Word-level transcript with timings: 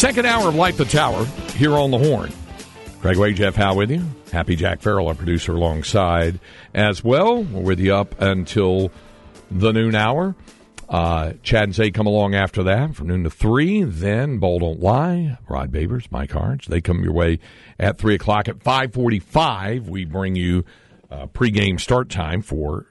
Second 0.00 0.24
hour 0.24 0.48
of 0.48 0.54
Light 0.54 0.78
the 0.78 0.86
Tower 0.86 1.26
here 1.56 1.76
on 1.76 1.90
the 1.90 1.98
Horn. 1.98 2.32
Craig 3.02 3.18
Way, 3.18 3.34
Jeff 3.34 3.54
Howe 3.54 3.74
with 3.74 3.90
you. 3.90 4.02
Happy 4.32 4.56
Jack 4.56 4.80
Farrell, 4.80 5.08
our 5.08 5.14
producer, 5.14 5.52
alongside 5.52 6.40
as 6.72 7.04
well. 7.04 7.44
We're 7.44 7.60
with 7.60 7.80
you 7.80 7.94
up 7.94 8.18
until 8.18 8.90
the 9.50 9.72
noon 9.72 9.94
hour. 9.94 10.34
Uh, 10.88 11.34
Chad 11.42 11.64
and 11.64 11.74
Zay 11.74 11.90
come 11.90 12.06
along 12.06 12.34
after 12.34 12.62
that 12.62 12.94
from 12.94 13.08
noon 13.08 13.24
to 13.24 13.30
3. 13.30 13.84
Then 13.84 14.38
Ball 14.38 14.60
Don't 14.60 14.80
Lie, 14.80 15.36
Rod 15.46 15.70
Babers, 15.70 16.10
Mike 16.10 16.32
Harge. 16.32 16.64
They 16.64 16.80
come 16.80 17.04
your 17.04 17.12
way 17.12 17.38
at 17.78 17.98
3 17.98 18.14
o'clock. 18.14 18.48
At 18.48 18.62
545, 18.62 19.86
we 19.86 20.06
bring 20.06 20.34
you 20.34 20.64
uh, 21.10 21.26
pregame 21.26 21.78
start 21.78 22.08
time 22.08 22.40
for 22.40 22.86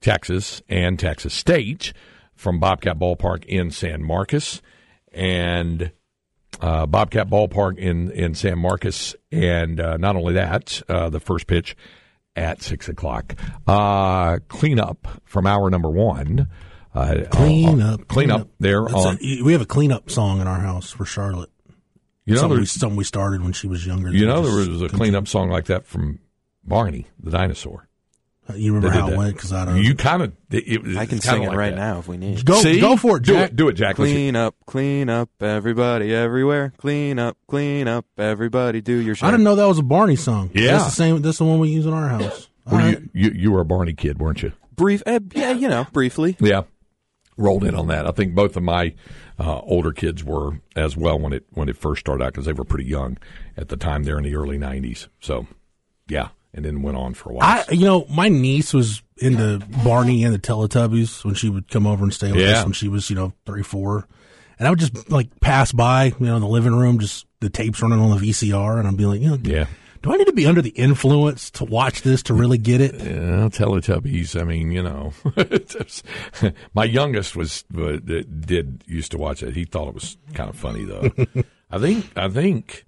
Texas 0.00 0.60
and 0.68 0.98
Texas 0.98 1.34
State 1.34 1.92
from 2.34 2.58
Bobcat 2.58 2.98
Ballpark 2.98 3.44
in 3.44 3.70
San 3.70 4.02
Marcos. 4.02 4.60
And 5.12 5.92
uh, 6.60 6.86
Bobcat 6.86 7.28
Ballpark 7.28 7.78
in, 7.78 8.10
in 8.10 8.34
San 8.34 8.58
Marcos. 8.58 9.14
And 9.30 9.80
uh, 9.80 9.96
not 9.96 10.16
only 10.16 10.34
that, 10.34 10.82
uh, 10.88 11.08
the 11.10 11.20
first 11.20 11.46
pitch 11.46 11.76
at 12.36 12.62
6 12.62 12.88
o'clock. 12.88 13.34
Uh, 13.66 14.38
cleanup 14.48 15.06
from 15.24 15.46
hour 15.46 15.70
number 15.70 15.90
one. 15.90 16.48
Uh, 16.94 17.24
Clean 17.30 17.80
uh, 17.82 17.94
up, 17.94 18.08
Clean 18.08 18.30
up 18.30 18.48
there 18.58 18.82
That's 18.82 18.94
on. 18.94 19.18
a- 19.22 19.42
we 19.42 19.52
have 19.52 19.60
a 19.60 19.66
cleanup 19.66 20.10
song 20.10 20.40
in 20.40 20.46
our 20.46 20.58
house 20.60 20.90
for 20.90 21.04
Charlotte. 21.04 21.50
you 22.24 22.34
know, 22.34 22.40
something, 22.40 22.58
we, 22.60 22.66
something 22.66 22.96
we 22.96 23.04
started 23.04 23.42
when 23.42 23.52
she 23.52 23.66
was 23.66 23.86
younger. 23.86 24.10
you 24.12 24.26
know 24.26 24.42
there 24.42 24.68
was 24.68 24.82
a 24.82 24.88
cleanup 24.88 25.28
song 25.28 25.48
like 25.50 25.66
that 25.66 25.86
from 25.86 26.18
Barney, 26.64 27.06
the 27.22 27.30
dinosaur. 27.30 27.87
You 28.54 28.74
remember 28.74 28.96
how 28.96 29.06
it 29.08 29.10
that. 29.10 29.18
went? 29.18 29.34
Because 29.36 29.52
I 29.52 29.64
don't. 29.66 29.82
You 29.82 29.94
kind 29.94 30.22
of. 30.22 30.32
It, 30.50 30.82
was 30.82 30.96
I 30.96 31.06
can 31.06 31.20
sing 31.20 31.42
it 31.42 31.48
like 31.48 31.56
right 31.56 31.70
that. 31.70 31.76
now 31.76 31.98
if 31.98 32.08
we 32.08 32.16
need. 32.16 32.44
go 32.44 32.60
See? 32.60 32.80
go 32.80 32.96
for 32.96 33.18
it, 33.18 33.24
Do 33.24 33.36
it. 33.38 33.54
Do 33.54 33.68
it, 33.68 33.74
Jack. 33.74 33.96
Clean 33.96 34.34
up, 34.36 34.54
clean 34.66 35.10
up, 35.10 35.28
everybody, 35.40 36.14
everywhere. 36.14 36.72
Clean 36.78 37.18
up, 37.18 37.36
clean 37.46 37.86
up, 37.88 38.06
everybody. 38.16 38.80
Do 38.80 38.94
your 38.94 39.14
share. 39.14 39.28
I 39.28 39.30
didn't 39.32 39.44
know 39.44 39.54
that 39.56 39.66
was 39.66 39.78
a 39.78 39.82
Barney 39.82 40.16
song. 40.16 40.50
Yeah. 40.54 40.72
that's 40.72 40.84
the 40.86 40.90
same. 40.92 41.20
That's 41.20 41.38
the 41.38 41.44
one 41.44 41.58
we 41.58 41.68
use 41.68 41.84
in 41.84 41.92
our 41.92 42.08
house. 42.08 42.48
All 42.66 42.72
Were 42.72 42.78
right. 42.78 42.98
you, 43.00 43.10
you 43.12 43.30
you 43.30 43.52
were 43.52 43.60
a 43.60 43.64
Barney 43.66 43.92
kid, 43.94 44.18
weren't 44.18 44.42
you? 44.42 44.52
Brief, 44.74 45.02
eh, 45.06 45.18
yeah, 45.34 45.52
you 45.52 45.68
know, 45.68 45.86
briefly. 45.92 46.36
Yeah, 46.40 46.62
rolled 47.36 47.64
in 47.64 47.74
on 47.74 47.88
that. 47.88 48.06
I 48.06 48.12
think 48.12 48.34
both 48.34 48.56
of 48.56 48.62
my 48.62 48.94
uh, 49.38 49.60
older 49.60 49.92
kids 49.92 50.24
were 50.24 50.60
as 50.76 50.96
well 50.96 51.18
when 51.18 51.32
it 51.32 51.44
when 51.50 51.68
it 51.68 51.76
first 51.76 52.00
started 52.00 52.24
out 52.24 52.32
because 52.32 52.46
they 52.46 52.52
were 52.52 52.64
pretty 52.64 52.84
young 52.86 53.18
at 53.56 53.68
the 53.68 53.76
time. 53.76 54.04
They're 54.04 54.18
in 54.18 54.24
the 54.24 54.34
early 54.36 54.58
'90s, 54.58 55.08
so 55.20 55.46
yeah, 56.08 56.28
and 56.54 56.64
then 56.64 56.82
went 56.82 56.96
on 56.96 57.14
for 57.14 57.30
a 57.30 57.34
while. 57.34 57.46
I, 57.68 57.72
you 57.72 57.84
know, 57.84 58.06
my 58.10 58.28
niece 58.28 58.72
was 58.72 59.02
into 59.18 59.58
Barney 59.84 60.24
and 60.24 60.32
the 60.34 60.38
Teletubbies 60.38 61.24
when 61.24 61.34
she 61.34 61.48
would 61.48 61.68
come 61.68 61.86
over 61.86 62.04
and 62.04 62.12
stay 62.14 62.30
with 62.32 62.40
Yeah. 62.40 62.58
us 62.60 62.64
when 62.64 62.72
she 62.72 62.88
was, 62.88 63.10
you 63.10 63.16
know, 63.16 63.32
three, 63.46 63.62
four. 63.62 64.06
And 64.58 64.66
I 64.66 64.70
would 64.70 64.78
just 64.78 65.10
like 65.10 65.28
pass 65.40 65.70
by, 65.72 66.06
you 66.18 66.26
know, 66.26 66.36
in 66.36 66.40
the 66.42 66.48
living 66.48 66.74
room, 66.74 66.98
just 66.98 67.26
the 67.40 67.50
tapes 67.50 67.80
running 67.82 68.00
on 68.00 68.10
the 68.18 68.30
VCR, 68.30 68.78
and 68.78 68.88
I'd 68.88 68.96
be 68.96 69.06
like, 69.06 69.20
you 69.20 69.30
know, 69.30 69.38
yeah, 69.42 69.66
do 70.02 70.12
I 70.12 70.16
need 70.16 70.26
to 70.26 70.32
be 70.32 70.46
under 70.46 70.60
the 70.62 70.70
influence 70.70 71.50
to 71.52 71.64
watch 71.64 72.02
this 72.02 72.22
to 72.24 72.34
really 72.34 72.58
get 72.58 72.80
it? 72.80 72.94
yeah, 72.96 73.48
Teletubbies. 73.48 74.40
I 74.40 74.42
mean, 74.44 74.72
you 74.72 74.82
know, 74.82 75.12
my 76.74 76.84
youngest 76.84 77.36
was 77.36 77.64
uh, 77.76 77.98
did 78.02 78.82
used 78.86 79.10
to 79.12 79.18
watch 79.18 79.42
it. 79.42 79.54
He 79.54 79.64
thought 79.64 79.88
it 79.88 79.94
was 79.94 80.16
kind 80.34 80.50
of 80.50 80.56
funny 80.56 80.84
though. 80.84 81.10
I 81.70 81.78
think 81.78 82.06
I 82.16 82.28
think 82.28 82.84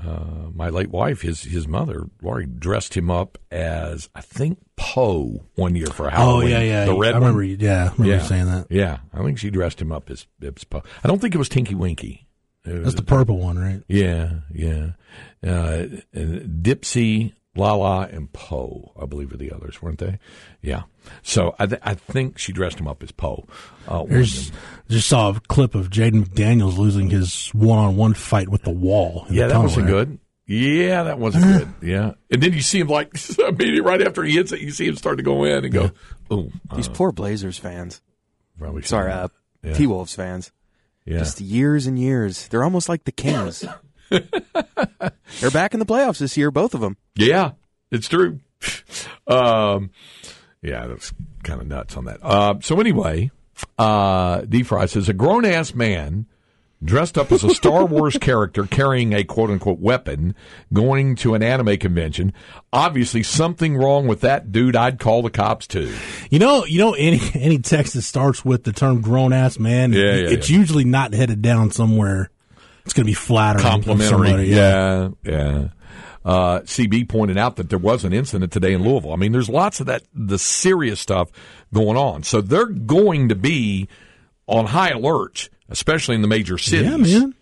uh, 0.00 0.50
my 0.54 0.68
late 0.70 0.90
wife, 0.90 1.20
his 1.22 1.42
his 1.42 1.68
mother, 1.68 2.06
Laurie, 2.22 2.46
dressed 2.46 2.94
him 2.96 3.10
up 3.10 3.36
as 3.50 4.08
I 4.14 4.20
think 4.22 4.58
Poe 4.76 5.44
one 5.54 5.74
year 5.76 5.86
for 5.88 6.08
Halloween. 6.08 6.46
Oh 6.46 6.48
Halloween. 6.48 6.50
yeah, 6.50 6.60
yeah. 6.60 6.84
the 6.86 6.96
red 6.96 7.12
I 7.14 7.18
remember. 7.18 7.40
one. 7.40 7.56
Yeah, 7.60 7.88
I 7.90 7.92
remember 7.92 8.04
you 8.06 8.20
saying 8.20 8.46
that. 8.46 8.66
Yeah, 8.70 8.98
I 9.12 9.22
think 9.22 9.38
she 9.38 9.50
dressed 9.50 9.80
him 9.82 9.92
up 9.92 10.08
as, 10.10 10.26
as 10.42 10.64
Poe. 10.64 10.82
I 11.04 11.08
don't 11.08 11.20
think 11.20 11.34
it 11.34 11.38
was 11.38 11.48
Tinky 11.48 11.74
Winky. 11.74 12.26
Was- 12.64 12.82
That's 12.84 12.94
the 12.94 13.02
purple 13.02 13.38
one, 13.38 13.58
right? 13.58 13.82
yeah, 13.88 14.30
yeah. 14.54 14.92
Uh, 15.44 15.86
and 16.12 16.62
Dipsy, 17.56 17.60
Lala, 17.60 18.08
and 18.10 18.32
Poe, 18.32 18.92
I 19.00 19.06
believe, 19.06 19.32
are 19.32 19.36
the 19.36 19.52
others, 19.52 19.82
weren't 19.82 19.98
they? 19.98 20.18
Yeah. 20.60 20.82
So 21.22 21.54
I, 21.58 21.66
th- 21.66 21.80
I 21.84 21.94
think 21.94 22.38
she 22.38 22.52
dressed 22.52 22.78
him 22.80 22.88
up 22.88 23.02
as 23.02 23.12
Poe. 23.12 23.46
Uh, 23.88 24.04
There's 24.08 24.52
just 24.88 25.08
saw 25.08 25.30
a 25.30 25.40
clip 25.48 25.74
of 25.74 25.90
Jaden 25.90 26.24
McDaniels 26.26 26.76
losing 26.78 27.10
his 27.10 27.48
one-on-one 27.54 28.14
fight 28.14 28.48
with 28.48 28.62
the 28.62 28.70
wall. 28.70 29.26
in 29.28 29.34
yeah, 29.34 29.46
the 29.48 29.54
that 29.54 29.60
wasn't 29.60 29.84
right? 29.86 29.90
good. 29.90 30.18
Yeah, 30.46 31.04
that 31.04 31.18
wasn't 31.18 31.44
good. 31.44 31.68
Yeah, 31.88 32.12
and 32.30 32.42
then 32.42 32.52
you 32.52 32.60
see 32.60 32.80
him 32.80 32.88
like 32.88 33.14
immediately 33.38 33.80
right 33.80 34.02
after 34.02 34.22
he 34.22 34.32
hits 34.34 34.52
it, 34.52 34.60
you 34.60 34.70
see 34.70 34.86
him 34.86 34.96
start 34.96 35.16
to 35.18 35.22
go 35.22 35.44
in 35.44 35.64
and 35.64 35.72
go, 35.72 35.90
"Oh, 36.30 36.50
These 36.76 36.88
poor 36.88 37.12
Blazers 37.12 37.58
fans. 37.58 38.00
probably 38.58 38.82
Sorry, 38.82 39.10
shouldn't." 39.12 39.32
uh, 39.32 39.68
Yeah. 39.68 39.74
T 39.74 39.86
Wolves 39.86 40.14
fans. 40.14 40.52
yeah, 41.04 41.18
Just 41.18 41.40
years 41.40 41.86
and 41.86 41.98
years. 41.98 42.48
They're 42.48 42.64
almost 42.64 42.88
like 42.88 43.04
the 43.04 43.12
Kings. 43.12 43.64
They're 45.40 45.50
back 45.50 45.74
in 45.74 45.80
the 45.80 45.86
playoffs 45.86 46.18
this 46.18 46.36
year, 46.36 46.50
both 46.50 46.74
of 46.74 46.80
them. 46.80 46.96
Yeah, 47.14 47.52
it's 47.90 48.08
true. 48.08 48.40
um, 49.26 49.90
yeah, 50.62 50.86
that's 50.86 51.12
kind 51.42 51.60
of 51.60 51.66
nuts 51.66 51.96
on 51.96 52.04
that. 52.04 52.18
Uh, 52.22 52.54
so 52.60 52.80
anyway, 52.80 53.30
uh, 53.78 54.42
D. 54.42 54.62
Fry 54.62 54.86
says 54.86 55.08
a 55.08 55.12
grown 55.12 55.44
ass 55.44 55.74
man 55.74 56.26
dressed 56.84 57.16
up 57.16 57.30
as 57.30 57.44
a 57.44 57.50
Star 57.50 57.84
Wars 57.86 58.16
character 58.18 58.66
carrying 58.66 59.12
a 59.12 59.24
quote 59.24 59.50
unquote 59.50 59.78
weapon 59.78 60.34
going 60.72 61.16
to 61.16 61.34
an 61.34 61.42
anime 61.42 61.76
convention. 61.78 62.32
Obviously, 62.72 63.22
something 63.22 63.76
wrong 63.76 64.06
with 64.06 64.20
that 64.22 64.52
dude. 64.52 64.76
I'd 64.76 64.98
call 64.98 65.22
the 65.22 65.30
cops 65.30 65.66
too. 65.66 65.94
You 66.30 66.38
know, 66.38 66.64
you 66.64 66.78
know, 66.78 66.94
any 66.94 67.20
any 67.34 67.58
text 67.58 67.94
that 67.94 68.02
starts 68.02 68.44
with 68.44 68.64
the 68.64 68.72
term 68.72 69.00
"grown 69.00 69.32
ass 69.32 69.58
man," 69.58 69.92
Yeah, 69.92 70.14
yeah, 70.14 70.30
it's 70.30 70.50
yeah. 70.50 70.58
usually 70.58 70.84
not 70.84 71.12
headed 71.14 71.42
down 71.42 71.70
somewhere. 71.70 72.30
It's 72.84 72.94
going 72.94 73.04
to 73.04 73.10
be 73.10 73.14
flattering. 73.14 73.64
complimentary. 73.64 74.08
somebody, 74.28 74.48
Yeah, 74.48 75.08
yeah. 75.24 75.68
Uh, 76.24 76.60
CB 76.60 77.08
pointed 77.08 77.36
out 77.36 77.56
that 77.56 77.68
there 77.68 77.78
was 77.78 78.04
an 78.04 78.12
incident 78.12 78.52
today 78.52 78.72
in 78.74 78.82
Louisville. 78.84 79.12
I 79.12 79.16
mean, 79.16 79.32
there's 79.32 79.48
lots 79.48 79.80
of 79.80 79.86
that, 79.86 80.02
the 80.14 80.38
serious 80.38 81.00
stuff 81.00 81.30
going 81.74 81.96
on. 81.96 82.22
So 82.22 82.40
they're 82.40 82.66
going 82.66 83.28
to 83.30 83.34
be 83.34 83.88
on 84.46 84.66
high 84.66 84.90
alert, 84.90 85.48
especially 85.68 86.14
in 86.14 86.22
the 86.22 86.28
major 86.28 86.58
cities. 86.58 87.12
Yeah, 87.12 87.18
man. 87.20 87.34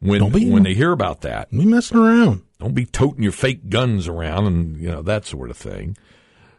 When, 0.00 0.20
Don't 0.20 0.32
be- 0.32 0.48
when 0.50 0.62
they 0.62 0.74
hear 0.74 0.92
about 0.92 1.22
that, 1.22 1.48
We 1.50 1.64
messing 1.64 1.98
around. 1.98 2.42
don't 2.60 2.74
be 2.74 2.84
toting 2.86 3.24
your 3.24 3.32
fake 3.32 3.68
guns 3.68 4.06
around 4.06 4.46
and, 4.46 4.76
you 4.80 4.88
know, 4.88 5.02
that 5.02 5.26
sort 5.26 5.50
of 5.50 5.56
thing. 5.56 5.96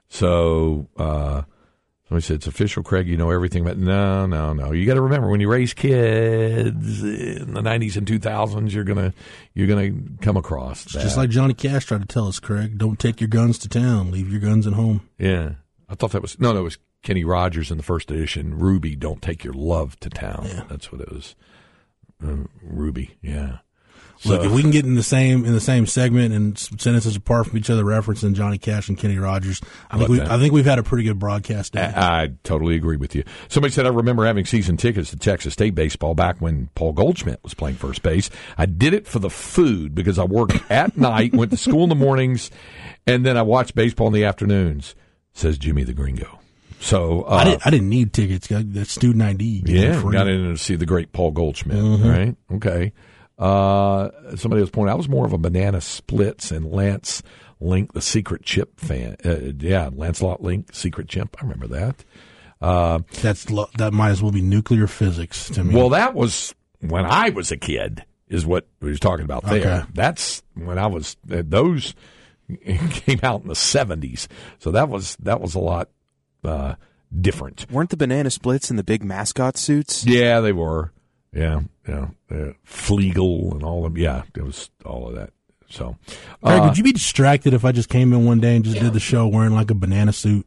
So, 0.09 0.87
uh, 0.97 1.43
somebody 2.09 2.23
said, 2.23 2.35
it's 2.37 2.47
official, 2.47 2.81
Craig, 2.83 3.07
you 3.07 3.15
know 3.15 3.29
everything 3.29 3.61
about, 3.61 3.77
no, 3.77 4.25
no, 4.25 4.51
no. 4.51 4.71
You 4.71 4.85
got 4.85 4.95
to 4.95 5.01
remember 5.01 5.29
when 5.29 5.39
you 5.39 5.49
raise 5.49 5.73
kids 5.75 7.03
in 7.03 7.53
the 7.53 7.61
nineties 7.61 7.95
and 7.95 8.07
two 8.07 8.19
thousands, 8.19 8.73
you're 8.73 8.83
going 8.83 8.97
to, 8.97 9.13
you're 9.53 9.67
to 9.67 10.17
come 10.21 10.35
across 10.35 10.85
that. 10.85 11.01
Just 11.01 11.17
like 11.17 11.29
Johnny 11.29 11.53
Cash 11.53 11.85
tried 11.85 12.01
to 12.01 12.07
tell 12.07 12.27
us, 12.27 12.39
Craig. 12.39 12.77
Don't 12.77 12.99
take 12.99 13.21
your 13.21 13.27
guns 13.27 13.59
to 13.59 13.69
town. 13.69 14.11
Leave 14.11 14.29
your 14.31 14.41
guns 14.41 14.65
at 14.67 14.73
home. 14.73 15.07
yeah. 15.17 15.51
I 15.91 15.95
thought 15.95 16.11
that 16.11 16.21
was, 16.21 16.39
no, 16.39 16.53
no, 16.53 16.59
it 16.59 16.63
was 16.63 16.77
Kenny 17.01 17.23
Rogers 17.23 17.71
in 17.71 17.77
the 17.77 17.83
first 17.83 18.11
edition. 18.11 18.59
Ruby, 18.59 18.95
don't 18.95 19.23
take 19.23 19.43
your 19.43 19.53
love 19.53 19.99
to 20.01 20.09
town. 20.11 20.65
That's 20.69 20.91
what 20.91 21.01
it 21.01 21.11
was. 21.11 21.35
Uh, 22.23 22.43
Ruby, 22.61 23.17
yeah. 23.23 23.59
Look, 24.25 24.43
if 24.43 24.51
we 24.51 24.61
can 24.61 24.71
get 24.71 24.85
in 24.85 24.95
the 24.95 25.03
same 25.03 25.45
in 25.45 25.53
the 25.53 25.61
same 25.61 25.85
segment 25.85 26.33
and 26.33 26.57
sentences 26.57 27.15
apart 27.15 27.47
from 27.47 27.57
each 27.57 27.69
other, 27.69 27.83
referencing 27.83 28.33
Johnny 28.33 28.57
Cash 28.57 28.89
and 28.89 28.97
Kenny 28.97 29.17
Rogers, 29.17 29.61
I 29.89 29.97
think 29.97 30.09
we, 30.09 30.21
I 30.21 30.37
think 30.37 30.51
we've 30.51 30.65
had 30.65 30.77
a 30.77 30.83
pretty 30.83 31.05
good 31.05 31.19
broadcast 31.19 31.73
day. 31.73 31.81
I, 31.95 32.23
I 32.23 32.31
totally 32.43 32.75
agree 32.75 32.97
with 32.97 33.15
you. 33.15 33.23
Somebody 33.47 33.73
said 33.73 33.85
I 33.85 33.89
remember 33.89 34.25
having 34.25 34.45
season 34.45 34.75
tickets 34.75 35.11
to 35.11 35.17
Texas 35.17 35.53
State 35.53 35.73
baseball 35.73 36.15
back 36.15 36.37
when 36.39 36.67
Paul 36.75 36.91
Goldschmidt 36.91 37.41
was 37.43 37.53
playing 37.53 37.77
first 37.77 38.01
base. 38.01 38.29
I 38.57 38.65
did 38.65 38.93
it 38.93 39.07
for 39.07 39.19
the 39.19 39.29
food 39.29 39.95
because 39.95 40.19
I 40.19 40.25
worked 40.25 40.69
at 40.69 40.97
night, 40.97 41.33
went 41.33 41.51
to 41.51 41.57
school 41.57 41.83
in 41.83 41.89
the 41.89 41.95
mornings, 41.95 42.51
and 43.07 43.25
then 43.25 43.37
I 43.37 43.41
watched 43.43 43.73
baseball 43.73 44.07
in 44.07 44.13
the 44.13 44.25
afternoons. 44.25 44.95
Says 45.31 45.57
Jimmy 45.57 45.83
the 45.83 45.93
Gringo. 45.93 46.39
So 46.81 47.21
uh, 47.21 47.35
I 47.35 47.43
didn't 47.45 47.67
I 47.67 47.69
didn't 47.69 47.89
need 47.89 48.13
tickets. 48.13 48.47
That 48.49 48.87
student 48.87 49.21
ID. 49.23 49.63
Yeah, 49.65 50.01
got 50.11 50.27
in 50.27 50.51
to 50.51 50.57
see 50.57 50.75
the 50.75 50.85
great 50.85 51.13
Paul 51.13 51.31
Goldschmidt. 51.31 51.77
Mm-hmm. 51.77 52.09
Right? 52.09 52.35
Okay. 52.53 52.93
Uh, 53.39 54.09
somebody 54.35 54.61
was 54.61 54.69
pointing. 54.69 54.91
I 54.91 54.95
was 54.95 55.07
more 55.09 55.25
of 55.25 55.33
a 55.33 55.37
banana 55.37 55.79
splits 55.81 56.51
and 56.51 56.65
Lance 56.71 57.23
Link, 57.61 57.93
the 57.93 58.01
Secret 58.01 58.43
Chimp 58.43 58.79
fan. 58.79 59.15
Uh, 59.23 59.53
yeah, 59.59 59.89
Lancelot 59.93 60.43
Link, 60.43 60.73
Secret 60.75 61.07
Chimp. 61.07 61.37
I 61.39 61.43
remember 61.43 61.67
that. 61.67 62.03
Uh, 62.61 62.99
That's 63.21 63.49
lo- 63.49 63.69
that 63.77 63.93
might 63.93 64.09
as 64.09 64.21
well 64.21 64.33
be 64.33 64.41
nuclear 64.41 64.87
physics 64.87 65.49
to 65.51 65.63
me. 65.63 65.73
well, 65.73 65.89
that 65.89 66.13
was 66.13 66.53
when 66.81 67.05
I 67.05 67.29
was 67.29 67.51
a 67.51 67.57
kid, 67.57 68.03
is 68.27 68.45
what 68.45 68.67
we 68.81 68.89
was 68.89 68.99
talking 68.99 69.23
about 69.23 69.45
there. 69.45 69.59
Okay. 69.81 69.89
That's 69.93 70.43
when 70.55 70.77
I 70.77 70.87
was 70.87 71.15
uh, 71.31 71.41
those 71.45 71.93
came 72.65 73.19
out 73.23 73.43
in 73.43 73.47
the 73.47 73.55
seventies, 73.55 74.27
so 74.57 74.71
that 74.71 74.89
was 74.89 75.15
that 75.21 75.39
was 75.39 75.55
a 75.55 75.59
lot 75.59 75.89
uh, 76.43 76.75
different. 77.17 77.65
Weren't 77.71 77.91
the 77.91 77.97
banana 77.97 78.29
splits 78.29 78.69
in 78.69 78.75
the 78.75 78.83
big 78.83 79.05
mascot 79.05 79.55
suits? 79.55 80.05
Yeah, 80.05 80.41
they 80.41 80.51
were. 80.51 80.91
Yeah, 81.31 81.61
yeah, 81.89 82.07
uh, 82.31 82.53
Fleegle 82.65 83.51
and 83.53 83.63
all 83.63 83.85
of. 83.85 83.97
Yeah, 83.97 84.23
it 84.35 84.43
was 84.43 84.69
all 84.85 85.07
of 85.09 85.15
that. 85.15 85.31
So, 85.69 85.97
uh, 86.41 86.61
would 86.67 86.77
you 86.77 86.83
be 86.83 86.93
distracted 86.93 87.53
if 87.53 87.63
I 87.65 87.71
just 87.71 87.89
came 87.89 88.11
in 88.13 88.25
one 88.25 88.39
day 88.39 88.55
and 88.55 88.65
just 88.65 88.79
did 88.79 88.93
the 88.93 88.99
show 88.99 89.27
wearing 89.27 89.53
like 89.53 89.69
a 89.69 89.75
banana 89.75 90.11
suit 90.13 90.45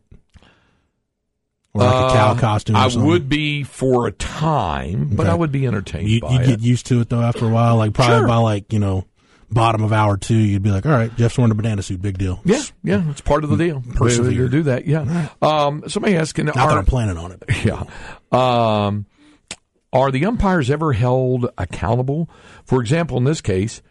or 1.74 1.84
like 1.84 2.10
a 2.10 2.14
cow 2.14 2.32
uh, 2.32 2.38
costume? 2.38 2.76
Or 2.76 2.80
I 2.80 2.88
something? 2.88 3.08
would 3.08 3.28
be 3.28 3.62
for 3.62 4.06
a 4.08 4.12
time, 4.12 5.10
but 5.12 5.22
Okay. 5.26 5.30
I 5.30 5.34
would 5.34 5.52
be 5.52 5.66
entertained 5.66 6.08
You, 6.08 6.20
by 6.20 6.32
you 6.40 6.46
get 6.46 6.60
used 6.60 6.86
to 6.86 7.00
it 7.00 7.08
though 7.08 7.20
after 7.22 7.46
a 7.46 7.48
while. 7.48 7.76
Like 7.76 7.92
probably 7.94 8.18
Sure. 8.18 8.26
by 8.26 8.36
like 8.36 8.72
you 8.72 8.78
know 8.80 9.04
bottom 9.50 9.84
of 9.84 9.92
hour 9.92 10.16
two, 10.16 10.34
you'd 10.34 10.62
be 10.62 10.70
like, 10.70 10.86
all 10.86 10.92
right, 10.92 11.14
Jeff's 11.16 11.36
wearing 11.38 11.52
a 11.52 11.54
banana 11.54 11.82
suit, 11.82 12.00
big 12.02 12.18
deal. 12.18 12.40
yeah, 12.44 12.62
yeah, 12.82 13.08
it's 13.10 13.20
part 13.20 13.44
of 13.44 13.50
the 13.50 13.56
deal. 13.56 13.82
Persevere. 13.94 14.44
To 14.44 14.48
do 14.48 14.62
that, 14.64 14.86
yeah. 14.86 15.28
Um, 15.40 15.84
somebody 15.88 16.16
asking, 16.16 16.46
Not 16.46 16.54
that 16.56 16.78
I'm 16.78 16.86
planning 16.86 17.16
on 17.18 17.32
it. 17.32 17.42
yeah, 17.64 17.84
um, 18.32 19.06
are 19.92 20.10
the 20.10 20.24
umpires 20.24 20.70
ever 20.70 20.92
held 20.92 21.50
accountable? 21.58 22.28
For 22.64 22.80
example, 22.80 23.18
in 23.18 23.24
this 23.24 23.40
case, 23.40 23.82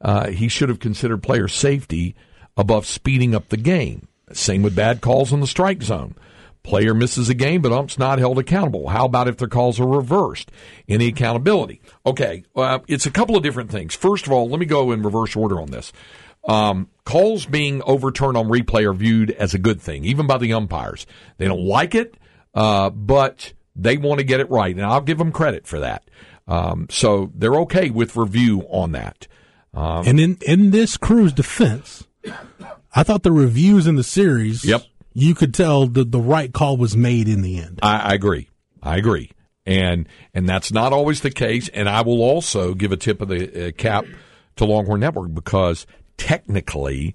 uh, 0.00 0.28
he 0.28 0.48
should 0.48 0.68
have 0.68 0.80
considered 0.80 1.22
player 1.22 1.48
safety 1.48 2.14
above 2.56 2.86
speeding 2.86 3.34
up 3.34 3.48
the 3.48 3.56
game. 3.56 4.08
Same 4.32 4.62
with 4.62 4.76
bad 4.76 5.00
calls 5.00 5.32
in 5.32 5.40
the 5.40 5.46
strike 5.46 5.82
zone. 5.82 6.14
Player 6.62 6.92
misses 6.92 7.28
a 7.28 7.34
game, 7.34 7.62
but 7.62 7.72
ump's 7.72 7.98
not 7.98 8.18
held 8.18 8.38
accountable. 8.38 8.88
How 8.88 9.06
about 9.06 9.28
if 9.28 9.38
their 9.38 9.48
calls 9.48 9.80
are 9.80 9.86
reversed? 9.86 10.50
Any 10.88 11.06
accountability? 11.06 11.80
Okay, 12.04 12.44
uh, 12.54 12.80
it's 12.88 13.06
a 13.06 13.10
couple 13.10 13.36
of 13.36 13.42
different 13.42 13.70
things. 13.70 13.94
First 13.94 14.26
of 14.26 14.32
all, 14.32 14.48
let 14.48 14.60
me 14.60 14.66
go 14.66 14.92
in 14.92 15.02
reverse 15.02 15.34
order 15.34 15.60
on 15.60 15.70
this. 15.70 15.92
Um, 16.46 16.88
calls 17.04 17.46
being 17.46 17.82
overturned 17.82 18.36
on 18.36 18.48
replay 18.48 18.84
are 18.84 18.92
viewed 18.92 19.30
as 19.30 19.54
a 19.54 19.58
good 19.58 19.80
thing, 19.80 20.04
even 20.04 20.26
by 20.26 20.38
the 20.38 20.52
umpires. 20.52 21.06
They 21.38 21.46
don't 21.46 21.64
like 21.64 21.94
it, 21.94 22.14
uh, 22.54 22.90
but 22.90 23.52
they 23.78 23.96
want 23.96 24.18
to 24.18 24.24
get 24.24 24.40
it 24.40 24.50
right, 24.50 24.74
and 24.74 24.84
I'll 24.84 25.00
give 25.00 25.18
them 25.18 25.32
credit 25.32 25.66
for 25.66 25.78
that. 25.80 26.04
Um, 26.46 26.86
so 26.90 27.30
they're 27.34 27.56
okay 27.60 27.90
with 27.90 28.16
review 28.16 28.62
on 28.70 28.92
that. 28.92 29.26
And 29.74 30.18
in 30.18 30.38
in 30.46 30.70
this 30.72 30.96
crew's 30.96 31.32
defense, 31.32 32.06
I 32.94 33.02
thought 33.04 33.22
the 33.22 33.30
reviews 33.32 33.86
in 33.86 33.94
the 33.94 34.02
series, 34.02 34.64
Yep. 34.64 34.82
you 35.14 35.34
could 35.34 35.54
tell 35.54 35.86
the 35.86 36.04
the 36.04 36.20
right 36.20 36.52
call 36.52 36.76
was 36.76 36.96
made 36.96 37.28
in 37.28 37.42
the 37.42 37.58
end. 37.58 37.78
I, 37.82 37.98
I 38.10 38.14
agree. 38.14 38.48
I 38.82 38.96
agree. 38.96 39.30
And 39.66 40.08
and 40.34 40.48
that's 40.48 40.72
not 40.72 40.92
always 40.92 41.20
the 41.20 41.30
case. 41.30 41.68
And 41.68 41.88
I 41.88 42.00
will 42.00 42.22
also 42.22 42.74
give 42.74 42.90
a 42.90 42.96
tip 42.96 43.20
of 43.20 43.28
the 43.28 43.68
uh, 43.68 43.72
cap 43.72 44.04
to 44.56 44.64
Longhorn 44.64 45.00
Network 45.00 45.32
because 45.32 45.86
technically, 46.16 47.14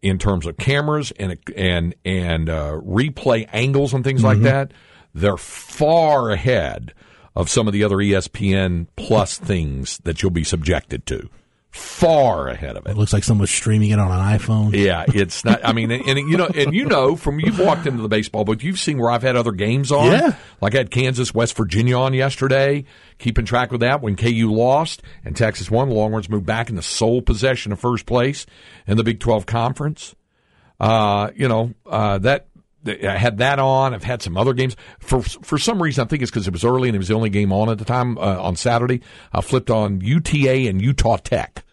in 0.00 0.18
terms 0.18 0.46
of 0.46 0.56
cameras 0.56 1.12
and 1.18 1.36
and 1.56 1.94
and 2.04 2.48
uh, 2.48 2.80
replay 2.82 3.48
angles 3.52 3.92
and 3.92 4.02
things 4.04 4.22
like 4.24 4.40
that, 4.42 4.72
they're 5.16 5.36
far 5.36 6.30
ahead 6.30 6.92
of 7.34 7.50
some 7.50 7.66
of 7.66 7.72
the 7.72 7.84
other 7.84 7.96
ESPN 7.96 8.86
Plus 8.96 9.38
things 9.38 9.98
that 10.04 10.22
you'll 10.22 10.30
be 10.30 10.44
subjected 10.44 11.06
to. 11.06 11.28
Far 11.70 12.48
ahead 12.48 12.76
of 12.76 12.86
it. 12.86 12.92
It 12.92 12.96
looks 12.96 13.12
like 13.12 13.22
someone's 13.22 13.50
streaming 13.50 13.90
it 13.90 13.98
on 13.98 14.10
an 14.10 14.38
iPhone. 14.38 14.74
Yeah, 14.74 15.04
it's 15.08 15.44
not. 15.44 15.62
I 15.62 15.74
mean, 15.74 15.90
and, 15.90 16.06
and 16.08 16.30
you 16.30 16.38
know, 16.38 16.46
and 16.46 16.72
you 16.72 16.86
know, 16.86 17.16
from 17.16 17.38
you've 17.38 17.58
walked 17.58 17.86
into 17.86 18.00
the 18.00 18.08
baseball 18.08 18.44
booth, 18.44 18.64
you've 18.64 18.78
seen 18.78 18.96
where 18.96 19.10
I've 19.10 19.22
had 19.22 19.36
other 19.36 19.52
games 19.52 19.92
on. 19.92 20.10
Yeah. 20.10 20.36
like 20.62 20.74
I 20.74 20.78
had 20.78 20.90
Kansas, 20.90 21.34
West 21.34 21.54
Virginia 21.54 21.98
on 21.98 22.14
yesterday. 22.14 22.84
Keeping 23.18 23.44
track 23.44 23.70
with 23.70 23.82
that 23.82 24.00
when 24.00 24.16
KU 24.16 24.50
lost 24.50 25.02
and 25.22 25.36
Texas 25.36 25.70
won, 25.70 25.90
the 25.90 25.94
Longhorns 25.94 26.30
moved 26.30 26.46
back 26.46 26.70
into 26.70 26.80
sole 26.80 27.20
possession 27.20 27.72
of 27.72 27.78
first 27.80 28.06
place 28.06 28.46
in 28.86 28.96
the 28.96 29.04
Big 29.04 29.20
Twelve 29.20 29.44
Conference. 29.44 30.14
Uh, 30.80 31.30
you 31.34 31.48
know, 31.48 31.74
uh, 31.84 32.16
that. 32.18 32.46
I 32.88 33.16
had 33.16 33.38
that 33.38 33.58
on. 33.58 33.94
I've 33.94 34.04
had 34.04 34.22
some 34.22 34.36
other 34.36 34.52
games. 34.54 34.76
For 35.00 35.22
for 35.22 35.58
some 35.58 35.82
reason, 35.82 36.04
I 36.04 36.08
think 36.08 36.22
it's 36.22 36.30
because 36.30 36.46
it 36.46 36.52
was 36.52 36.64
early 36.64 36.88
and 36.88 36.94
it 36.96 36.98
was 36.98 37.08
the 37.08 37.14
only 37.14 37.30
game 37.30 37.52
on 37.52 37.68
at 37.68 37.78
the 37.78 37.84
time 37.84 38.18
uh, 38.18 38.40
on 38.40 38.56
Saturday. 38.56 39.00
I 39.32 39.40
flipped 39.40 39.70
on 39.70 40.00
UTA 40.00 40.68
and 40.68 40.80
Utah 40.80 41.16
Tech. 41.16 41.64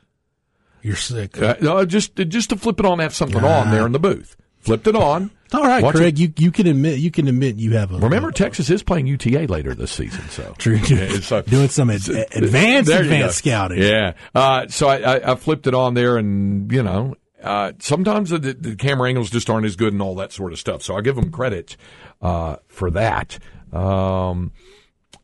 You're 0.81 0.95
sick. 0.97 1.41
Uh, 1.41 1.55
no, 1.61 1.85
just 1.85 2.15
just 2.15 2.49
to 2.49 2.57
flip 2.57 2.79
it 2.79 2.85
on, 2.85 2.99
have 2.99 3.15
something 3.15 3.43
on 3.43 3.71
there 3.71 3.85
in 3.85 3.91
the 3.93 3.99
booth. 3.99 4.35
Flipped 4.59 4.87
it 4.87 4.95
on. 4.95 5.29
All 5.53 5.61
right, 5.61 5.83
Watch 5.83 5.95
Craig. 5.95 6.17
You 6.17 6.33
you 6.37 6.51
can 6.51 6.67
admit 6.67 6.97
you 6.99 7.11
can 7.11 7.27
admit 7.27 7.57
you 7.57 7.73
have 7.75 7.91
a 7.91 7.99
Remember, 7.99 8.31
Texas 8.31 8.69
is 8.69 8.81
playing 8.81 9.05
UTA 9.07 9.45
later 9.47 9.75
this 9.75 9.91
season, 9.91 10.27
so 10.29 10.53
True. 10.57 10.77
Yeah, 10.77 11.19
so- 11.19 11.41
doing 11.43 11.69
some 11.69 11.89
ad- 11.89 12.07
advanced 12.09 12.89
There 12.89 13.03
you 13.03 13.09
go. 13.09 13.15
advanced 13.15 13.37
scouting. 13.37 13.81
Yeah. 13.81 14.13
Uh, 14.33 14.67
so 14.67 14.87
I, 14.87 14.97
I, 15.17 15.31
I 15.33 15.35
flipped 15.35 15.67
it 15.67 15.75
on 15.75 15.93
there, 15.93 16.17
and 16.17 16.71
you 16.71 16.81
know, 16.81 17.15
uh, 17.43 17.73
sometimes 17.79 18.29
the, 18.29 18.39
the 18.39 18.75
camera 18.75 19.09
angles 19.09 19.29
just 19.29 19.49
aren't 19.49 19.65
as 19.65 19.75
good 19.75 19.93
and 19.93 20.01
all 20.01 20.15
that 20.15 20.31
sort 20.31 20.53
of 20.53 20.59
stuff. 20.59 20.81
So 20.81 20.95
I 20.95 21.01
give 21.01 21.15
them 21.15 21.31
credit 21.31 21.75
uh, 22.21 22.57
for 22.67 22.89
that. 22.91 23.37
Um, 23.71 24.51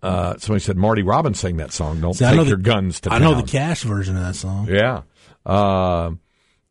uh, 0.02 0.38
somebody 0.38 0.62
said 0.64 0.78
Marty 0.78 1.02
Robbins 1.04 1.40
sang 1.40 1.58
that 1.58 1.72
song. 1.72 2.02
Don't 2.02 2.14
See, 2.14 2.26
I 2.26 2.30
take 2.30 2.38
know 2.38 2.44
your 2.44 2.58
the- 2.58 2.64
guns 2.64 3.00
to 3.02 3.14
I 3.14 3.20
know 3.20 3.36
the 3.36 3.44
cash 3.48 3.84
version 3.84 4.16
of 4.18 4.24
that 4.24 4.36
song. 4.36 4.68
Yeah. 4.70 5.02
Uh, 5.46 6.12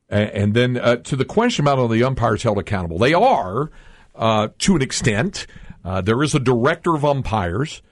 and, 0.09 0.31
and 0.31 0.55
then 0.55 0.77
uh, 0.77 0.97
to 0.97 1.17
the 1.17 1.25
question 1.25 1.65
about 1.65 1.79
are 1.79 1.89
the 1.89 2.05
umpires 2.05 2.43
held 2.43 2.59
accountable, 2.59 2.99
they 2.99 3.15
are 3.15 3.71
uh, 4.15 4.49
to 4.59 4.77
an 4.77 4.83
extent. 4.83 5.47
Uh, 5.85 6.01
there 6.01 6.23
is 6.23 6.35
a 6.35 6.41
director 6.41 6.95
of 6.95 7.05
umpires 7.05 7.83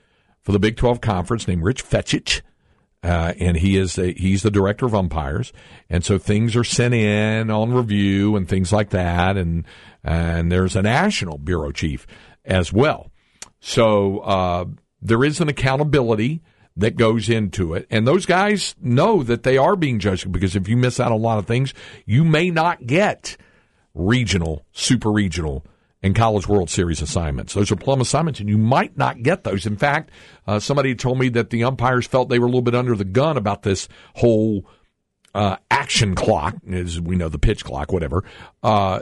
for 0.41 0.51
the 0.51 0.59
Big 0.59 0.77
12 0.77 1.01
Conference 1.01 1.47
named 1.47 1.63
Rich 1.63 1.83
Fetchiet. 1.83 2.41
Uh, 3.03 3.33
and 3.39 3.57
he 3.57 3.77
is 3.77 3.97
a, 3.97 4.11
he's 4.13 4.41
the 4.41 4.51
director 4.51 4.85
of 4.85 4.95
umpires, 4.95 5.53
and 5.89 6.03
so 6.03 6.17
things 6.17 6.55
are 6.55 6.63
sent 6.63 6.95
in 6.95 7.51
on 7.51 7.71
review 7.71 8.35
and 8.35 8.49
things 8.49 8.73
like 8.73 8.89
that, 8.89 9.37
and 9.37 9.65
and 10.03 10.51
there's 10.51 10.75
a 10.75 10.81
national 10.81 11.37
bureau 11.37 11.71
chief 11.71 12.07
as 12.43 12.73
well. 12.73 13.11
So 13.59 14.19
uh, 14.19 14.65
there 15.01 15.23
is 15.23 15.39
an 15.39 15.47
accountability 15.47 16.41
that 16.75 16.95
goes 16.95 17.29
into 17.29 17.75
it, 17.75 17.85
and 17.91 18.07
those 18.07 18.25
guys 18.25 18.75
know 18.81 19.21
that 19.23 19.43
they 19.43 19.57
are 19.57 19.75
being 19.75 19.99
judged 19.99 20.31
because 20.31 20.55
if 20.55 20.67
you 20.67 20.75
miss 20.75 20.99
out 20.99 21.11
on 21.11 21.19
a 21.19 21.21
lot 21.21 21.37
of 21.37 21.45
things, 21.45 21.75
you 22.05 22.23
may 22.23 22.49
not 22.49 22.87
get 22.87 23.37
regional, 23.93 24.65
super 24.71 25.11
regional, 25.11 25.63
and 26.03 26.15
college 26.15 26.47
World 26.47 26.69
Series 26.69 27.01
assignments. 27.01 27.53
Those 27.53 27.71
are 27.71 27.75
plum 27.75 28.01
assignments, 28.01 28.39
and 28.39 28.49
you 28.49 28.57
might 28.57 28.97
not 28.97 29.23
get 29.23 29.43
those. 29.43 29.65
In 29.65 29.77
fact, 29.77 30.11
uh, 30.45 30.59
somebody 30.59 30.95
told 30.95 31.19
me 31.19 31.29
that 31.29 31.49
the 31.49 31.63
umpires 31.63 32.05
felt 32.05 32.29
they 32.29 32.39
were 32.39 32.45
a 32.45 32.49
little 32.49 32.61
bit 32.61 32.75
under 32.75 32.95
the 32.95 33.05
gun 33.05 33.37
about 33.37 33.63
this 33.63 33.87
whole 34.15 34.65
uh, 35.33 35.57
action 35.71 36.15
clock, 36.15 36.55
as 36.71 37.01
we 37.01 37.15
know, 37.15 37.29
the 37.29 37.39
pitch 37.39 37.63
clock, 37.63 37.91
whatever, 37.91 38.23
uh, 38.63 39.01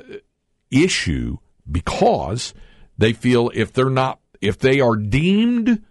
issue 0.72 1.38
because 1.69 2.53
they 2.98 3.13
feel 3.13 3.51
if 3.53 3.74
they're 3.74 3.89
not, 3.89 4.19
if 4.41 4.58
they 4.60 4.79
are 4.79 4.96
deemed 4.96 5.84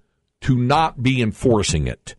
to 0.42 0.56
not 0.56 1.02
be 1.02 1.22
enforcing 1.22 1.86
it, 1.86 2.14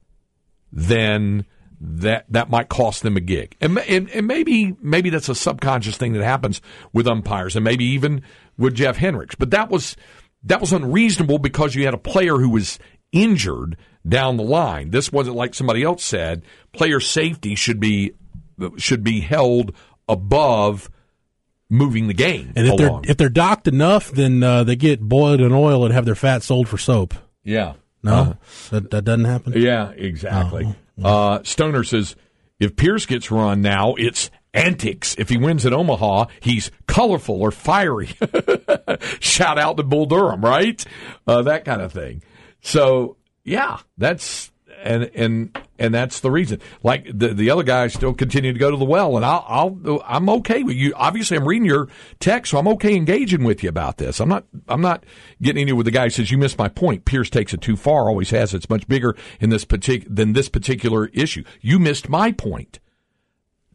then 0.71 1.45
that 1.87 2.25
that 2.29 2.49
might 2.49 2.69
cost 2.69 3.03
them 3.03 3.17
a 3.17 3.19
gig. 3.21 3.55
And, 3.61 3.77
and 3.79 4.09
and 4.09 4.27
maybe 4.27 4.75
maybe 4.81 5.09
that's 5.09 5.29
a 5.29 5.35
subconscious 5.35 5.97
thing 5.97 6.13
that 6.13 6.23
happens 6.23 6.61
with 6.93 7.07
umpires, 7.07 7.55
and 7.55 7.63
maybe 7.63 7.85
even 7.85 8.21
with 8.57 8.75
Jeff 8.75 8.97
Hendricks. 8.97 9.35
But 9.35 9.51
that 9.51 9.69
was 9.69 9.95
that 10.43 10.61
was 10.61 10.73
unreasonable 10.73 11.39
because 11.39 11.75
you 11.75 11.85
had 11.85 11.93
a 11.93 11.99
player 11.99 12.37
who 12.37 12.49
was 12.49 12.79
injured 13.11 13.77
down 14.07 14.37
the 14.37 14.43
line. 14.43 14.91
This 14.91 15.11
wasn't 15.11 15.35
like 15.35 15.53
somebody 15.53 15.83
else 15.83 16.03
said. 16.03 16.43
Player 16.73 16.99
safety 16.99 17.55
should 17.55 17.79
be 17.79 18.13
should 18.77 19.03
be 19.03 19.21
held 19.21 19.73
above 20.07 20.89
moving 21.67 22.07
the 22.07 22.13
game 22.13 22.53
And 22.55 22.67
if 22.67 22.77
they're 22.77 22.99
if 23.03 23.17
they're 23.17 23.29
docked 23.29 23.67
enough, 23.67 24.11
then 24.11 24.43
uh, 24.43 24.63
they 24.63 24.75
get 24.75 25.01
boiled 25.01 25.41
in 25.41 25.51
oil 25.51 25.83
and 25.83 25.93
have 25.93 26.05
their 26.05 26.15
fat 26.15 26.43
sold 26.43 26.67
for 26.69 26.77
soap. 26.77 27.13
yeah. 27.43 27.73
No, 28.03 28.37
that 28.69 28.91
that 28.91 29.03
doesn't 29.03 29.25
happen. 29.25 29.53
Yeah, 29.55 29.89
exactly. 29.89 30.75
Uh, 31.03 31.43
Stoner 31.43 31.83
says 31.83 32.15
if 32.59 32.75
Pierce 32.75 33.05
gets 33.05 33.31
run 33.31 33.61
now, 33.61 33.95
it's 33.95 34.31
antics. 34.53 35.15
If 35.17 35.29
he 35.29 35.37
wins 35.37 35.65
at 35.65 35.73
Omaha, 35.73 36.27
he's 36.39 36.71
colorful 36.87 37.41
or 37.41 37.51
fiery. 37.51 38.07
Shout 39.19 39.57
out 39.57 39.77
to 39.77 39.83
Bull 39.83 40.05
Durham, 40.05 40.43
right? 40.43 40.83
Uh, 41.27 41.41
that 41.43 41.65
kind 41.65 41.81
of 41.81 41.91
thing. 41.91 42.23
So 42.61 43.17
yeah, 43.43 43.79
that's 43.97 44.51
and 44.83 45.11
and 45.13 45.57
and 45.77 45.93
that's 45.93 46.19
the 46.19 46.31
reason. 46.31 46.61
Like 46.83 47.05
the 47.13 47.29
the 47.29 47.49
other 47.49 47.63
guys 47.63 47.93
still 47.93 48.13
continue 48.13 48.53
to 48.53 48.59
go 48.59 48.71
to 48.71 48.77
the 48.77 48.85
well, 48.85 49.15
and 49.15 49.25
I'll, 49.25 49.45
I'll 49.47 50.03
I'm 50.05 50.29
okay 50.29 50.63
with 50.63 50.75
you. 50.75 50.93
Obviously, 50.95 51.37
I'm 51.37 51.47
reading 51.47 51.65
your 51.65 51.87
text, 52.19 52.51
so 52.51 52.57
I'm 52.57 52.67
okay 52.69 52.95
engaging 52.95 53.43
with 53.43 53.63
you 53.63 53.69
about 53.69 53.97
this. 53.97 54.19
I'm 54.19 54.29
not 54.29 54.45
I'm 54.67 54.81
not 54.81 55.05
getting 55.41 55.63
into 55.63 55.75
with 55.75 55.85
the 55.85 55.91
guy 55.91 56.05
who 56.05 56.09
says 56.09 56.31
you 56.31 56.37
missed 56.37 56.57
my 56.57 56.69
point. 56.69 57.05
Pierce 57.05 57.29
takes 57.29 57.53
it 57.53 57.61
too 57.61 57.75
far. 57.75 58.07
Always 58.07 58.29
has. 58.29 58.53
It's 58.53 58.69
much 58.69 58.87
bigger 58.87 59.15
in 59.39 59.49
this 59.49 59.65
partic- 59.65 60.07
than 60.09 60.33
this 60.33 60.49
particular 60.49 61.07
issue. 61.07 61.43
You 61.61 61.79
missed 61.79 62.09
my 62.09 62.31
point. 62.31 62.79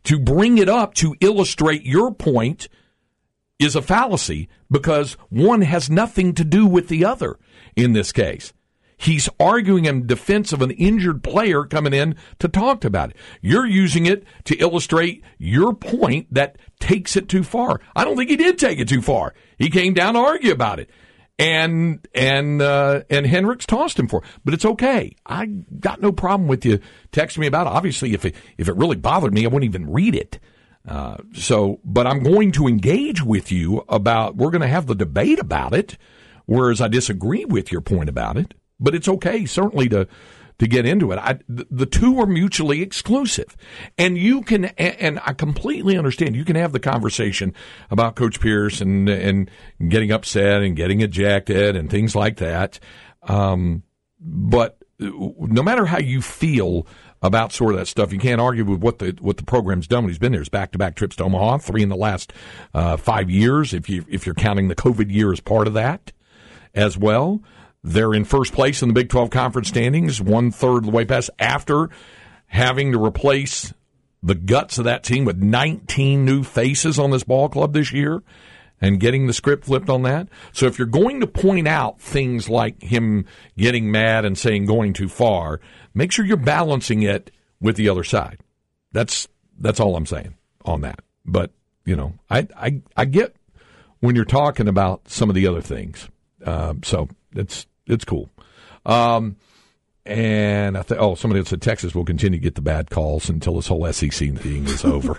To 0.05 0.19
bring 0.19 0.57
it 0.57 0.69
up 0.69 0.95
to 0.95 1.15
illustrate 1.21 1.85
your 1.85 2.13
point 2.15 2.69
is 3.59 3.77
a 3.77 3.83
fallacy 3.83 4.49
because 4.71 5.13
one 5.29 5.61
has 5.61 5.91
nothing 5.91 6.33
to 6.35 6.45
do 6.45 6.67
with 6.67 6.89
the 6.89 7.05
other 7.05 7.39
in 7.77 7.93
this 7.93 8.11
case. 8.11 8.55
He's 9.01 9.31
arguing 9.41 9.87
in 9.87 10.07
defense 10.07 10.53
of 10.53 10.61
an 10.61 10.73
injured 10.73 11.23
player 11.23 11.65
coming 11.65 11.95
in 11.95 12.17
to 12.39 12.49
talk 12.49 12.85
about 12.85 13.11
it. 13.11 13.17
You're 13.41 13.65
using 13.65 14.05
it 14.05 14.25
to 14.45 14.57
illustrate 14.57 15.25
your 15.39 15.73
point 15.73 16.27
that 16.35 16.59
takes 16.81 17.17
it 17.17 17.27
too 17.27 17.43
far. 17.43 17.81
I 17.97 18.05
don't 18.05 18.15
think 18.15 18.29
he 18.29 18.37
did 18.37 18.59
take 18.59 18.79
it 18.79 18.89
too 18.89 19.01
far. 19.01 19.33
He 19.57 19.71
came 19.71 19.95
down 19.95 20.15
to 20.15 20.21
argue 20.21 20.53
about 20.53 20.81
it. 20.81 20.91
And 21.39 22.07
and 22.15 22.61
uh, 22.61 23.05
and 23.09 23.27
Hendricks 23.27 23.65
tossed 23.65 23.99
him 23.99 24.07
for, 24.07 24.19
it. 24.19 24.29
but 24.45 24.53
it's 24.53 24.67
okay. 24.67 25.17
I 25.25 25.47
got 25.47 26.03
no 26.03 26.13
problem 26.13 26.47
with 26.47 26.67
you 26.67 26.79
texting 27.11 27.39
me 27.39 27.47
about 27.47 27.67
it. 27.67 27.73
Obviously, 27.73 28.13
if 28.13 28.27
it 28.27 28.35
if 28.59 28.69
it 28.69 28.77
really 28.77 28.97
bothered 28.97 29.33
me, 29.33 29.47
I 29.47 29.49
wouldn't 29.49 29.75
even 29.75 29.91
read 29.91 30.15
it. 30.15 30.39
Uh, 30.87 31.17
so, 31.33 31.81
but 31.85 32.07
I'm 32.07 32.23
going 32.23 32.53
to 32.53 32.67
engage 32.67 33.23
with 33.23 33.51
you 33.51 33.83
about. 33.89 34.37
We're 34.37 34.51
going 34.51 34.61
to 34.61 34.69
have 34.69 34.87
the 34.87 34.95
debate 34.95 35.39
about 35.39 35.73
it. 35.73 35.97
Whereas 36.45 36.83
I 36.83 36.89
disagree 36.89 37.47
with 37.47 37.73
your 37.73 37.81
point 37.81 38.11
about 38.11 38.37
it 38.37 38.53
but 38.81 38.95
it's 38.95 39.09
okay 39.09 39.47
certainly 39.47 39.89
to 39.91 40.09
to 40.61 40.69
get 40.69 40.85
into 40.85 41.11
it. 41.11 41.19
I, 41.19 41.39
the 41.49 41.87
two 41.87 42.21
are 42.21 42.27
mutually 42.27 42.83
exclusive, 42.83 43.57
and 43.97 44.19
you 44.19 44.43
can 44.43 44.67
and 44.67 45.19
I 45.25 45.33
completely 45.33 45.97
understand. 45.97 46.37
You 46.37 46.45
can 46.45 46.57
have 46.57 46.73
the 46.73 46.81
conversation 46.81 47.55
about 47.91 48.15
Coach 48.15 48.41
Pierce 48.41 48.81
and 48.83 49.09
and 49.09 49.51
getting 49.89 50.13
upset 50.13 50.63
and 50.63 50.77
getting 50.77 51.01
ejected 51.01 51.77
and 51.77 51.91
things 51.91 52.15
like 52.15 52.37
that. 52.37 52.79
Um, 53.23 53.85
but 54.21 54.77
no 54.99 55.63
matter 55.63 55.87
how 55.87 55.99
you 55.99 56.21
feel 56.21 56.87
about 57.23 57.53
sort 57.53 57.73
of 57.73 57.81
that 57.81 57.87
stuff, 57.87 58.13
you 58.13 58.19
can't 58.19 58.41
argue 58.41 58.65
with 58.67 58.81
what 58.81 58.99
the 58.99 59.17
what 59.21 59.39
the 59.39 59.45
program's 59.45 59.87
done 59.87 60.05
when 60.05 60.11
he's 60.11 60.19
been 60.19 60.33
there. 60.33 60.43
It's 60.43 60.51
back 60.51 60.73
to 60.73 60.79
back 60.79 60.95
trips 60.95 61.17
to 61.17 61.25
Omaha, 61.25 61.59
three 61.59 61.83
in 61.83 61.89
the 61.89 61.97
last 61.97 62.35
uh, 62.75 62.99
five 62.99 63.31
years, 63.31 63.73
if 63.73 63.89
you 63.89 64.05
if 64.11 64.27
you're 64.27 64.35
counting 64.35 64.69
the 64.69 64.75
COVID 64.75 65.11
year 65.11 65.33
as 65.33 65.41
part 65.41 65.67
of 65.67 65.73
that 65.75 66.13
as 66.75 66.99
well. 66.99 67.41
They're 67.83 68.15
in 68.15 68.25
first 68.25 68.53
place 68.53 68.83
in 68.83 68.89
the 68.89 68.95
Big 68.95 69.09
12 69.09 69.31
conference 69.31 69.69
standings, 69.69 70.21
one 70.21 70.51
third 70.51 70.79
of 70.79 70.85
the 70.85 70.91
way 70.91 71.05
past 71.05 71.31
after 71.39 71.89
having 72.47 72.93
to 72.93 73.03
replace 73.03 73.73
the 74.23 74.35
guts 74.35 74.79
of 74.79 74.85
that 74.85 75.03
team 75.03 75.25
with 75.25 75.39
19 75.39 76.25
new 76.25 76.43
faces 76.43 76.99
on 76.99 77.11
this 77.11 77.25
ball 77.25 77.49
club 77.49 77.73
this 77.73 77.93
year 77.93 78.23
and 78.81 79.01
getting 79.01 79.27
the 79.27 79.33
script 79.33 79.65
flipped 79.65 79.89
on 79.89 80.03
that. 80.03 80.29
So 80.53 80.67
if 80.67 80.79
you're 80.79 80.87
going 80.87 81.21
to 81.21 81.27
point 81.27 81.69
out 81.69 82.01
things 82.01 82.49
like 82.49 82.83
him 82.83 83.27
getting 83.57 83.91
mad 83.91 84.25
and 84.25 84.37
saying 84.37 84.67
going 84.67 84.93
too 84.93 85.09
far, 85.09 85.61
make 85.95 86.13
sure 86.13 86.25
you're 86.25 86.37
balancing 86.37 87.03
it 87.03 87.31
with 87.61 87.77
the 87.77 87.89
other 87.89 88.05
side. 88.05 88.39
That's 88.93 89.29
that's 89.59 89.81
all 89.81 89.97
I'm 89.97 90.07
saying 90.07 90.35
on 90.65 90.81
that. 90.81 91.01
But 91.25 91.53
you 91.85 91.97
know, 91.97 92.15
I 92.29 92.49
I, 92.57 92.83
I 92.97 93.05
get 93.05 93.37
when 94.01 94.17
you're 94.17 94.25
talking 94.25 94.69
about 94.69 95.09
some 95.09 95.29
of 95.29 95.35
the 95.35 95.47
other 95.47 95.61
things. 95.61 96.09
Uh, 96.45 96.75
so 96.83 97.09
it's 97.35 97.67
it's 97.91 98.05
cool. 98.05 98.29
Um, 98.87 99.37
and 100.07 100.79
I 100.79 100.83
think, 100.83 101.01
oh, 101.01 101.15
somebody 101.15 101.41
else 101.41 101.51
said 101.51 101.63
Texas 101.63 101.95
will 101.95 102.05
continue 102.05 102.39
to 102.39 102.43
get 102.43 102.55
the 102.55 102.63
bad 102.63 102.91
calls 102.91 103.29
until 103.29 103.57
this 103.57 103.67
whole 103.67 103.91
SEC 103.93 104.11
thing 104.11 104.65
is 104.67 104.85
over. 104.85 105.19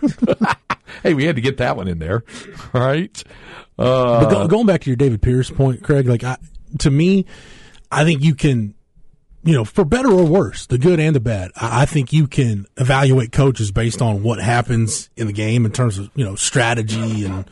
hey, 1.04 1.13
we 1.13 1.25
had 1.25 1.36
to 1.36 1.42
get 1.42 1.58
that 1.58 1.78
one 1.78 1.88
in 1.88 2.00
there, 2.00 2.24
right? 2.74 3.24
Uh, 3.78 4.24
but 4.24 4.30
go, 4.30 4.48
going 4.48 4.66
back 4.66 4.82
to 4.82 4.90
your 4.90 4.98
David 4.98 5.22
Pierce 5.22 5.50
point, 5.50 5.84
Craig, 5.84 6.08
like 6.08 6.24
I, 6.24 6.38
to 6.80 6.90
me, 6.90 7.25
I 7.92 8.04
think 8.04 8.24
you 8.24 8.34
can, 8.34 8.74
you 9.44 9.54
know, 9.54 9.66
for 9.66 9.86
better 9.86 10.10
or 10.10 10.25
worse, 10.25 10.66
the 10.66 10.78
good 10.78 11.00
and 11.00 11.16
the 11.16 11.20
bad. 11.20 11.51
I, 11.56 11.84
I 11.84 11.86
think 11.86 12.12
you 12.12 12.28
can 12.28 12.66
evaluate 12.78 13.32
coaches 13.32 13.72
based 13.72 14.01
on 14.01 14.24
what 14.24 14.40
happens 14.40 15.10
in 15.16 15.28
the 15.28 15.34
game 15.34 15.66
in 15.66 15.72
terms 15.72 16.00
of 16.00 16.10
you 16.16 16.25
know 16.25 16.36
strategy 16.36 17.25
and 17.25 17.50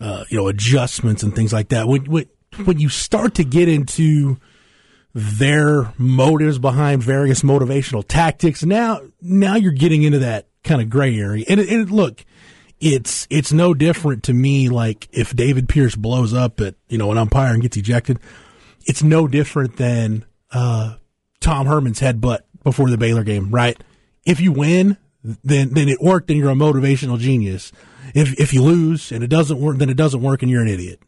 uh, 0.00 0.24
you 0.28 0.38
know 0.38 0.48
adjustments 0.48 1.22
and 1.22 1.34
things 1.34 1.52
like 1.52 1.68
that. 1.68 1.88
When 1.88 2.04
when 2.06 2.26
when 2.64 2.78
you 2.78 2.88
start 2.88 3.34
to 3.34 3.44
get 3.44 3.68
into 3.68 4.38
their 5.14 5.92
motives 5.98 6.58
behind 6.58 7.02
various 7.02 7.42
motivational 7.42 8.04
tactics. 8.06 8.64
Now, 8.64 9.00
now 9.20 9.56
you're 9.56 9.72
getting 9.72 10.02
into 10.02 10.20
that 10.20 10.48
kind 10.62 10.80
of 10.80 10.88
gray 10.88 11.18
area. 11.18 11.44
And, 11.48 11.60
and 11.60 11.90
look, 11.90 12.24
it's 12.80 13.26
it's 13.30 13.52
no 13.52 13.74
different 13.74 14.24
to 14.24 14.32
me. 14.32 14.68
Like 14.68 15.08
if 15.12 15.34
David 15.34 15.68
Pierce 15.68 15.94
blows 15.94 16.32
up 16.32 16.60
at 16.60 16.76
you 16.88 16.98
know 16.98 17.10
an 17.12 17.18
umpire 17.18 17.52
and 17.52 17.62
gets 17.62 17.76
ejected, 17.76 18.18
it's 18.86 19.02
no 19.02 19.28
different 19.28 19.76
than 19.76 20.24
uh, 20.50 20.96
Tom 21.40 21.66
Herman's 21.66 22.00
headbutt 22.00 22.40
before 22.64 22.90
the 22.90 22.98
Baylor 22.98 23.24
game, 23.24 23.50
right? 23.50 23.80
If 24.24 24.40
you 24.40 24.52
win, 24.52 24.96
then 25.22 25.74
then 25.74 25.88
it 25.88 26.00
worked 26.00 26.30
and 26.30 26.38
you're 26.38 26.50
a 26.50 26.54
motivational 26.54 27.18
genius. 27.18 27.72
If 28.14 28.38
if 28.40 28.54
you 28.54 28.62
lose 28.62 29.12
and 29.12 29.22
it 29.22 29.28
doesn't 29.28 29.60
work, 29.60 29.76
then 29.76 29.90
it 29.90 29.96
doesn't 29.96 30.22
work 30.22 30.42
and 30.42 30.50
you're 30.50 30.62
an 30.62 30.68
idiot. 30.68 31.02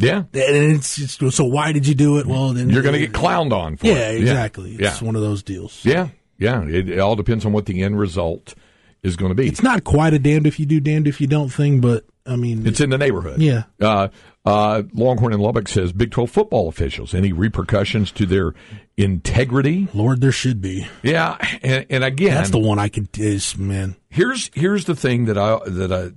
Yeah, 0.00 0.18
and 0.18 0.76
it's, 0.76 0.98
it's, 0.98 1.36
so 1.36 1.44
why 1.44 1.72
did 1.72 1.86
you 1.86 1.94
do 1.94 2.18
it? 2.18 2.26
Well, 2.26 2.50
then 2.50 2.70
you're 2.70 2.82
going 2.82 2.94
to 2.94 3.00
get 3.00 3.12
clowned 3.12 3.52
on 3.52 3.76
for 3.76 3.86
yeah, 3.86 4.10
it. 4.10 4.20
Exactly. 4.20 4.76
Yeah, 4.78 4.88
it's 4.88 5.02
one 5.02 5.16
of 5.16 5.22
those 5.22 5.42
deals. 5.42 5.84
Yeah, 5.84 6.08
yeah. 6.38 6.62
It, 6.62 6.88
it, 6.88 6.98
all 6.98 7.16
depends 7.16 7.44
on 7.44 7.52
what 7.52 7.66
the 7.66 7.82
end 7.82 7.98
result 7.98 8.54
is 9.02 9.16
going 9.16 9.30
to 9.30 9.34
be. 9.34 9.46
It's 9.46 9.62
not 9.62 9.84
quite 9.84 10.14
a 10.14 10.18
damned 10.18 10.46
if 10.46 10.58
you 10.58 10.66
do, 10.66 10.80
damned 10.80 11.06
if 11.06 11.20
you 11.20 11.26
don't 11.26 11.50
thing, 11.50 11.80
but 11.80 12.04
I 12.26 12.36
mean, 12.36 12.66
it's 12.66 12.80
in 12.80 12.90
the 12.90 12.98
neighborhood. 12.98 13.40
Yeah. 13.40 13.64
Uh, 13.80 14.08
uh, 14.44 14.82
Longhorn 14.94 15.32
in 15.32 15.40
Lubbock 15.40 15.68
says 15.68 15.92
Big 15.92 16.10
12 16.10 16.30
football 16.30 16.68
officials, 16.68 17.14
any 17.14 17.32
repercussions 17.32 18.10
to 18.12 18.26
their 18.26 18.54
integrity? 18.96 19.88
Lord, 19.92 20.20
there 20.20 20.32
should 20.32 20.60
be. 20.60 20.86
Yeah, 21.02 21.36
and, 21.62 21.86
and 21.90 22.04
again, 22.04 22.34
that's 22.34 22.50
the 22.50 22.58
one 22.58 22.78
I 22.78 22.88
can. 22.88 23.08
is 23.14 23.56
man. 23.58 23.96
Here's 24.08 24.50
here's 24.54 24.84
the 24.84 24.94
thing 24.94 25.26
that 25.26 25.36
I 25.36 25.58
that 25.66 25.92
I 25.92 26.10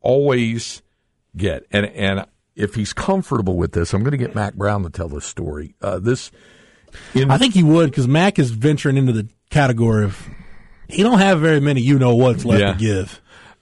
always 0.00 0.82
get, 1.36 1.66
and 1.70 1.86
and 1.86 2.26
if 2.54 2.74
he's 2.74 2.92
comfortable 2.92 3.56
with 3.56 3.72
this, 3.72 3.92
I'm 3.92 4.02
going 4.02 4.12
to 4.12 4.18
get 4.18 4.34
Mack 4.34 4.54
Brown 4.54 4.82
to 4.82 4.90
tell 4.90 5.08
this 5.08 5.24
story. 5.24 5.74
Uh, 5.80 5.98
this, 5.98 6.30
in, 7.14 7.30
I 7.30 7.38
think 7.38 7.54
he 7.54 7.62
would 7.62 7.90
because 7.90 8.08
Mack 8.08 8.38
is 8.38 8.50
venturing 8.50 8.96
into 8.96 9.12
the 9.12 9.26
category 9.50 10.04
of 10.04 10.28
he 10.88 11.02
don't 11.02 11.18
have 11.18 11.40
very 11.40 11.60
many 11.60 11.80
you 11.80 11.98
know 11.98 12.14
what's 12.14 12.44
left 12.44 12.60
yeah. 12.60 12.72
to 12.72 12.78
give. 12.78 13.20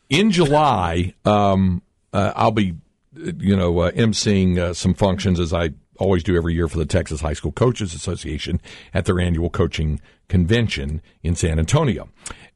In 0.09 0.31
July, 0.31 1.15
um, 1.25 1.83
uh, 2.13 2.33
I'll 2.35 2.51
be, 2.51 2.75
you 3.15 3.57
know, 3.57 3.79
uh, 3.81 3.91
emceeing 3.93 4.59
uh, 4.59 4.75
some 4.75 4.95
functions 4.95 5.39
as 5.39 5.55
I 5.55 5.71
always 6.01 6.25
do 6.25 6.37
every 6.37 6.55
year 6.55 6.67
for 6.67 6.79
the 6.79 6.87
Texas 6.87 7.21
High 7.21 7.35
School 7.35 7.53
Coaches 7.53 7.95
Association 7.95 8.61
at 8.93 9.05
their 9.05 9.21
annual 9.21 9.51
coaching 9.51 10.01
convention 10.29 11.01
in 11.23 11.37
San 11.37 11.59
Antonio 11.59 12.09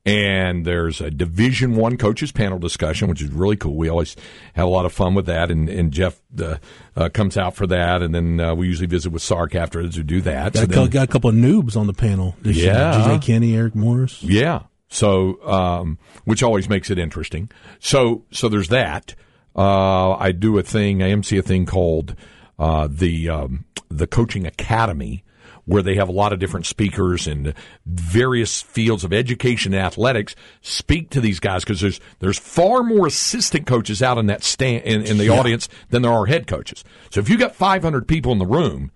and 0.06 0.66
there's 0.66 1.00
a 1.00 1.10
Division 1.10 1.76
One 1.76 1.96
coaches 1.96 2.30
panel 2.30 2.58
discussion, 2.58 3.08
which 3.08 3.22
is 3.22 3.30
really 3.30 3.56
cool. 3.56 3.74
We 3.74 3.88
always 3.88 4.16
have 4.54 4.66
a 4.66 4.70
lot 4.70 4.84
of 4.84 4.92
fun 4.92 5.14
with 5.14 5.26
that, 5.26 5.50
and, 5.50 5.68
and 5.68 5.92
Jeff 5.92 6.20
uh, 6.38 6.56
uh, 6.94 7.08
comes 7.08 7.36
out 7.36 7.56
for 7.56 7.66
that, 7.68 8.02
and 8.02 8.14
then 8.14 8.38
uh, 8.40 8.54
we 8.54 8.66
usually 8.66 8.86
visit 8.86 9.10
with 9.10 9.22
Sark 9.22 9.54
after 9.54 9.86
to 9.88 10.02
do 10.02 10.20
that. 10.22 10.52
Got, 10.52 10.60
so 10.60 10.66
then, 10.66 10.90
got 10.90 11.04
a 11.04 11.10
couple 11.12 11.30
of 11.30 11.36
noobs 11.36 11.76
on 11.76 11.86
the 11.86 11.94
panel. 11.94 12.36
This 12.42 12.58
yeah, 12.58 13.08
Year. 13.08 13.18
Kenny, 13.18 13.56
Eric 13.56 13.74
Morris. 13.74 14.22
Yeah, 14.22 14.64
so 14.88 15.42
um, 15.46 15.98
which 16.24 16.42
always 16.42 16.68
makes 16.68 16.90
it 16.90 16.98
interesting. 16.98 17.50
So 17.80 18.24
so 18.30 18.48
there's 18.48 18.68
that. 18.68 19.14
Uh, 19.56 20.14
I 20.14 20.32
do 20.32 20.58
a 20.58 20.62
thing. 20.62 21.02
I 21.02 21.10
MC 21.10 21.38
a 21.38 21.42
thing 21.42 21.64
called 21.64 22.14
uh, 22.58 22.88
the 22.90 23.28
um, 23.28 23.64
the 23.88 24.06
Coaching 24.06 24.46
Academy 24.46 25.24
where 25.66 25.82
they 25.82 25.94
have 25.94 26.08
a 26.08 26.12
lot 26.12 26.32
of 26.32 26.38
different 26.38 26.66
speakers 26.66 27.26
in 27.26 27.54
various 27.86 28.60
fields 28.62 29.02
of 29.04 29.12
education 29.12 29.72
and 29.72 29.82
athletics 29.82 30.34
speak 30.60 31.10
to 31.10 31.20
these 31.20 31.40
guys 31.40 31.64
because 31.64 31.80
there's 31.80 32.00
there's 32.18 32.38
far 32.38 32.82
more 32.82 33.06
assistant 33.06 33.66
coaches 33.66 34.02
out 34.02 34.18
in 34.18 34.26
that 34.26 34.42
stand 34.42 34.84
in, 34.84 35.02
in 35.02 35.18
the 35.18 35.26
yeah. 35.26 35.38
audience 35.38 35.68
than 35.90 36.02
there 36.02 36.12
are 36.12 36.26
head 36.26 36.46
coaches. 36.46 36.84
So 37.10 37.20
if 37.20 37.28
you 37.28 37.38
got 37.38 37.54
500 37.54 38.06
people 38.06 38.32
in 38.32 38.38
the 38.38 38.46
room, 38.46 38.90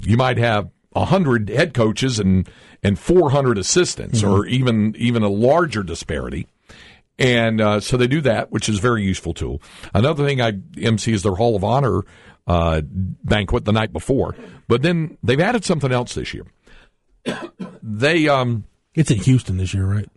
you 0.00 0.16
might 0.16 0.38
have 0.38 0.70
100 0.92 1.48
head 1.48 1.74
coaches 1.74 2.18
and 2.18 2.48
and 2.82 2.98
400 2.98 3.58
assistants 3.58 4.22
mm-hmm. 4.22 4.30
or 4.30 4.46
even 4.46 4.94
even 4.96 5.22
a 5.22 5.28
larger 5.28 5.82
disparity. 5.82 6.46
And 7.20 7.60
uh, 7.60 7.80
so 7.80 7.96
they 7.96 8.06
do 8.06 8.20
that, 8.20 8.52
which 8.52 8.68
is 8.68 8.78
a 8.78 8.80
very 8.80 9.02
useful 9.02 9.34
tool. 9.34 9.60
Another 9.92 10.24
thing 10.24 10.40
I 10.40 10.52
MC 10.80 11.12
is 11.12 11.24
their 11.24 11.34
Hall 11.34 11.56
of 11.56 11.64
Honor 11.64 12.02
uh, 12.48 12.80
banquet 12.82 13.66
the 13.66 13.72
night 13.72 13.92
before. 13.92 14.34
But 14.66 14.82
then 14.82 15.18
they've 15.22 15.38
added 15.38 15.64
something 15.64 15.92
else 15.92 16.14
this 16.14 16.34
year. 16.34 16.46
they 17.82 18.28
um, 18.28 18.64
it's 18.94 19.10
in 19.10 19.18
Houston 19.18 19.58
this 19.58 19.74
year, 19.74 19.84
right? 19.84 20.08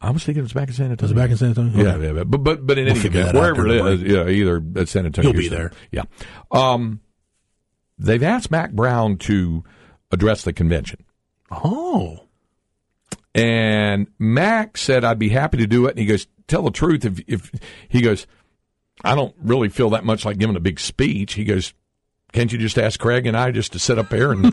I 0.00 0.10
was 0.10 0.24
thinking 0.24 0.42
it's 0.42 0.54
back 0.54 0.68
in 0.68 0.74
San 0.74 0.90
Antonio. 0.90 1.04
Is 1.04 1.12
it 1.12 1.14
back 1.14 1.30
in 1.30 1.36
San 1.36 1.48
Antonio? 1.48 1.72
Okay. 1.72 1.82
Yeah, 1.82 2.12
yeah, 2.14 2.24
but 2.24 2.38
but 2.38 2.66
but 2.66 2.78
in 2.78 2.86
we'll 2.86 2.96
any 2.96 3.06
event, 3.06 3.36
wherever 3.36 3.68
it 3.68 3.86
is, 3.86 4.02
yeah, 4.02 4.26
either 4.26 4.62
at 4.76 4.88
San 4.88 5.04
Antonio, 5.04 5.32
you'll 5.32 5.40
be 5.42 5.48
there. 5.48 5.72
Yeah. 5.92 6.04
Um, 6.50 7.00
they've 7.98 8.22
asked 8.22 8.50
Mack 8.50 8.72
Brown 8.72 9.18
to 9.18 9.62
address 10.10 10.42
the 10.42 10.54
convention. 10.54 11.04
Oh. 11.50 12.26
And 13.34 14.08
Mack 14.18 14.78
said, 14.78 15.04
"I'd 15.04 15.18
be 15.18 15.28
happy 15.28 15.58
to 15.58 15.66
do 15.66 15.86
it." 15.86 15.90
And 15.90 15.98
he 15.98 16.06
goes, 16.06 16.26
"Tell 16.48 16.62
the 16.62 16.70
truth. 16.70 17.04
If 17.04 17.20
if 17.28 17.50
he 17.88 18.00
goes, 18.00 18.26
I 19.04 19.14
don't 19.14 19.34
really 19.42 19.68
feel 19.68 19.90
that 19.90 20.04
much 20.04 20.24
like 20.24 20.38
giving 20.38 20.56
a 20.56 20.60
big 20.60 20.78
speech. 20.80 21.34
He 21.34 21.44
goes, 21.44 21.72
can't 22.32 22.52
you 22.52 22.58
just 22.58 22.78
ask 22.78 23.00
Craig 23.00 23.26
and 23.26 23.36
I 23.36 23.50
just 23.50 23.72
to 23.72 23.78
sit 23.80 23.98
up 23.98 24.08
there 24.10 24.30
and 24.30 24.52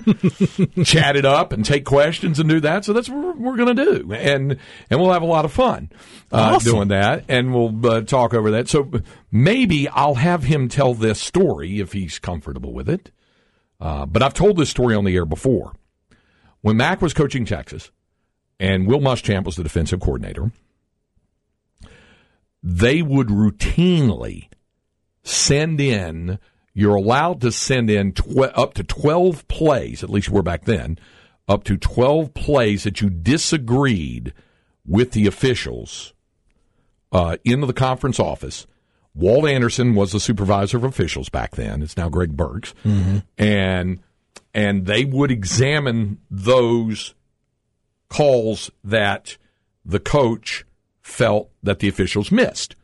chat 0.85 1.15
it 1.15 1.25
up 1.25 1.51
and 1.53 1.63
take 1.63 1.85
questions 1.85 2.39
and 2.39 2.49
do 2.49 2.59
that? 2.61 2.85
So 2.85 2.93
that's 2.93 3.07
what 3.07 3.37
we're, 3.37 3.51
we're 3.51 3.57
going 3.57 3.75
to 3.75 3.85
do, 3.85 4.13
and 4.13 4.57
and 4.89 4.99
we'll 4.99 5.11
have 5.13 5.21
a 5.21 5.27
lot 5.27 5.45
of 5.45 5.51
fun 5.53 5.89
uh, 6.31 6.53
Awesome. 6.55 6.71
doing 6.71 6.87
that, 6.87 7.25
and 7.27 7.53
we'll 7.53 7.85
uh, 7.85 8.01
talk 8.01 8.33
over 8.33 8.51
that. 8.51 8.67
So 8.67 8.89
maybe 9.31 9.87
I'll 9.89 10.15
have 10.15 10.43
him 10.43 10.69
tell 10.69 10.93
this 10.95 11.21
story 11.21 11.79
if 11.79 11.93
he's 11.93 12.17
comfortable 12.17 12.73
with 12.73 12.89
it. 12.89 13.11
Uh, 13.79 14.07
but 14.07 14.23
I've 14.23 14.33
told 14.33 14.57
this 14.57 14.71
story 14.71 14.95
on 14.95 15.03
the 15.05 15.15
air 15.15 15.25
before. 15.25 15.73
When 16.61 16.77
Mack 16.77 16.99
was 16.99 17.13
coaching 17.13 17.45
Texas, 17.45 17.91
and 18.59 18.87
Will 18.87 18.99
Muschamp 19.01 19.43
was 19.45 19.55
the 19.55 19.61
defensive 19.61 19.99
coordinator, 19.99 20.51
they 22.67 23.01
would 23.01 23.27
routinely 23.27 24.49
send 25.23 25.79
in. 25.79 26.37
You're 26.73 26.95
allowed 26.95 27.39
to 27.41 27.51
send 27.51 27.89
in 27.89 28.11
tw- 28.11 28.51
up 28.53 28.73
to 28.73 28.83
12 28.83 29.47
plays, 29.47 30.03
at 30.03 30.09
least 30.09 30.29
we're 30.29 30.41
back 30.41 30.65
then, 30.65 30.99
up 31.47 31.63
to 31.63 31.77
12 31.77 32.33
plays 32.33 32.83
that 32.83 32.99
you 32.99 33.09
disagreed 33.09 34.33
with 34.85 35.11
the 35.11 35.27
officials 35.27 36.13
uh, 37.13 37.37
into 37.45 37.65
the 37.65 37.73
conference 37.73 38.19
office. 38.19 38.67
Walt 39.15 39.47
Anderson 39.47 39.95
was 39.95 40.11
the 40.11 40.19
supervisor 40.19 40.75
of 40.77 40.83
officials 40.83 41.29
back 41.29 41.55
then. 41.55 41.81
It's 41.81 41.97
now 41.97 42.09
Greg 42.09 42.35
Burks, 42.35 42.73
and 43.37 43.99
and 44.53 44.85
they 44.85 45.05
would 45.05 45.31
examine 45.31 46.19
those 46.29 47.15
calls 48.09 48.69
that 48.83 49.37
the 49.83 49.99
coach 49.99 50.65
felt 51.07 51.49
that 51.63 51.79
the 51.79 51.87
officials 51.87 52.31
missed 52.31 52.75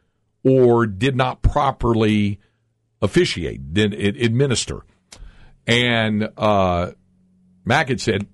or 0.44 0.86
did 0.86 1.16
not 1.16 1.42
properly 1.42 2.40
officiate, 3.02 3.74
did 3.74 3.94
it 3.94 4.16
administer. 4.16 4.82
And 5.68 6.30
uh, 6.38 6.92
Mack 7.66 7.90
had 7.90 8.00
said 8.00 8.28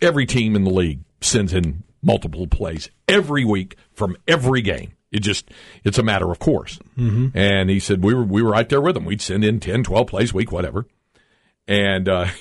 every 0.00 0.26
team 0.26 0.56
in 0.56 0.64
the 0.64 0.70
league 0.70 1.00
sends 1.20 1.52
in 1.52 1.84
multiple 2.02 2.46
plays 2.46 2.90
every 3.06 3.44
week 3.44 3.76
from 3.92 4.16
every 4.26 4.62
game. 4.62 4.92
It 5.12 5.20
just 5.20 5.50
it's 5.84 5.98
a 5.98 6.02
matter 6.02 6.30
of 6.30 6.38
course. 6.38 6.78
Mm-hmm. 6.96 7.36
And 7.36 7.70
he 7.70 7.80
said 7.80 8.02
we 8.02 8.14
were 8.14 8.24
we 8.24 8.42
were 8.42 8.50
right 8.50 8.68
there 8.68 8.80
with 8.80 8.94
them. 8.94 9.04
We'd 9.04 9.22
send 9.22 9.44
in 9.44 9.60
10, 9.60 9.84
12 9.84 10.06
plays 10.06 10.32
a 10.32 10.36
week, 10.36 10.50
whatever. 10.50 10.86
And 11.68 12.08
uh, 12.08 12.24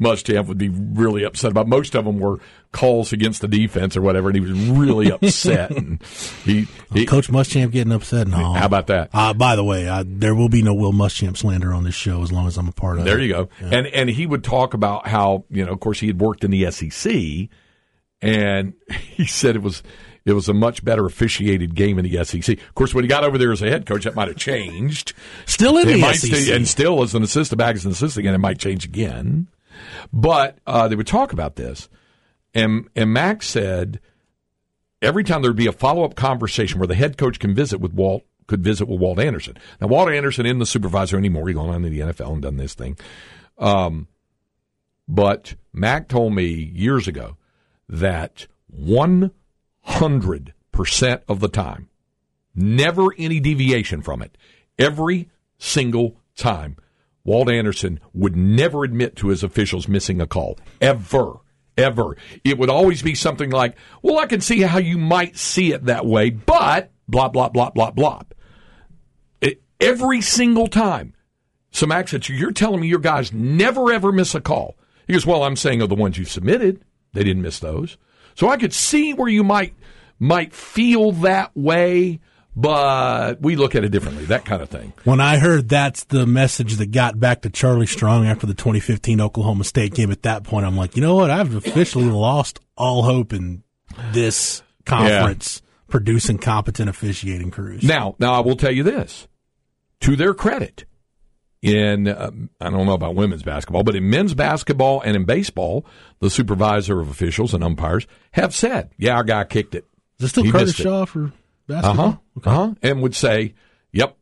Muschamp 0.00 0.48
would 0.48 0.58
be 0.58 0.68
really 0.68 1.22
upset 1.22 1.52
about. 1.52 1.68
Most 1.68 1.94
of 1.94 2.04
them 2.04 2.18
were 2.18 2.40
calls 2.72 3.12
against 3.12 3.40
the 3.40 3.46
defense 3.46 3.96
or 3.96 4.02
whatever, 4.02 4.30
and 4.30 4.34
he 4.34 4.40
was 4.40 4.52
really 4.52 5.12
upset. 5.12 5.70
and 5.70 6.02
he, 6.44 6.66
he 6.92 7.06
Coach 7.06 7.28
Muschamp 7.28 7.70
getting 7.70 7.92
upset. 7.92 8.26
No. 8.26 8.54
how 8.54 8.66
about 8.66 8.88
that? 8.88 9.10
Uh, 9.14 9.32
by 9.32 9.54
the 9.54 9.62
way, 9.62 9.88
I, 9.88 10.02
there 10.04 10.34
will 10.34 10.48
be 10.48 10.62
no 10.62 10.74
Will 10.74 10.92
Muschamp 10.92 11.36
slander 11.36 11.72
on 11.72 11.84
this 11.84 11.94
show 11.94 12.20
as 12.22 12.32
long 12.32 12.48
as 12.48 12.58
I'm 12.58 12.66
a 12.66 12.72
part 12.72 12.98
of 12.98 13.06
it. 13.06 13.08
There 13.08 13.20
you 13.20 13.32
go. 13.32 13.48
And 13.60 13.86
and 13.86 14.10
he 14.10 14.26
would 14.26 14.42
talk 14.42 14.74
about 14.74 15.06
how 15.06 15.44
you 15.50 15.64
know, 15.64 15.70
of 15.70 15.78
course, 15.78 16.00
he 16.00 16.08
had 16.08 16.20
worked 16.20 16.42
in 16.42 16.50
the 16.50 16.68
SEC, 16.72 17.48
and 18.20 18.72
he 18.90 19.24
said 19.26 19.54
it 19.54 19.62
was 19.62 19.84
it 20.28 20.34
was 20.34 20.48
a 20.48 20.54
much 20.54 20.84
better 20.84 21.06
officiated 21.06 21.74
game 21.74 21.98
in 21.98 22.04
the 22.08 22.24
SEC. 22.24 22.58
Of 22.58 22.74
course, 22.74 22.94
when 22.94 23.04
he 23.04 23.08
got 23.08 23.24
over 23.24 23.38
there 23.38 23.52
as 23.52 23.62
a 23.62 23.68
head 23.68 23.86
coach, 23.86 24.04
that 24.04 24.14
might 24.14 24.28
have 24.28 24.36
changed. 24.36 25.12
Still 25.46 25.78
in 25.78 25.88
It 25.88 26.00
the 26.00 26.12
SEC. 26.14 26.54
and 26.54 26.66
still 26.68 27.02
as 27.02 27.14
an 27.14 27.22
assistant 27.22 27.58
back 27.58 27.74
as 27.76 27.84
an 27.84 27.92
assistant 27.92 28.24
again, 28.24 28.34
it 28.34 28.38
might 28.38 28.58
change 28.58 28.84
again. 28.84 29.48
But 30.12 30.58
uh, 30.66 30.88
they 30.88 30.96
would 30.96 31.06
talk 31.06 31.32
about 31.32 31.56
this, 31.56 31.88
and 32.54 32.88
and 32.96 33.12
Max 33.12 33.46
said 33.46 34.00
every 35.00 35.22
time 35.22 35.42
there 35.42 35.50
would 35.50 35.56
be 35.56 35.68
a 35.68 35.72
follow 35.72 36.04
up 36.04 36.16
conversation 36.16 36.78
where 36.80 36.88
the 36.88 36.94
head 36.96 37.16
coach 37.16 37.38
can 37.38 37.54
visit 37.54 37.78
with 37.80 37.92
Walt 37.92 38.24
could 38.48 38.64
visit 38.64 38.88
with 38.88 38.98
Walt 38.98 39.20
Anderson. 39.20 39.56
Now 39.80 39.86
Walt 39.88 40.08
Anderson 40.10 40.46
isn't 40.46 40.58
the 40.58 40.66
supervisor 40.66 41.16
anymore. 41.16 41.46
He's 41.48 41.56
gone 41.56 41.68
on 41.70 41.82
to 41.82 41.88
the 41.90 42.00
NFL 42.00 42.32
and 42.32 42.42
done 42.42 42.56
this 42.56 42.74
thing. 42.74 42.96
Um, 43.58 44.08
but 45.06 45.54
Mack 45.72 46.08
told 46.08 46.34
me 46.34 46.46
years 46.46 47.06
ago 47.06 47.36
that 47.88 48.46
one 48.68 49.30
hundred 49.88 50.54
percent 50.70 51.22
of 51.28 51.40
the 51.40 51.48
time, 51.48 51.88
never 52.54 53.08
any 53.18 53.40
deviation 53.40 54.02
from 54.02 54.22
it, 54.22 54.36
every 54.78 55.28
single 55.58 56.20
time, 56.36 56.76
Walt 57.24 57.50
Anderson 57.50 58.00
would 58.14 58.36
never 58.36 58.84
admit 58.84 59.16
to 59.16 59.28
his 59.28 59.42
officials 59.42 59.88
missing 59.88 60.20
a 60.20 60.26
call 60.26 60.58
ever. 60.80 61.40
Ever. 61.76 62.16
It 62.42 62.58
would 62.58 62.70
always 62.70 63.02
be 63.02 63.14
something 63.14 63.50
like, 63.50 63.76
well, 64.02 64.18
I 64.18 64.26
can 64.26 64.40
see 64.40 64.62
how 64.62 64.78
you 64.78 64.98
might 64.98 65.36
see 65.36 65.72
it 65.72 65.84
that 65.84 66.04
way, 66.04 66.30
but 66.30 66.90
blah, 67.06 67.28
blah, 67.28 67.50
blah, 67.50 67.70
blah, 67.70 67.92
blah. 67.92 68.22
It, 69.40 69.62
every 69.80 70.20
single 70.20 70.66
time. 70.66 71.14
So 71.70 71.86
Max 71.86 72.12
you're 72.28 72.50
telling 72.50 72.80
me 72.80 72.88
your 72.88 72.98
guys 72.98 73.32
never 73.32 73.92
ever 73.92 74.10
miss 74.10 74.34
a 74.34 74.40
call. 74.40 74.76
He 75.06 75.12
goes, 75.12 75.24
well, 75.24 75.44
I'm 75.44 75.54
saying 75.54 75.80
of 75.80 75.88
the 75.88 75.94
ones 75.94 76.18
you 76.18 76.24
submitted, 76.24 76.84
they 77.12 77.22
didn't 77.22 77.42
miss 77.42 77.60
those. 77.60 77.96
So 78.34 78.48
I 78.48 78.56
could 78.56 78.72
see 78.72 79.14
where 79.14 79.28
you 79.28 79.44
might 79.44 79.74
might 80.18 80.52
feel 80.52 81.12
that 81.12 81.56
way, 81.56 82.20
but 82.56 83.40
we 83.40 83.56
look 83.56 83.74
at 83.74 83.84
it 83.84 83.90
differently, 83.90 84.24
that 84.26 84.44
kind 84.44 84.62
of 84.62 84.68
thing. 84.68 84.92
When 85.04 85.20
I 85.20 85.38
heard 85.38 85.68
that's 85.68 86.04
the 86.04 86.26
message 86.26 86.76
that 86.76 86.90
got 86.90 87.18
back 87.20 87.42
to 87.42 87.50
Charlie 87.50 87.86
Strong 87.86 88.26
after 88.26 88.46
the 88.46 88.54
2015 88.54 89.20
Oklahoma 89.20 89.64
State 89.64 89.94
game, 89.94 90.10
at 90.10 90.22
that 90.22 90.44
point, 90.44 90.66
I'm 90.66 90.76
like, 90.76 90.96
you 90.96 91.02
know 91.02 91.14
what? 91.14 91.30
I've 91.30 91.54
officially 91.54 92.06
lost 92.06 92.58
all 92.76 93.02
hope 93.02 93.32
in 93.32 93.62
this 94.12 94.62
conference 94.84 95.62
producing 95.88 96.38
competent 96.38 96.88
officiating 96.88 97.50
crews. 97.50 97.82
Now, 97.82 98.16
now 98.18 98.34
I 98.34 98.40
will 98.40 98.56
tell 98.56 98.72
you 98.72 98.82
this: 98.82 99.26
to 100.00 100.16
their 100.16 100.34
credit, 100.34 100.84
in 101.62 102.08
um, 102.08 102.50
I 102.60 102.70
don't 102.70 102.86
know 102.86 102.92
about 102.92 103.14
women's 103.14 103.42
basketball, 103.42 103.82
but 103.82 103.96
in 103.96 104.08
men's 104.08 104.34
basketball 104.34 105.00
and 105.00 105.16
in 105.16 105.24
baseball, 105.24 105.84
the 106.20 106.30
supervisor 106.30 107.00
of 107.00 107.08
officials 107.08 107.54
and 107.54 107.64
umpires 107.64 108.06
have 108.32 108.54
said, 108.54 108.90
"Yeah, 108.96 109.16
our 109.16 109.24
guy 109.24 109.44
kicked 109.44 109.74
it." 109.74 109.87
Is 110.18 110.26
it 110.26 110.28
still 110.28 110.44
He 110.44 110.50
Curtis. 110.52 110.74
Shaw 110.74 111.04
for 111.04 111.32
basketball? 111.66 112.06
Uh 112.36 112.40
huh. 112.44 112.50
Uh 112.50 112.66
huh. 112.68 112.74
And 112.82 113.02
would 113.02 113.14
say, 113.14 113.54
"Yep, 113.92 114.16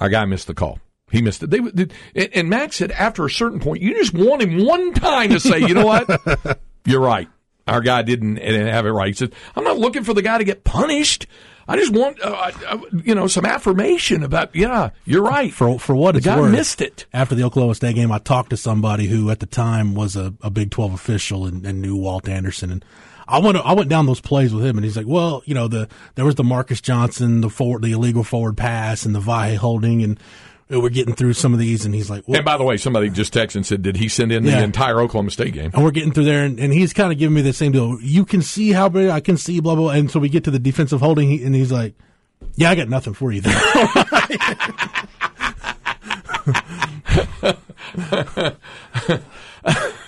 our 0.00 0.08
guy 0.08 0.24
missed 0.24 0.46
the 0.46 0.54
call. 0.54 0.78
He 1.10 1.20
missed 1.22 1.42
it." 1.42 1.50
They 1.50 1.60
would, 1.60 1.92
and- 2.14 2.28
and 2.32 2.48
Max 2.48 2.76
said 2.76 2.90
after 2.92 3.24
a 3.26 3.30
certain 3.30 3.60
point, 3.60 3.82
you 3.82 3.94
just 3.94 4.14
want 4.14 4.42
him 4.42 4.64
one 4.64 4.94
time 4.94 5.30
to 5.30 5.40
say, 5.40 5.58
"You 5.60 5.74
know 5.74 5.84
what? 5.86 6.60
You're 6.86 7.00
right. 7.00 7.28
Our 7.68 7.80
guy 7.80 8.02
didn't, 8.02 8.36
didn't 8.36 8.66
have 8.68 8.86
it 8.86 8.90
right." 8.90 9.08
He 9.08 9.12
said, 9.14 9.34
"I'm 9.54 9.64
not 9.64 9.78
looking 9.78 10.04
for 10.04 10.14
the 10.14 10.22
guy 10.22 10.38
to 10.38 10.44
get 10.44 10.64
punished. 10.64 11.26
I 11.68 11.76
just 11.76 11.92
want, 11.92 12.20
uh, 12.20 12.50
uh, 12.66 12.78
you 13.04 13.14
know, 13.14 13.28
some 13.28 13.46
affirmation 13.46 14.24
about, 14.24 14.54
yeah, 14.56 14.90
you're 15.04 15.22
right. 15.22 15.52
For 15.52 15.78
for 15.78 15.94
what 15.94 16.12
the 16.12 16.18
it's 16.18 16.26
guy 16.26 16.40
worth, 16.40 16.50
missed 16.50 16.80
it. 16.80 17.06
After 17.12 17.36
the 17.36 17.44
Oklahoma 17.44 17.76
State 17.76 17.94
game, 17.94 18.10
I 18.10 18.18
talked 18.18 18.50
to 18.50 18.56
somebody 18.56 19.06
who 19.06 19.30
at 19.30 19.38
the 19.38 19.46
time 19.46 19.94
was 19.94 20.16
a, 20.16 20.34
a 20.42 20.50
Big 20.50 20.70
Twelve 20.72 20.92
official 20.92 21.46
and, 21.46 21.64
and 21.64 21.80
knew 21.80 21.94
Walt 21.96 22.28
Anderson, 22.28 22.70
and 22.72 22.84
I 23.32 23.38
went 23.38 23.56
I 23.58 23.72
went 23.72 23.88
down 23.88 24.06
those 24.06 24.20
plays 24.20 24.54
with 24.54 24.64
him, 24.64 24.76
and 24.76 24.84
he's 24.84 24.96
like, 24.96 25.06
"Well, 25.06 25.42
you 25.46 25.54
know, 25.54 25.68
the 25.68 25.88
there 26.14 26.24
was 26.24 26.34
the 26.36 26.44
Marcus 26.44 26.80
Johnson, 26.80 27.40
the 27.40 27.50
forward, 27.50 27.82
the 27.82 27.92
illegal 27.92 28.24
forward 28.24 28.56
pass, 28.56 29.04
and 29.06 29.14
the 29.14 29.20
Vahe 29.20 29.56
holding, 29.56 30.02
and 30.02 30.20
we're 30.68 30.88
getting 30.90 31.14
through 31.14 31.32
some 31.32 31.52
of 31.52 31.58
these." 31.58 31.84
And 31.84 31.94
he's 31.94 32.08
like, 32.10 32.26
well, 32.28 32.36
And 32.36 32.44
by 32.44 32.56
the 32.56 32.64
way, 32.64 32.76
somebody 32.76 33.08
just 33.10 33.34
texted 33.34 33.56
and 33.56 33.66
said, 33.66 33.82
did 33.82 33.96
he 33.96 34.08
send 34.08 34.32
in 34.32 34.44
the 34.44 34.50
Yeah. 34.52 34.62
entire 34.62 35.00
Oklahoma 35.00 35.30
State 35.30 35.54
game? 35.54 35.70
and 35.74 35.82
we're 35.84 35.90
getting 35.90 36.12
through 36.12 36.24
there, 36.24 36.44
and, 36.44 36.58
and 36.60 36.72
he's 36.72 36.92
kind 36.92 37.12
of 37.12 37.18
giving 37.18 37.34
me 37.34 37.42
the 37.42 37.52
same 37.52 37.72
deal. 37.72 37.98
You 38.00 38.24
can 38.24 38.42
see 38.42 38.72
how 38.72 38.88
big 38.88 39.08
I 39.08 39.20
can 39.20 39.36
see, 39.36 39.60
blah 39.60 39.74
blah. 39.76 39.90
And 39.90 40.10
so 40.10 40.18
we 40.20 40.28
get 40.28 40.44
to 40.44 40.50
the 40.50 40.58
defensive 40.58 41.00
holding, 41.00 41.42
and 41.42 41.54
he's 41.54 41.72
like, 41.72 41.94
"Yeah, 42.54 42.70
I 42.70 42.74
got 42.74 42.88
nothing 42.88 43.14
for 43.14 43.32
you 43.32 43.40
there." 43.42 43.54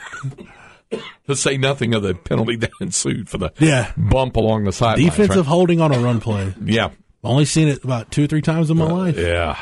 To 1.26 1.34
say 1.36 1.56
nothing 1.56 1.94
of 1.94 2.02
the 2.02 2.14
penalty 2.14 2.56
that 2.58 2.70
ensued 2.80 3.28
for 3.28 3.38
the 3.38 3.50
Yeah. 3.58 3.92
bump 3.96 4.36
along 4.36 4.64
the 4.64 4.72
sideline. 4.72 5.06
Defensive 5.08 5.46
holding 5.46 5.80
on 5.80 5.92
a 5.92 5.98
run 5.98 6.20
play. 6.20 6.54
Yeah. 6.64 6.90
Only 7.22 7.46
seen 7.46 7.68
it 7.68 7.82
about 7.82 8.10
two 8.10 8.24
or 8.24 8.26
three 8.26 8.42
times 8.42 8.68
in 8.70 8.76
my 8.76 8.84
life. 8.90 9.16
Yeah. 9.16 9.58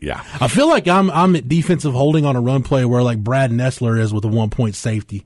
Yeah. 0.00 0.24
I 0.40 0.48
feel 0.48 0.68
like 0.68 0.88
I'm 0.88 1.08
I'm 1.10 1.36
at 1.36 1.48
defensive 1.48 1.92
holding 1.94 2.24
on 2.26 2.34
a 2.34 2.40
run 2.40 2.62
play 2.64 2.84
where 2.84 3.02
like 3.02 3.22
Brad 3.22 3.50
Nessler 3.52 4.00
is 4.00 4.12
with 4.12 4.24
a 4.24 4.28
one 4.28 4.50
point 4.50 4.74
safety 4.74 5.24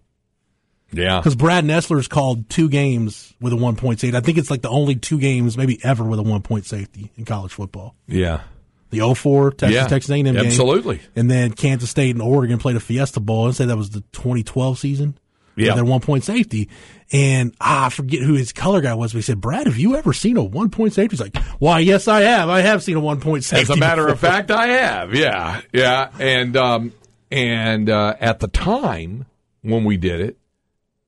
Yeah. 0.92 1.18
because 1.18 1.34
Brad 1.36 1.64
Nessler's 1.64 2.06
called 2.08 2.50
two 2.50 2.68
games 2.68 3.32
with 3.40 3.52
a 3.52 3.56
one 3.56 3.76
point 3.76 4.00
safety. 4.00 4.16
I 4.16 4.20
think 4.20 4.36
it's 4.36 4.50
like 4.50 4.60
the 4.62 4.68
only 4.68 4.94
two 4.96 5.18
games 5.18 5.56
maybe 5.56 5.80
ever 5.82 6.04
with 6.04 6.18
a 6.18 6.22
one 6.22 6.42
point 6.42 6.66
safety 6.66 7.10
in 7.16 7.24
college 7.24 7.52
football. 7.52 7.94
Yeah. 8.06 8.42
The 8.90 9.00
04 9.14 9.52
Texas 9.52 9.74
Yeah. 9.74 9.86
Texas 9.86 10.10
A&M 10.10 10.24
game, 10.24 10.36
Absolutely. 10.36 11.00
and 11.16 11.30
then 11.30 11.52
Kansas 11.52 11.88
State 11.88 12.10
and 12.14 12.20
Oregon 12.20 12.58
played 12.58 12.76
a 12.76 12.80
Fiesta 12.80 13.20
Bowl. 13.20 13.46
and 13.46 13.54
say 13.56 13.64
that 13.64 13.76
was 13.76 13.90
the 13.90 14.00
2012 14.12 14.78
season. 14.78 15.16
Yeah. 15.56 15.74
their 15.74 15.84
one 15.84 16.00
point 16.00 16.24
safety, 16.24 16.68
and 17.12 17.54
ah, 17.60 17.86
I 17.86 17.88
forget 17.90 18.20
who 18.22 18.34
his 18.34 18.52
color 18.52 18.80
guy 18.80 18.94
was. 18.94 19.12
But 19.12 19.18
he 19.18 19.22
said, 19.22 19.40
"Brad, 19.40 19.66
have 19.66 19.78
you 19.78 19.96
ever 19.96 20.12
seen 20.12 20.36
a 20.36 20.42
one 20.44 20.70
point 20.70 20.94
safety?" 20.94 21.16
He's 21.16 21.20
like, 21.20 21.36
"Why, 21.58 21.80
yes, 21.80 22.08
I 22.08 22.22
have. 22.22 22.48
I 22.48 22.60
have 22.60 22.82
seen 22.82 22.96
a 22.96 23.00
one 23.00 23.20
point 23.20 23.44
safety." 23.44 23.62
As 23.62 23.70
a 23.70 23.76
matter 23.76 24.08
of 24.08 24.18
fact, 24.20 24.50
I 24.50 24.66
have. 24.68 25.14
Yeah, 25.14 25.60
yeah, 25.72 26.10
and 26.18 26.56
um, 26.56 26.92
and 27.30 27.90
uh, 27.90 28.14
at 28.20 28.38
the 28.40 28.48
time 28.48 29.26
when 29.62 29.84
we 29.84 29.96
did 29.96 30.20
it, 30.20 30.38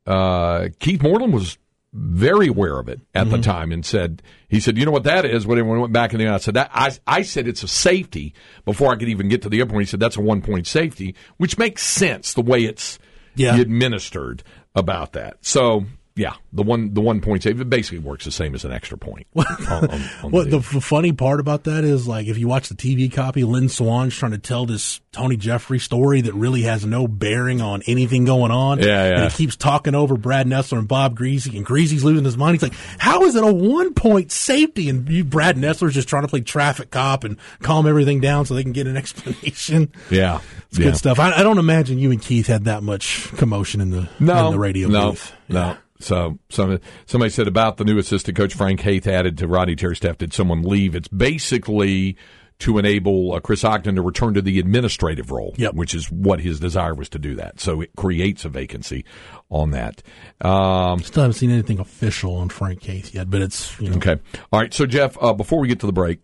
uh, 0.06 0.68
Keith 0.78 1.02
Moreland 1.02 1.32
was 1.32 1.56
very 1.94 2.48
aware 2.48 2.78
of 2.78 2.88
it 2.88 3.00
at 3.14 3.26
Mm-hmm. 3.26 3.36
the 3.36 3.42
time 3.42 3.70
and 3.72 3.84
said, 3.84 4.22
he 4.48 4.60
said, 4.60 4.78
you 4.78 4.86
know 4.86 4.90
what 4.90 5.04
that 5.04 5.26
is? 5.26 5.46
When 5.46 5.58
he 5.58 5.62
went 5.62 5.92
back 5.92 6.14
in 6.14 6.20
the, 6.20 6.28
I 6.28 6.38
said, 6.38 6.54
that, 6.54 6.70
I, 6.72 6.90
I 7.06 7.20
said 7.20 7.46
it's 7.46 7.62
a 7.62 7.68
safety 7.68 8.32
before 8.64 8.90
I 8.92 8.96
could 8.96 9.10
even 9.10 9.28
get 9.28 9.42
to 9.42 9.50
the 9.50 9.60
other 9.60 9.70
point. 9.70 9.82
He 9.82 9.90
said, 9.90 10.00
that's 10.00 10.16
a 10.16 10.22
one 10.22 10.40
point 10.40 10.66
safety, 10.66 11.14
which 11.36 11.58
makes 11.58 11.82
sense 11.82 12.32
the 12.32 12.40
way 12.40 12.64
it's 12.64 12.98
Yeah. 13.34 13.56
administered 13.56 14.42
about 14.74 15.12
that. 15.12 15.38
So, 15.40 15.84
yeah, 16.14 16.34
the 16.52 16.62
one 16.62 16.92
the 16.92 17.00
one 17.00 17.20
point 17.22 17.42
save 17.42 17.60
it 17.60 17.70
basically 17.70 17.98
works 17.98 18.24
the 18.26 18.30
same 18.30 18.54
as 18.54 18.64
an 18.66 18.72
extra 18.72 18.98
point. 18.98 19.26
on- 19.36 19.44
on- 19.68 19.90
on 20.22 20.30
What 20.30 20.50
the 20.50 20.58
the- 20.58 20.80
funny 20.80 21.12
part 21.12 21.40
about 21.40 21.64
that 21.64 21.84
is, 21.84 22.06
like, 22.06 22.26
if 22.26 22.36
you 22.38 22.48
watch 22.48 22.68
the 22.68 22.74
TV 22.74 23.10
copy, 23.12 23.44
Lynn 23.44 23.68
Swann's 23.70 24.14
trying 24.14 24.32
to 24.32 24.38
tell 24.38 24.66
this 24.66 25.00
Tony 25.12 25.36
Jeffrey 25.36 25.78
story 25.78 26.20
that 26.22 26.34
really 26.34 26.62
has 26.62 26.84
no 26.84 27.08
bearing 27.08 27.60
on 27.62 27.82
anything 27.86 28.24
going 28.24 28.50
on. 28.50 28.78
Yeah, 28.80 28.84
yeah. 29.08 29.22
And 29.22 29.32
he 29.32 29.36
keeps 29.36 29.56
talking 29.56 29.94
over 29.94 30.16
Brad 30.16 30.46
Nessler 30.46 30.78
and 30.78 30.88
Bob 30.88 31.18
Griese, 31.18 31.54
and 31.54 31.64
Griese's 31.64 32.04
losing 32.04 32.24
his 32.24 32.36
mind. 32.36 32.54
He's 32.56 32.62
like, 32.62 32.78
"How 32.98 33.22
is 33.24 33.34
it 33.34 33.42
a 33.44 33.52
one 33.52 33.94
point 33.94 34.32
safety?" 34.32 34.88
And 34.90 35.08
you, 35.08 35.24
Brad 35.24 35.56
Nessler's 35.56 35.94
just 35.94 36.08
trying 36.08 36.22
to 36.24 36.28
play 36.28 36.40
traffic 36.42 36.90
cop 36.90 37.24
and 37.24 37.36
calm 37.62 37.86
everything 37.86 38.20
down 38.20 38.44
so 38.46 38.54
they 38.54 38.62
can 38.62 38.72
get 38.72 38.86
an 38.86 38.96
explanation. 38.98 39.90
yeah, 40.10 40.40
It's 40.68 40.78
yeah. 40.78 40.84
good 40.86 40.96
stuff. 40.96 41.18
I, 41.18 41.32
I 41.38 41.42
don't 41.42 41.58
imagine 41.58 41.98
you 41.98 42.10
and 42.10 42.20
Keith 42.20 42.46
had 42.48 42.64
that 42.64 42.82
much 42.82 43.30
commotion 43.36 43.80
in 43.80 43.90
the 43.90 44.08
No, 44.20 44.46
in 44.46 44.52
the 44.52 44.58
radio 44.58 44.88
no, 44.88 45.10
booth. 45.12 45.32
no. 45.48 45.76
So 46.02 46.38
some, 46.50 46.78
somebody 47.06 47.30
said 47.30 47.46
about 47.48 47.76
the 47.76 47.84
new 47.84 47.98
assistant 47.98 48.36
coach 48.36 48.54
Frank 48.54 48.80
Haith 48.80 49.06
added 49.06 49.38
to 49.38 49.46
Rodney 49.48 49.76
Terry 49.76 49.96
staff. 49.96 50.18
Did 50.18 50.32
someone 50.32 50.62
leave? 50.62 50.94
It's 50.94 51.08
basically 51.08 52.16
to 52.58 52.78
enable 52.78 53.32
uh, 53.32 53.40
Chris 53.40 53.64
Ogden 53.64 53.96
to 53.96 54.02
return 54.02 54.34
to 54.34 54.42
the 54.42 54.58
administrative 54.60 55.30
role, 55.32 55.52
Yep. 55.58 55.74
which 55.74 55.94
is 55.94 56.10
what 56.12 56.38
his 56.40 56.60
desire 56.60 56.94
was 56.94 57.08
to 57.08 57.18
do 57.18 57.34
that. 57.36 57.58
So 57.58 57.80
it 57.80 57.90
creates 57.96 58.44
a 58.44 58.48
vacancy 58.48 59.04
on 59.50 59.72
that. 59.72 60.02
Um, 60.40 61.00
Still 61.00 61.22
haven't 61.24 61.34
seen 61.34 61.50
anything 61.50 61.80
official 61.80 62.36
on 62.36 62.50
Frank 62.50 62.80
Case 62.80 63.14
yet, 63.14 63.28
but 63.30 63.42
it's 63.42 63.78
you 63.80 63.90
know, 63.90 63.96
Okay. 63.96 64.16
All 64.52 64.60
right. 64.60 64.72
So, 64.72 64.86
Jeff, 64.86 65.16
uh, 65.20 65.32
before 65.32 65.58
we 65.60 65.66
get 65.66 65.80
to 65.80 65.86
the 65.86 65.92
break, 65.92 66.20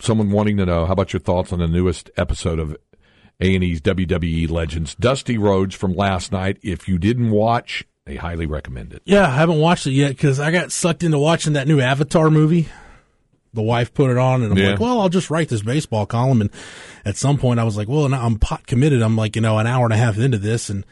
someone 0.00 0.30
wanting 0.30 0.56
to 0.58 0.66
know 0.66 0.86
how 0.86 0.92
about 0.92 1.12
your 1.12 1.20
thoughts 1.20 1.52
on 1.52 1.58
the 1.58 1.66
newest 1.66 2.08
episode 2.16 2.60
of 2.60 2.76
A&E's 3.40 3.80
WWE 3.80 4.48
Legends, 4.50 4.94
Dusty 4.94 5.38
Rhodes 5.38 5.74
from 5.74 5.92
last 5.92 6.30
night. 6.30 6.58
If 6.62 6.86
you 6.86 6.98
didn't 6.98 7.30
watch, 7.30 7.84
I 8.08 8.14
highly 8.14 8.46
recommend 8.46 8.92
it. 8.94 9.02
Yeah, 9.04 9.26
I 9.28 9.34
haven't 9.34 9.58
watched 9.58 9.86
it 9.86 9.92
yet 9.92 10.08
because 10.10 10.40
I 10.40 10.50
got 10.50 10.72
sucked 10.72 11.02
into 11.02 11.18
watching 11.18 11.52
that 11.52 11.68
new 11.68 11.80
Avatar 11.80 12.30
movie. 12.30 12.68
The 13.54 13.62
wife 13.62 13.92
put 13.94 14.10
it 14.10 14.16
on, 14.18 14.42
and 14.42 14.52
I'm 14.52 14.58
Yeah. 14.58 14.70
like, 14.72 14.80
well, 14.80 15.00
I'll 15.00 15.08
just 15.08 15.30
write 15.30 15.48
this 15.48 15.62
baseball 15.62 16.06
column. 16.06 16.40
And 16.40 16.50
at 17.04 17.16
some 17.16 17.38
point, 17.38 17.60
I 17.60 17.64
was 17.64 17.76
like, 17.76 17.88
well, 17.88 18.12
I'm 18.12 18.38
pot 18.38 18.66
committed. 18.66 19.02
I'm 19.02 19.16
like, 19.16 19.36
you 19.36 19.42
know, 19.42 19.58
an 19.58 19.66
hour 19.66 19.84
and 19.84 19.92
a 19.92 19.96
half 19.96 20.18
into 20.18 20.38
this, 20.38 20.68
and 20.70 20.84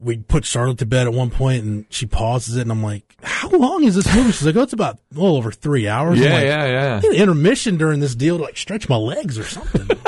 we 0.00 0.18
put 0.18 0.44
Charlotte 0.44 0.78
to 0.78 0.86
bed 0.86 1.06
at 1.06 1.12
one 1.12 1.30
point, 1.30 1.64
and 1.64 1.86
she 1.88 2.04
pauses 2.06 2.56
it, 2.56 2.62
and 2.62 2.72
I'm 2.72 2.82
like, 2.82 3.04
how 3.22 3.48
long 3.48 3.84
is 3.84 3.94
this 3.94 4.12
movie? 4.14 4.32
She's 4.32 4.44
like, 4.46 4.56
oh, 4.56 4.62
it's 4.62 4.72
about 4.72 4.96
a 5.12 5.20
little 5.20 5.36
over 5.36 5.50
three 5.52 5.88
hours. 5.88 6.18
Yeah, 6.18 6.34
like, 6.34 6.44
yeah, 6.44 6.66
yeah. 6.66 6.96
An 7.02 7.14
intermission 7.14 7.76
during 7.78 8.00
this 8.00 8.14
deal 8.14 8.36
to 8.38 8.42
like 8.44 8.56
stretch 8.56 8.88
my 8.88 8.96
legs 8.96 9.38
or 9.38 9.44
something. 9.44 9.88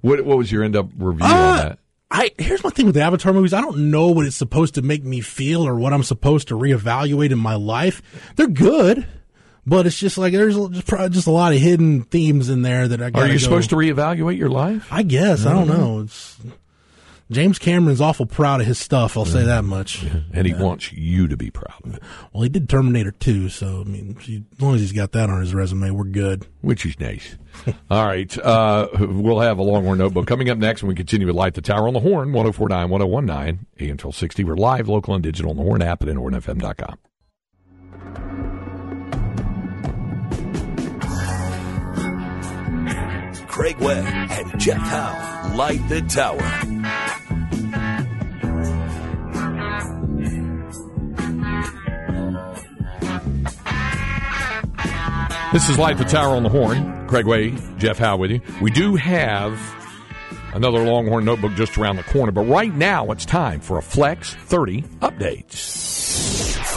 What, 0.00 0.24
what 0.24 0.38
was 0.38 0.52
your 0.52 0.62
end 0.62 0.76
up 0.76 0.86
review 0.96 1.24
Uh, 1.26 1.28
on 1.28 1.56
that? 1.56 1.78
I 2.10 2.30
here's 2.38 2.64
my 2.64 2.70
thing 2.70 2.86
with 2.86 2.94
the 2.94 3.02
Avatar 3.02 3.32
movies. 3.32 3.52
I 3.52 3.60
don't 3.60 3.90
know 3.90 4.08
what 4.08 4.26
it's 4.26 4.36
supposed 4.36 4.74
to 4.74 4.82
make 4.82 5.04
me 5.04 5.20
feel 5.20 5.66
or 5.66 5.74
what 5.74 5.92
I'm 5.92 6.02
supposed 6.02 6.48
to 6.48 6.54
reevaluate 6.54 7.32
in 7.32 7.38
my 7.38 7.54
life. 7.54 8.00
They're 8.36 8.46
good, 8.46 9.06
but 9.66 9.86
it's 9.86 9.98
just 9.98 10.16
like 10.16 10.32
there's 10.32 10.56
just 10.56 10.86
probably 10.86 11.10
just 11.10 11.26
a 11.26 11.30
lot 11.32 11.52
of 11.52 11.58
hidden 11.58 12.02
themes 12.04 12.48
in 12.48 12.62
there 12.62 12.88
that 12.88 13.02
I. 13.02 13.20
Are 13.20 13.26
you 13.26 13.34
go- 13.34 13.38
supposed 13.38 13.70
to 13.70 13.76
reevaluate 13.76 14.38
your 14.38 14.48
life? 14.48 14.88
I 14.90 15.02
guess 15.02 15.44
I 15.44 15.52
don't 15.52 15.68
mm-hmm. 15.68 15.78
know. 15.78 16.00
It's 16.00 16.38
James 17.30 17.58
Cameron's 17.58 18.00
awful 18.00 18.24
proud 18.24 18.62
of 18.62 18.66
his 18.66 18.78
stuff. 18.78 19.16
I'll 19.18 19.26
say 19.26 19.44
that 19.44 19.64
much. 19.64 20.04
And 20.32 20.46
he 20.46 20.54
wants 20.54 20.92
you 20.92 21.26
to 21.28 21.36
be 21.36 21.50
proud 21.50 21.80
of 21.84 21.94
it, 21.96 22.02
Well, 22.32 22.42
he 22.44 22.48
did 22.48 22.68
Terminator 22.68 23.10
2, 23.10 23.48
so 23.48 23.80
I 23.80 23.84
mean, 23.88 24.16
as 24.54 24.60
long 24.60 24.74
as 24.76 24.80
he's 24.80 24.92
got 24.92 25.12
that 25.12 25.28
on 25.30 25.40
his 25.40 25.52
resume, 25.52 25.90
we're 25.90 26.04
good. 26.04 26.46
which 26.60 26.86
is 26.86 26.98
nice. 27.00 27.36
All 27.90 28.06
right. 28.06 28.38
Uh, 28.38 28.88
we'll 28.98 29.40
have 29.40 29.58
a 29.58 29.62
Longhorn 29.62 29.98
Notebook 29.98 30.26
coming 30.26 30.48
up 30.48 30.58
next 30.58 30.82
when 30.82 30.88
we 30.88 30.94
continue 30.94 31.26
with 31.26 31.34
Light 31.36 31.54
the 31.54 31.60
Tower 31.62 31.88
on 31.88 31.94
the 31.94 32.00
Horn, 32.00 32.32
1049, 32.32 32.88
1019, 32.88 33.66
AM 33.80 33.88
1260. 33.96 34.44
We're 34.44 34.54
live, 34.56 34.88
local, 34.88 35.14
and 35.14 35.22
digital 35.22 35.50
on 35.50 35.56
the 35.56 35.62
Horn 35.64 35.82
app 35.82 36.02
at 36.02 36.08
hornfm.com. 36.08 36.98
Craig 43.48 43.78
Way 43.78 44.02
and 44.06 44.60
Jeff 44.60 44.78
Howe 44.78 45.52
light 45.56 45.86
the 45.88 46.00
tower. 46.02 46.38
This 55.58 55.70
is 55.70 55.76
Light 55.76 55.98
the 55.98 56.04
Tower 56.04 56.36
on 56.36 56.44
the 56.44 56.48
Horn. 56.48 57.08
Craig 57.08 57.26
Way, 57.26 57.52
Jeff 57.78 57.98
Howe 57.98 58.16
with 58.16 58.30
you. 58.30 58.40
We 58.62 58.70
do 58.70 58.94
have 58.94 59.60
another 60.54 60.78
Longhorn 60.84 61.24
notebook 61.24 61.54
just 61.54 61.76
around 61.76 61.96
the 61.96 62.04
corner, 62.04 62.30
but 62.30 62.42
right 62.42 62.72
now 62.72 63.10
it's 63.10 63.24
time 63.24 63.58
for 63.58 63.76
a 63.76 63.82
Flex 63.82 64.34
30 64.34 64.82
updates. 65.00 65.97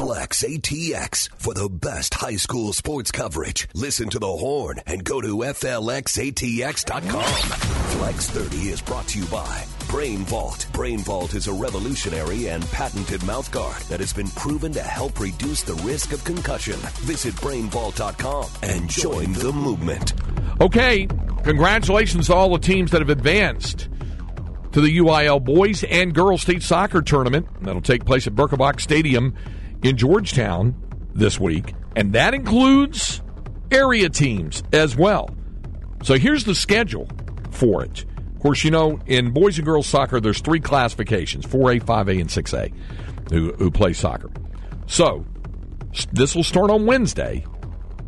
Flex 0.02 0.42
ATX 0.42 1.30
for 1.38 1.54
the 1.54 1.70
best 1.70 2.16
high 2.16 2.36
school 2.36 2.74
sports 2.74 3.12
coverage. 3.12 3.68
Listen 3.76 4.10
to 4.10 4.18
the 4.18 4.26
horn 4.26 4.80
and 4.88 5.04
go 5.04 5.22
to 5.22 5.28
FLXATX.com. 5.28 7.24
Flex 7.24 8.28
30 8.32 8.70
is 8.70 8.82
brought 8.82 9.08
to 9.10 9.20
you 9.20 9.26
by 9.26 9.64
Brain 9.88 10.26
Vault. 10.26 10.66
Brain 10.74 10.98
Vault 11.02 11.36
is 11.36 11.46
a 11.46 11.54
revolutionary 11.54 12.48
and 12.48 12.66
patented 12.72 13.22
mouthguard 13.22 13.88
that 13.90 14.00
has 14.00 14.12
been 14.12 14.30
proven 14.30 14.72
to 14.72 14.82
help 14.82 15.20
reduce 15.20 15.62
the 15.62 15.76
risk 15.84 16.14
of 16.14 16.24
concussion. 16.24 16.80
Visit 17.02 17.36
brainvault.com 17.36 18.50
and 18.64 18.90
join 18.90 19.34
the 19.34 19.54
movement. 19.54 20.14
Okay, 20.60 21.06
congratulations 21.44 22.26
to 22.26 22.34
all 22.34 22.50
the 22.50 22.58
teams 22.58 22.90
that 22.90 23.02
have 23.02 23.12
advanced 23.12 23.88
to 24.72 24.82
the 24.82 24.98
UIL 24.98 25.44
Boys 25.44 25.84
and 25.84 26.16
Girls 26.16 26.42
State 26.42 26.64
Soccer 26.64 27.04
Tournament. 27.04 27.46
That'll 27.62 27.84
take 27.84 28.04
place 28.04 28.26
at 28.26 28.34
Birkelbach 28.34 28.82
Stadium 28.82 29.36
in 29.84 29.98
Georgetown 29.98 30.76
this 31.14 31.40
week. 31.40 31.74
And 31.96 32.14
that 32.14 32.34
includes 32.34 33.22
area 33.72 34.10
teams 34.10 34.64
as 34.74 34.96
well. 34.96 35.30
So 36.04 36.16
here's 36.18 36.46
the 36.46 36.56
schedule 36.56 37.08
for 37.52 37.84
it. 37.84 38.06
Of 38.36 38.42
course, 38.42 38.64
you 38.64 38.72
know, 38.72 39.00
in 39.06 39.32
boys 39.32 39.58
and 39.58 39.66
girls 39.66 39.88
soccer, 39.88 40.20
there's 40.20 40.42
three 40.42 40.60
classifications 40.60 41.46
4A, 41.46 41.84
5A, 41.84 42.20
and 42.20 42.30
6A 42.30 42.74
who, 43.32 43.54
who 43.54 43.70
play 43.70 43.94
soccer. 43.94 44.32
So 44.88 45.26
this 46.12 46.36
will 46.36 46.44
start 46.44 46.72
on 46.72 46.86
Wednesday. 46.86 47.46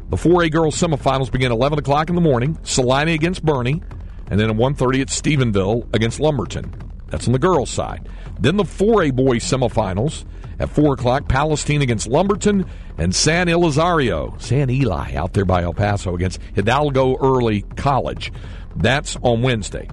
The 0.09 0.17
4A 0.17 0.51
girls 0.51 0.75
semifinals 0.75 1.31
begin 1.31 1.51
11 1.51 1.79
o'clock 1.79 2.09
in 2.09 2.15
the 2.15 2.21
morning. 2.21 2.57
Celina 2.63 3.11
against 3.11 3.45
Boerne. 3.45 3.83
And 4.29 4.39
then 4.39 4.49
at 4.49 4.55
1.30 4.55 5.01
at 5.01 5.07
Stephenville 5.09 5.93
against 5.93 6.19
Lumberton. 6.19 6.73
That's 7.09 7.27
on 7.27 7.33
the 7.33 7.39
girls' 7.39 7.69
side. 7.69 8.09
Then 8.39 8.57
the 8.57 8.63
4A 8.63 9.15
boys 9.15 9.43
semifinals 9.43 10.25
at 10.59 10.69
4 10.69 10.93
o'clock. 10.93 11.27
Palestine 11.27 11.81
against 11.81 12.07
Lumberton. 12.07 12.65
And 12.97 13.13
San 13.13 13.47
Elizario, 13.47 14.39
San 14.41 14.69
Eli, 14.69 15.15
out 15.15 15.33
there 15.33 15.45
by 15.45 15.63
El 15.63 15.73
Paso 15.73 16.15
against 16.15 16.39
Hidalgo 16.55 17.17
Early 17.17 17.61
College. 17.75 18.31
That's 18.75 19.17
on 19.21 19.41
Wednesday. 19.41 19.89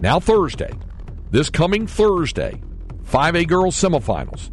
Now 0.00 0.20
Thursday. 0.20 0.72
This 1.30 1.50
coming 1.50 1.86
Thursday. 1.86 2.60
5A 3.04 3.48
girls 3.48 3.74
semifinals. 3.74 4.50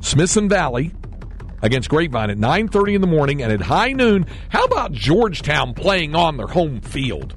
Smithson 0.00 0.48
Valley 0.48 0.92
against 1.62 1.88
Grapevine 1.88 2.30
at 2.30 2.38
9:30 2.38 2.94
in 2.94 3.00
the 3.00 3.06
morning 3.06 3.42
and 3.42 3.52
at 3.52 3.62
high 3.62 3.92
noon. 3.92 4.26
How 4.48 4.64
about 4.64 4.92
Georgetown 4.92 5.74
playing 5.74 6.14
on 6.14 6.36
their 6.36 6.46
home 6.46 6.80
field 6.80 7.34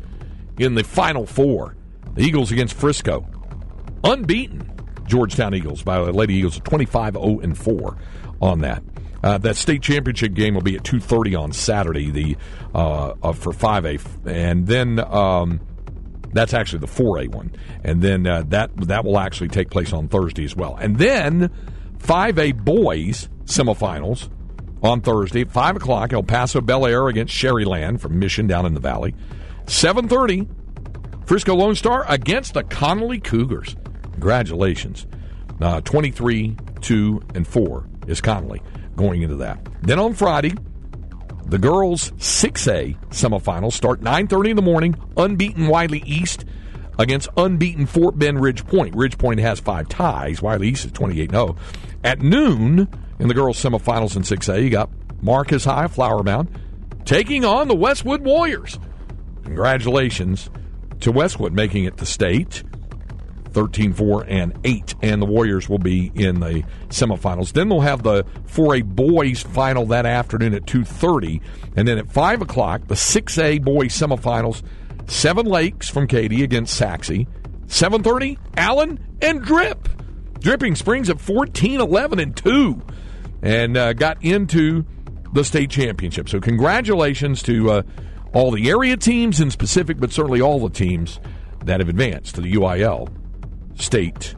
in 0.58 0.76
the 0.76 0.84
final 0.84 1.26
four? 1.26 1.76
The 2.14 2.24
Eagles 2.24 2.52
against 2.52 2.76
Frisco. 2.76 3.26
Unbeaten 4.04 4.70
Georgetown 5.12 5.54
Eagles 5.54 5.84
by 5.84 6.00
the 6.02 6.14
Lady 6.14 6.36
Eagles 6.36 6.58
25-0 6.62 7.44
and 7.44 7.58
4 7.58 7.98
on 8.42 8.62
that. 8.62 8.82
Uh, 9.22 9.38
that 9.38 9.58
state 9.58 9.82
championship 9.82 10.34
game 10.34 10.56
will 10.56 10.62
be 10.62 10.76
at 10.76 10.84
2:30 10.84 11.40
on 11.40 11.52
Saturday 11.52 12.10
the 12.10 12.38
uh, 12.74 13.14
uh, 13.22 13.34
for 13.34 13.52
5A 13.52 14.26
and 14.26 14.66
then 14.66 15.00
um, 15.00 15.60
that's 16.34 16.54
actually 16.54 16.80
the 16.80 16.88
4A 16.88 17.28
one. 17.28 17.52
And 17.84 18.02
then 18.02 18.26
uh, 18.26 18.44
that 18.48 18.76
that 18.88 19.04
will 19.04 19.20
actually 19.20 19.50
take 19.50 19.70
place 19.70 19.94
on 19.94 20.08
Thursday 20.08 20.46
as 20.46 20.56
well. 20.56 20.76
And 20.76 20.98
then 20.98 21.52
5A 22.00 22.64
boys 22.64 23.30
semifinals 23.46 24.30
on 24.82 25.02
Thursday 25.02 25.44
5 25.44 25.76
o'clock. 25.76 26.14
El 26.14 26.24
Paso 26.24 26.62
Bel 26.62 26.88
Air 26.88 27.08
against 27.08 27.36
Sharyland 27.36 28.00
from 28.00 28.18
Mission 28.18 28.48
down 28.48 28.66
in 28.66 28.74
the 28.74 28.80
valley. 28.80 29.14
7.30, 29.66 30.48
Frisco 31.28 31.54
Lone 31.54 31.76
Star 31.76 32.06
against 32.10 32.56
the 32.56 32.64
Connally 32.64 33.24
Cougars. 33.24 33.76
Congratulations. 34.22 35.08
Uh, 35.60 35.82
23, 35.82 36.56
2, 36.80 37.22
and 37.34 37.48
4 37.48 37.86
is 38.06 38.22
Connally 38.22 38.62
going 38.96 39.24
into 39.24 39.38
that. 39.38 39.68
Then 39.82 39.98
on 39.98 40.14
Friday, 40.14 40.54
the 41.48 41.58
girls 41.58 42.12
6A 42.12 42.98
semifinals 43.10 43.74
start 43.74 44.02
9:30 44.02 44.52
in 44.52 44.56
the 44.56 44.62
morning. 44.62 44.96
Unbeaten 45.18 45.68
Wylie 45.68 46.04
East 46.06 46.46
against 47.00 47.30
unbeaten 47.36 47.88
Fort 47.88 48.20
Bend 48.20 48.40
Ridge 48.40 48.64
Point. 48.68 48.96
Ridge 48.96 49.18
Point 49.18 49.40
has 49.40 49.60
five 49.60 49.90
ties. 49.90 50.40
Wylie 50.40 50.70
East 50.70 50.86
is 50.86 50.92
28-0. 50.92 51.58
At 52.04 52.22
noon 52.22 52.88
in 53.20 53.28
the 53.28 53.34
girls' 53.34 53.62
semifinals 53.62 54.16
in 54.16 54.22
6A, 54.22 54.64
you 54.64 54.70
got 54.70 54.92
Marcus 55.24 55.66
High, 55.66 55.88
Flower 55.88 56.22
Mound, 56.22 56.48
taking 57.06 57.44
on 57.44 57.68
the 57.68 57.76
Westwood 57.76 58.22
Warriors. 58.22 58.78
Congratulations 59.46 60.52
to 61.00 61.12
Westwood 61.12 61.54
making 61.54 61.86
it 61.86 61.98
to 61.98 62.06
state. 62.06 62.64
13 63.54 63.94
4 63.94 64.26
and 64.28 64.54
8 64.64 64.96
and 65.02 65.22
the 65.22 65.26
warriors 65.26 65.68
will 65.68 65.80
be 65.80 66.12
in 66.16 66.40
the 66.40 66.64
semifinals. 66.90 67.54
Then 67.54 67.70
they'll 67.70 67.82
have 67.82 68.04
the 68.04 68.24
4a 68.48 68.84
boys 68.84 69.42
final 69.42 69.86
that 69.88 70.06
afternoon 70.06 70.54
at 70.54 70.64
2.30 70.64 71.42
and 71.76 71.88
then 71.88 71.98
at 71.98 72.12
5 72.12 72.42
o'clock 72.42 72.88
the 72.88 72.96
6a 72.96 73.64
boys 73.64 73.94
semifinals. 73.94 74.64
Seven 75.08 75.46
lakes 75.46 75.90
from 75.90 76.08
katy 76.08 76.44
against 76.44 76.76
sachse. 76.76 77.10
7.30 77.10 78.38
allen 78.58 79.00
and 79.22 79.42
drip. 79.42 79.90
Dripping 80.40 80.76
springs 80.76 81.10
at 81.10 81.20
14 81.20 81.80
11 81.80 82.20
and 82.20 82.36
2 82.36 82.82
and 83.44 83.78
uh, 83.78 83.94
got 83.94 84.24
into 84.24 84.86
the 85.34 85.44
state 85.44 85.70
championship. 85.70 86.30
So 86.30 86.40
congratulations 86.40 87.42
to 87.44 87.72
uh, 87.72 87.82
all 88.34 88.52
the 88.52 88.70
area 88.70 88.98
teams 88.98 89.40
in 89.40 89.52
specific 89.52 90.00
but 90.00 90.12
certainly 90.12 90.42
all 90.42 90.60
the 90.60 90.70
teams 90.70 91.20
that 91.66 91.80
have 91.80 91.90
advanced 91.90 92.36
to 92.36 92.42
the 92.42 92.54
uil 92.54 93.10
state 93.82 94.36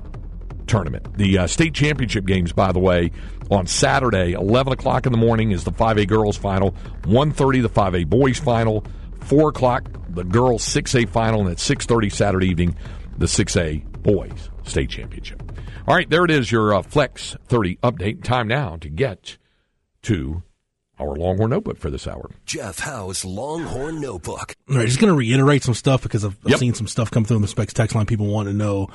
tournament. 0.67 1.17
The 1.17 1.39
uh, 1.39 1.47
state 1.47 1.73
championship 1.73 2.25
games, 2.25 2.53
by 2.53 2.71
the 2.71 2.79
way, 2.79 3.11
on 3.51 3.67
Saturday, 3.67 4.31
11 4.33 4.73
o'clock 4.73 5.05
in 5.05 5.11
the 5.11 5.17
morning 5.17 5.51
is 5.51 5.63
the 5.63 5.71
5A 5.71 6.07
girls 6.07 6.37
final, 6.37 6.71
1.30 7.03 7.61
the 7.61 7.69
5A 7.69 8.07
boys 8.09 8.39
final, 8.39 8.83
4 9.21 9.49
o'clock 9.49 9.89
the 10.09 10.23
girls 10.23 10.63
6A 10.63 11.09
final, 11.09 11.41
and 11.41 11.49
at 11.49 11.57
6.30 11.57 12.11
Saturday 12.11 12.47
evening, 12.47 12.75
the 13.17 13.25
6A 13.25 13.83
boys 14.03 14.49
state 14.63 14.89
championship. 14.89 15.41
All 15.87 15.95
right, 15.95 16.09
there 16.09 16.23
it 16.23 16.31
is, 16.31 16.51
your 16.51 16.73
uh, 16.73 16.81
Flex 16.81 17.35
30 17.47 17.75
update. 17.77 18.23
Time 18.23 18.47
now 18.47 18.77
to 18.77 18.87
get 18.89 19.37
to 20.03 20.43
our 20.99 21.15
Longhorn 21.15 21.49
Notebook 21.49 21.77
for 21.77 21.89
this 21.89 22.07
hour. 22.07 22.29
Jeff 22.45 22.79
Howe's 22.79 23.25
Longhorn 23.25 23.99
Notebook. 23.99 24.55
All 24.69 24.77
right, 24.77 24.87
just 24.87 24.99
going 25.01 25.11
to 25.11 25.17
reiterate 25.17 25.63
some 25.63 25.73
stuff 25.73 26.03
because 26.03 26.23
I've, 26.23 26.37
I've 26.45 26.51
Yep. 26.51 26.59
seen 26.59 26.73
some 26.73 26.87
stuff 26.87 27.11
come 27.11 27.25
through 27.25 27.37
in 27.37 27.41
the 27.41 27.47
specs 27.49 27.73
text 27.73 27.95
line. 27.95 28.05
People 28.05 28.27
want 28.27 28.47
to 28.47 28.53
know 28.53 28.87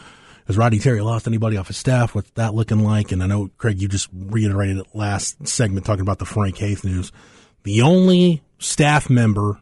has 0.49 0.57
Roddy 0.57 0.79
Terry 0.79 1.01
lost 1.01 1.27
anybody 1.27 1.57
off 1.57 1.69
his 1.69 1.77
staff? 1.77 2.15
What's 2.15 2.31
that 2.33 2.55
looking 2.55 2.83
like? 2.83 3.13
And 3.13 3.23
I 3.23 3.27
know 3.27 3.51
Craig, 3.59 3.81
you 3.81 3.87
just 3.87 4.09
reiterated 4.13 4.79
it 4.79 4.87
last 4.95 5.47
segment 5.47 5.87
talking 5.87 6.01
about 6.01 6.19
the 6.19 6.25
Frank 6.25 6.57
Haith 6.57 6.85
news. 6.85 7.13
The 7.63 7.83
only 7.83 8.43
staff 8.59 9.11
member, 9.11 9.61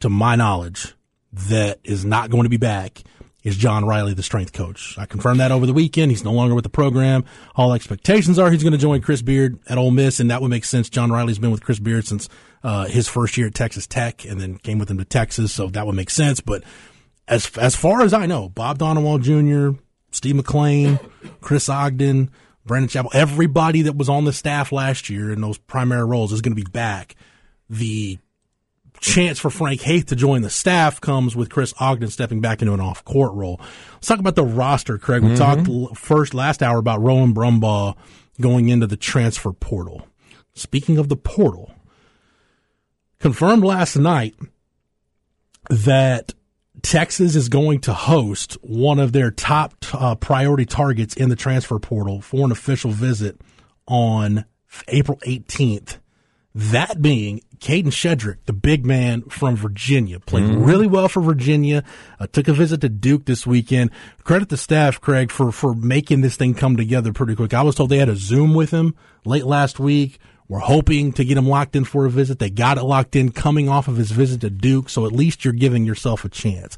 to 0.00 0.08
my 0.08 0.36
knowledge, 0.36 0.94
that 1.32 1.80
is 1.82 2.04
not 2.04 2.30
going 2.30 2.44
to 2.44 2.50
be 2.50 2.58
back 2.58 3.02
is 3.42 3.56
John 3.56 3.84
Riley, 3.84 4.14
the 4.14 4.22
strength 4.22 4.52
coach. 4.52 4.96
I 4.98 5.06
confirmed 5.06 5.40
that 5.40 5.50
over 5.50 5.66
the 5.66 5.72
weekend. 5.72 6.10
He's 6.12 6.24
no 6.24 6.32
longer 6.32 6.54
with 6.54 6.62
the 6.62 6.70
program. 6.70 7.24
All 7.56 7.72
expectations 7.72 8.38
are 8.38 8.50
he's 8.50 8.62
going 8.62 8.72
to 8.72 8.78
join 8.78 9.00
Chris 9.00 9.22
Beard 9.22 9.58
at 9.66 9.78
Ole 9.78 9.90
Miss, 9.90 10.20
and 10.20 10.30
that 10.30 10.40
would 10.42 10.50
make 10.50 10.64
sense. 10.64 10.88
John 10.88 11.10
Riley's 11.10 11.38
been 11.38 11.50
with 11.50 11.64
Chris 11.64 11.78
Beard 11.78 12.06
since 12.06 12.28
uh, 12.62 12.86
his 12.86 13.08
first 13.08 13.36
year 13.36 13.48
at 13.48 13.54
Texas 13.54 13.86
Tech, 13.86 14.24
and 14.24 14.40
then 14.40 14.58
came 14.58 14.78
with 14.78 14.90
him 14.90 14.98
to 14.98 15.04
Texas, 15.04 15.52
so 15.52 15.68
that 15.68 15.86
would 15.86 15.96
make 15.96 16.10
sense. 16.10 16.40
But 16.40 16.62
as 17.26 17.50
as 17.58 17.74
far 17.74 18.02
as 18.02 18.12
I 18.12 18.26
know, 18.26 18.48
Bob 18.48 18.78
Donewald 18.78 19.22
Jr., 19.22 19.70
Steve 20.12 20.36
McClain, 20.36 21.00
Chris 21.40 21.68
Ogden, 21.68 22.30
Brandon 22.64 22.88
Chappell, 22.88 23.10
everybody 23.14 23.82
that 23.82 23.96
was 23.96 24.08
on 24.08 24.24
the 24.24 24.32
staff 24.32 24.70
last 24.70 25.10
year 25.10 25.32
in 25.32 25.40
those 25.40 25.58
primary 25.58 26.04
roles 26.04 26.32
is 26.32 26.40
going 26.40 26.54
to 26.54 26.62
be 26.62 26.70
back. 26.70 27.16
The 27.68 28.18
chance 29.00 29.38
for 29.40 29.50
Frank 29.50 29.80
Haith 29.80 30.06
to 30.06 30.16
join 30.16 30.42
the 30.42 30.50
staff 30.50 31.00
comes 31.00 31.34
with 31.34 31.50
Chris 31.50 31.74
Ogden 31.80 32.08
stepping 32.08 32.40
back 32.40 32.62
into 32.62 32.72
an 32.72 32.80
off 32.80 33.04
court 33.04 33.34
role. 33.34 33.60
Let's 33.94 34.06
talk 34.06 34.20
about 34.20 34.36
the 34.36 34.44
roster, 34.44 34.96
Craig. 34.96 35.22
We 35.22 35.30
mm-hmm. 35.30 35.84
talked 35.84 35.98
first 35.98 36.34
last 36.34 36.62
hour 36.62 36.78
about 36.78 37.02
Rowan 37.02 37.34
Brumbaugh 37.34 37.96
going 38.40 38.68
into 38.68 38.86
the 38.86 38.96
transfer 38.96 39.52
portal. 39.52 40.06
Speaking 40.54 40.98
of 40.98 41.08
the 41.08 41.16
portal, 41.16 41.74
confirmed 43.18 43.64
last 43.64 43.96
night 43.96 44.34
that 45.68 46.34
Texas 46.82 47.36
is 47.36 47.48
going 47.48 47.80
to 47.80 47.94
host 47.94 48.54
one 48.62 48.98
of 48.98 49.12
their 49.12 49.30
top 49.30 49.74
uh, 49.94 50.14
priority 50.16 50.66
targets 50.66 51.14
in 51.14 51.28
the 51.28 51.36
transfer 51.36 51.78
portal 51.78 52.20
for 52.20 52.44
an 52.44 52.52
official 52.52 52.90
visit 52.90 53.40
on 53.86 54.44
April 54.88 55.18
18th. 55.26 55.98
That 56.54 57.00
being 57.00 57.40
Kadin 57.60 57.92
Shedrick, 57.92 58.38
the 58.44 58.52
big 58.52 58.84
man 58.84 59.22
from 59.22 59.56
Virginia, 59.56 60.20
played 60.20 60.44
really 60.44 60.86
well 60.86 61.08
for 61.08 61.22
Virginia. 61.22 61.82
Uh, 62.18 62.26
took 62.26 62.48
a 62.48 62.52
visit 62.52 62.82
to 62.82 62.90
Duke 62.90 63.24
this 63.24 63.46
weekend. 63.46 63.90
Credit 64.24 64.48
the 64.48 64.56
staff, 64.58 65.00
Craig, 65.00 65.30
for 65.30 65.50
for 65.50 65.72
making 65.72 66.20
this 66.20 66.36
thing 66.36 66.52
come 66.52 66.76
together 66.76 67.12
pretty 67.12 67.36
quick. 67.36 67.54
I 67.54 67.62
was 67.62 67.76
told 67.76 67.88
they 67.88 67.98
had 67.98 68.10
a 68.10 68.16
Zoom 68.16 68.52
with 68.52 68.70
him 68.70 68.94
late 69.24 69.46
last 69.46 69.78
week. 69.80 70.18
We're 70.52 70.58
hoping 70.58 71.12
to 71.14 71.24
get 71.24 71.38
him 71.38 71.48
locked 71.48 71.74
in 71.76 71.84
for 71.84 72.04
a 72.04 72.10
visit. 72.10 72.38
They 72.38 72.50
got 72.50 72.78
it 72.78 72.84
locked 72.84 73.16
in 73.16 73.32
coming 73.32 73.68
off 73.68 73.88
of 73.88 73.96
his 73.96 74.10
visit 74.10 74.42
to 74.42 74.50
Duke, 74.50 74.88
so 74.88 75.06
at 75.06 75.12
least 75.12 75.44
you're 75.44 75.54
giving 75.54 75.84
yourself 75.84 76.24
a 76.24 76.28
chance 76.28 76.76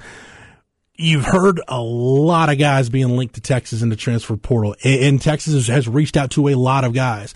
you've 0.97 1.25
heard 1.25 1.61
a 1.69 1.81
lot 1.81 2.51
of 2.51 2.59
guys 2.59 2.89
being 2.89 3.17
linked 3.17 3.35
to 3.35 3.41
Texas 3.41 3.83
in 3.83 3.89
the 3.89 3.97
transfer 3.97 4.37
portal, 4.37 4.77
and, 4.85 5.21
Texas 5.21 5.67
has 5.67 5.89
reached 5.89 6.17
out 6.17 6.31
to 6.31 6.49
a 6.49 6.55
lot 6.55 6.85
of 6.85 6.93
guys. 6.93 7.35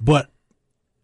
But 0.00 0.30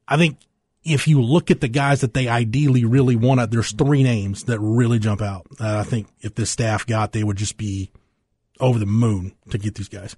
I 0.08 0.16
think 0.16 0.38
if 0.84 1.06
you 1.06 1.20
look 1.20 1.50
at 1.50 1.60
the 1.60 1.68
guys 1.68 2.00
that 2.00 2.14
they 2.14 2.28
ideally 2.28 2.84
really 2.84 3.16
want, 3.16 3.50
there's 3.50 3.72
three 3.72 4.02
names 4.02 4.44
that 4.44 4.58
really 4.60 4.98
jump 4.98 5.22
out. 5.22 5.46
Uh, 5.60 5.78
I 5.78 5.82
think 5.84 6.08
if 6.20 6.34
this 6.34 6.50
staff 6.50 6.86
got, 6.86 7.12
they 7.12 7.22
would 7.22 7.36
just 7.36 7.56
be 7.56 7.90
over 8.60 8.78
the 8.78 8.86
moon 8.86 9.34
to 9.50 9.58
get 9.58 9.74
these 9.74 9.88
guys. 9.88 10.16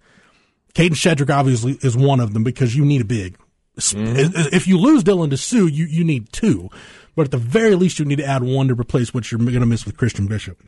Kadin 0.74 0.90
Shedrick 0.90 1.32
obviously 1.32 1.78
is 1.82 1.96
one 1.96 2.20
of 2.20 2.34
them 2.34 2.44
because 2.44 2.74
you 2.74 2.84
need 2.84 3.00
a 3.00 3.04
big. 3.04 3.36
If 3.76 4.66
you 4.68 4.78
lose 4.78 5.02
Dylan 5.04 5.30
Disu, 5.30 5.70
you, 5.72 5.86
you 5.86 6.04
need 6.04 6.32
two. 6.32 6.70
But 7.16 7.26
at 7.26 7.30
the 7.30 7.38
very 7.38 7.74
least, 7.74 7.98
you 7.98 8.04
need 8.04 8.18
to 8.18 8.24
add 8.24 8.42
one 8.42 8.68
to 8.68 8.74
replace 8.74 9.14
what 9.14 9.30
you're 9.30 9.38
going 9.38 9.52
to 9.60 9.66
miss 9.66 9.86
with 9.86 9.96
Christian 9.96 10.26
Bishop. 10.26 10.60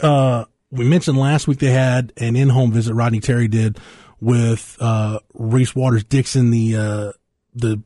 Uh, 0.00 0.44
we 0.70 0.84
mentioned 0.84 1.18
last 1.18 1.48
week 1.48 1.58
they 1.58 1.70
had 1.70 2.12
an 2.16 2.36
in-home 2.36 2.72
visit. 2.72 2.94
Rodney 2.94 3.20
Terry 3.20 3.48
did 3.48 3.78
with 4.20 4.76
uh, 4.80 5.20
Reese 5.34 5.74
Waters 5.74 6.04
Dixon, 6.04 6.50
the 6.50 6.76
uh, 6.76 7.12
the 7.54 7.82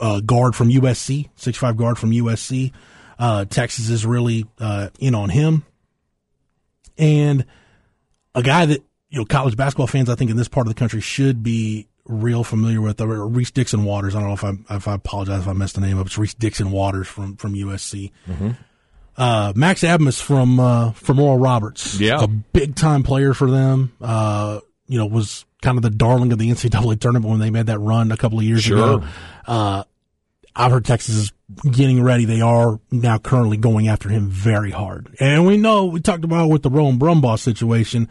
uh, 0.00 0.20
guard 0.20 0.54
from 0.54 0.68
USC, 0.68 1.28
six 1.34 1.58
five 1.58 1.76
guard 1.76 1.98
from 1.98 2.10
USC. 2.10 2.72
Uh, 3.18 3.44
Texas 3.44 3.88
is 3.88 4.06
really 4.06 4.46
uh, 4.58 4.88
in 4.98 5.14
on 5.14 5.28
him, 5.28 5.64
and 6.98 7.44
a 8.34 8.42
guy 8.42 8.66
that 8.66 8.82
you 9.10 9.18
know 9.18 9.24
college 9.24 9.56
basketball 9.56 9.86
fans 9.86 10.08
I 10.08 10.14
think 10.14 10.30
in 10.30 10.36
this 10.36 10.48
part 10.48 10.66
of 10.66 10.74
the 10.74 10.78
country 10.78 11.00
should 11.00 11.42
be 11.42 11.88
real 12.06 12.44
familiar 12.44 12.80
with. 12.80 13.00
Uh, 13.00 13.06
Reese 13.06 13.50
Dixon 13.50 13.84
Waters. 13.84 14.14
I 14.14 14.20
don't 14.20 14.28
know 14.28 14.34
if 14.34 14.44
I 14.44 14.76
if 14.76 14.88
I 14.88 14.94
apologize 14.94 15.42
if 15.42 15.48
I 15.48 15.52
messed 15.52 15.74
the 15.76 15.80
name 15.80 15.98
up. 15.98 16.06
It's 16.06 16.18
Reese 16.18 16.34
Dixon 16.34 16.70
Waters 16.70 17.06
from 17.08 17.36
from 17.36 17.54
USC. 17.54 18.10
Uh, 19.16 19.52
Max 19.54 19.82
Abmas 19.82 20.20
from 20.20 20.58
uh, 20.58 20.92
from 20.92 21.20
Oral 21.20 21.38
Roberts. 21.38 22.00
Yeah. 22.00 22.22
a 22.22 22.26
big 22.28 22.74
time 22.74 23.02
player 23.02 23.34
for 23.34 23.50
them. 23.50 23.92
Uh, 24.00 24.60
you 24.86 24.98
know, 24.98 25.06
was 25.06 25.44
kind 25.60 25.76
of 25.78 25.82
the 25.82 25.90
darling 25.90 26.32
of 26.32 26.38
the 26.38 26.50
NCAA 26.50 26.98
tournament 26.98 27.30
when 27.30 27.38
they 27.38 27.50
made 27.50 27.66
that 27.66 27.78
run 27.78 28.10
a 28.10 28.16
couple 28.16 28.38
of 28.38 28.44
years 28.44 28.62
Sure. 28.64 28.78
ago. 28.96 29.06
Uh, 29.46 29.84
I've 30.56 30.70
heard 30.72 30.84
Texas 30.84 31.14
is 31.14 31.32
getting 31.70 32.02
ready. 32.02 32.24
They 32.24 32.40
are 32.40 32.80
now 32.90 33.18
currently 33.18 33.56
going 33.58 33.88
after 33.88 34.08
him 34.08 34.28
very 34.28 34.70
hard. 34.70 35.14
And 35.20 35.46
we 35.46 35.56
know, 35.56 35.86
we 35.86 36.00
talked 36.00 36.24
about 36.24 36.48
with 36.48 36.62
the 36.62 36.68
Rowan 36.70 36.98
Brumbaugh 36.98 37.38
situation, 37.38 38.08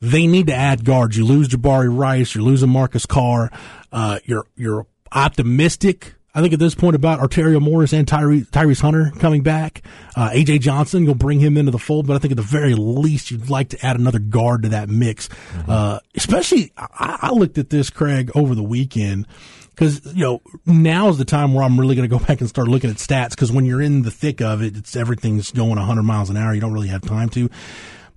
they 0.00 0.26
need 0.26 0.46
to 0.48 0.54
add 0.54 0.84
guards. 0.84 1.16
You 1.16 1.24
lose 1.24 1.48
Jabari 1.48 1.94
Rice, 1.96 2.34
you're 2.34 2.44
losing 2.44 2.70
Marcus 2.70 3.06
Carr, 3.06 3.50
uh, 3.92 4.18
you're, 4.24 4.46
you're 4.56 4.86
optimistic. 5.12 6.14
I 6.34 6.42
think 6.42 6.52
at 6.52 6.58
this 6.58 6.74
point 6.74 6.94
about 6.94 7.20
Arterio 7.20 7.62
Morris 7.62 7.94
and 7.94 8.06
Tyree, 8.06 8.42
Tyrese 8.42 8.82
Hunter 8.82 9.10
coming 9.18 9.42
back. 9.42 9.80
Uh, 10.14 10.28
AJ 10.30 10.60
Johnson, 10.60 11.04
you'll 11.04 11.14
bring 11.14 11.40
him 11.40 11.56
into 11.56 11.70
the 11.70 11.78
fold, 11.78 12.06
but 12.06 12.14
I 12.14 12.18
think 12.18 12.32
at 12.32 12.36
the 12.36 12.42
very 12.42 12.74
least 12.74 13.30
you'd 13.30 13.48
like 13.48 13.70
to 13.70 13.86
add 13.86 13.98
another 13.98 14.18
guard 14.18 14.64
to 14.64 14.68
that 14.68 14.90
mix. 14.90 15.30
Uh, 15.66 16.00
especially, 16.14 16.72
I, 16.76 17.20
I 17.22 17.32
looked 17.32 17.56
at 17.56 17.70
this, 17.70 17.88
Craig, 17.88 18.30
over 18.34 18.54
the 18.54 18.62
weekend 18.62 19.26
because 19.70 20.14
you 20.14 20.24
know 20.24 20.42
now 20.64 21.08
is 21.08 21.18
the 21.18 21.24
time 21.24 21.54
where 21.54 21.62
I'm 21.64 21.78
really 21.78 21.94
going 21.94 22.08
to 22.08 22.18
go 22.18 22.22
back 22.26 22.40
and 22.40 22.48
start 22.48 22.68
looking 22.68 22.90
at 22.90 22.96
stats 22.96 23.30
because 23.30 23.52
when 23.52 23.64
you're 23.64 23.82
in 23.82 24.02
the 24.02 24.10
thick 24.10 24.40
of 24.40 24.62
it, 24.62 24.76
it's 24.76 24.96
everything's 24.96 25.52
going 25.52 25.76
100 25.76 26.02
miles 26.02 26.30
an 26.30 26.36
hour. 26.36 26.54
You 26.54 26.60
don't 26.60 26.72
really 26.72 26.88
have 26.88 27.02
time 27.02 27.28
to. 27.30 27.48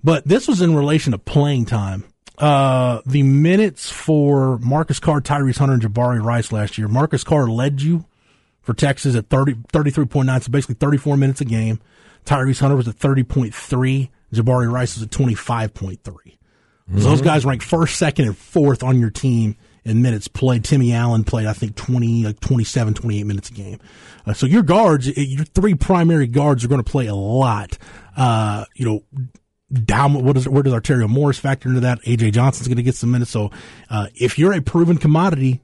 But 0.02 0.26
this 0.26 0.48
was 0.48 0.60
in 0.60 0.74
relation 0.74 1.12
to 1.12 1.18
playing 1.18 1.66
time. 1.66 2.04
Uh, 2.38 3.02
the 3.04 3.22
minutes 3.22 3.90
for 3.90 4.58
Marcus 4.58 4.98
Carr, 4.98 5.20
Tyrese 5.20 5.58
Hunter, 5.58 5.74
and 5.74 5.82
Jabari 5.82 6.22
Rice 6.22 6.52
last 6.52 6.78
year. 6.78 6.88
Marcus 6.88 7.22
Carr 7.22 7.48
led 7.48 7.82
you 7.82 8.06
for 8.62 8.72
Texas 8.72 9.14
at 9.14 9.28
30, 9.28 9.54
33.9, 9.72 10.42
so 10.42 10.50
basically 10.50 10.76
34 10.76 11.18
minutes 11.18 11.42
a 11.42 11.44
game. 11.44 11.80
Tyrese 12.24 12.60
Hunter 12.60 12.76
was 12.76 12.88
at 12.88 12.96
30.3. 12.96 14.08
Jabari 14.32 14.72
Rice 14.72 14.96
was 14.96 15.02
at 15.02 15.10
25.3. 15.10 15.98
So 16.92 17.08
those 17.08 17.22
guys 17.22 17.44
ranked 17.44 17.64
first, 17.64 17.96
second, 17.96 18.26
and 18.26 18.36
fourth 18.36 18.82
on 18.82 18.98
your 18.98 19.10
team 19.10 19.56
in 19.84 20.02
minutes 20.02 20.26
played. 20.26 20.64
Timmy 20.64 20.92
Allen 20.92 21.22
played, 21.22 21.46
I 21.46 21.52
think, 21.52 21.76
20, 21.76 22.24
like 22.24 22.40
27, 22.40 22.94
28 22.94 23.24
minutes 23.24 23.50
a 23.50 23.52
game. 23.52 23.78
Uh, 24.26 24.32
so 24.32 24.46
your 24.46 24.62
guards, 24.62 25.06
your 25.16 25.44
three 25.44 25.74
primary 25.74 26.26
guards 26.26 26.64
are 26.64 26.68
going 26.68 26.82
to 26.82 26.90
play 26.90 27.06
a 27.06 27.14
lot. 27.14 27.78
Uh, 28.16 28.64
you 28.74 28.84
know, 28.84 29.02
down, 29.72 30.24
what 30.24 30.36
is, 30.36 30.48
where 30.48 30.62
does 30.62 30.72
Arterio 30.72 31.08
Morris 31.08 31.38
factor 31.38 31.68
into 31.68 31.80
that? 31.80 32.00
AJ 32.02 32.32
Johnson's 32.32 32.68
going 32.68 32.76
to 32.76 32.82
get 32.82 32.94
some 32.94 33.10
minutes. 33.10 33.30
So, 33.30 33.50
uh, 33.88 34.08
if 34.14 34.38
you're 34.38 34.52
a 34.52 34.60
proven 34.60 34.96
commodity 34.96 35.60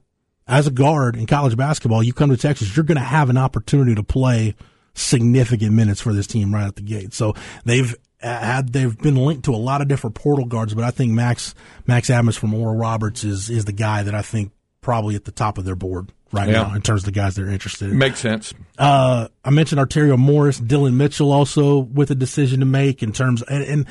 as 0.47 0.67
a 0.67 0.71
guard 0.71 1.17
in 1.17 1.27
college 1.27 1.57
basketball, 1.57 2.03
you 2.03 2.13
come 2.13 2.31
to 2.31 2.37
Texas, 2.37 2.77
you're 2.77 2.85
going 2.85 2.99
to 2.99 3.05
have 3.05 3.31
an 3.31 3.37
opportunity 3.37 3.95
to 3.95 4.03
play 4.03 4.55
significant 4.95 5.73
minutes 5.73 6.01
for 6.01 6.13
this 6.13 6.27
team 6.27 6.55
right 6.55 6.67
at 6.67 6.77
the 6.77 6.83
gate. 6.83 7.13
So 7.13 7.35
they've 7.65 7.95
had 8.19 8.73
they've 8.73 8.97
been 8.97 9.17
linked 9.17 9.45
to 9.45 9.55
a 9.55 9.57
lot 9.57 9.81
of 9.81 9.89
different 9.89 10.17
portal 10.17 10.47
guards, 10.47 10.75
but 10.75 10.85
I 10.85 10.91
think 10.91 11.13
Max 11.13 11.55
Max 11.87 12.09
Abmas 12.09 12.37
from 12.37 12.55
Oral 12.55 12.77
Roberts 12.77 13.25
is 13.25 13.51
is 13.51 13.65
the 13.65 13.73
guy 13.73 14.03
that 14.03 14.15
I 14.15 14.23
think 14.23 14.53
probably 14.87 15.17
at 15.17 15.25
the 15.25 15.33
top 15.33 15.59
of 15.59 15.65
their 15.65 15.75
board 15.75 16.13
right 16.31 16.49
yeah. 16.49 16.63
now 16.63 16.75
in 16.77 16.81
terms 16.81 17.01
of 17.01 17.07
the 17.07 17.11
guys 17.11 17.35
they're 17.35 17.49
interested 17.49 17.91
in. 17.91 17.99
Makes 17.99 18.21
sense. 18.21 18.55
Uh, 18.79 19.27
I 19.45 19.51
mentioned 19.51 19.81
Arterio 19.81 20.17
Morris, 20.17 20.61
Dylan 20.61 20.95
Mitchell 20.95 21.33
also 21.33 21.79
with 21.79 22.13
a 22.13 22.15
decision 22.15 22.61
to 22.61 22.67
make 22.67 23.03
in 23.03 23.11
terms, 23.11 23.43
and, 23.43 23.65
and 23.65 23.87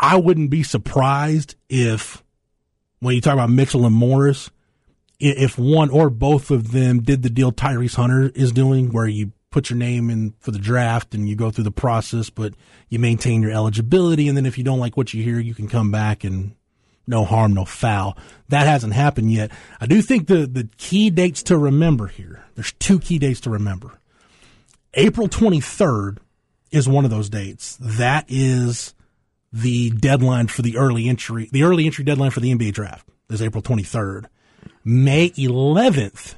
I 0.00 0.16
wouldn't 0.16 0.48
be 0.48 0.62
surprised 0.62 1.56
if 1.68 2.24
when 3.00 3.14
you 3.14 3.20
talk 3.20 3.34
about 3.34 3.50
Mitchell 3.50 3.84
and 3.84 3.94
Morris, 3.94 4.50
if 5.20 5.58
one 5.58 5.90
or 5.90 6.08
both 6.08 6.50
of 6.50 6.72
them 6.72 7.02
did 7.02 7.22
the 7.22 7.28
deal 7.28 7.52
Tyrese 7.52 7.96
Hunter 7.96 8.32
is 8.34 8.50
doing, 8.50 8.90
where 8.90 9.06
you 9.06 9.32
put 9.50 9.68
your 9.68 9.78
name 9.78 10.08
in 10.08 10.32
for 10.40 10.50
the 10.50 10.58
draft 10.58 11.14
and 11.14 11.28
you 11.28 11.36
go 11.36 11.50
through 11.50 11.64
the 11.64 11.70
process, 11.70 12.30
but 12.30 12.54
you 12.88 12.98
maintain 12.98 13.42
your 13.42 13.52
eligibility. 13.52 14.28
And 14.28 14.36
then 14.36 14.46
if 14.46 14.56
you 14.56 14.64
don't 14.64 14.78
like 14.78 14.96
what 14.96 15.12
you 15.12 15.22
hear, 15.22 15.38
you 15.38 15.54
can 15.54 15.68
come 15.68 15.90
back 15.90 16.24
and 16.24 16.54
no 17.08 17.24
harm, 17.24 17.54
no 17.54 17.64
foul. 17.64 18.16
That 18.48 18.66
hasn't 18.66 18.92
happened 18.92 19.32
yet. 19.32 19.50
I 19.80 19.86
do 19.86 20.02
think 20.02 20.28
the, 20.28 20.46
the 20.46 20.68
key 20.76 21.10
dates 21.10 21.42
to 21.44 21.56
remember 21.58 22.06
here, 22.06 22.44
there's 22.54 22.72
two 22.72 22.98
key 22.98 23.18
dates 23.18 23.40
to 23.40 23.50
remember. 23.50 23.98
April 24.94 25.28
23rd 25.28 26.18
is 26.70 26.88
one 26.88 27.04
of 27.04 27.10
those 27.10 27.28
dates. 27.28 27.76
That 27.80 28.26
is 28.28 28.94
the 29.52 29.90
deadline 29.90 30.48
for 30.48 30.62
the 30.62 30.76
early 30.76 31.08
entry, 31.08 31.48
the 31.52 31.62
early 31.62 31.86
entry 31.86 32.04
deadline 32.04 32.30
for 32.30 32.40
the 32.40 32.54
NBA 32.54 32.72
draft 32.72 33.08
is 33.30 33.42
April 33.42 33.62
23rd. 33.62 34.26
May 34.84 35.30
11th 35.30 36.34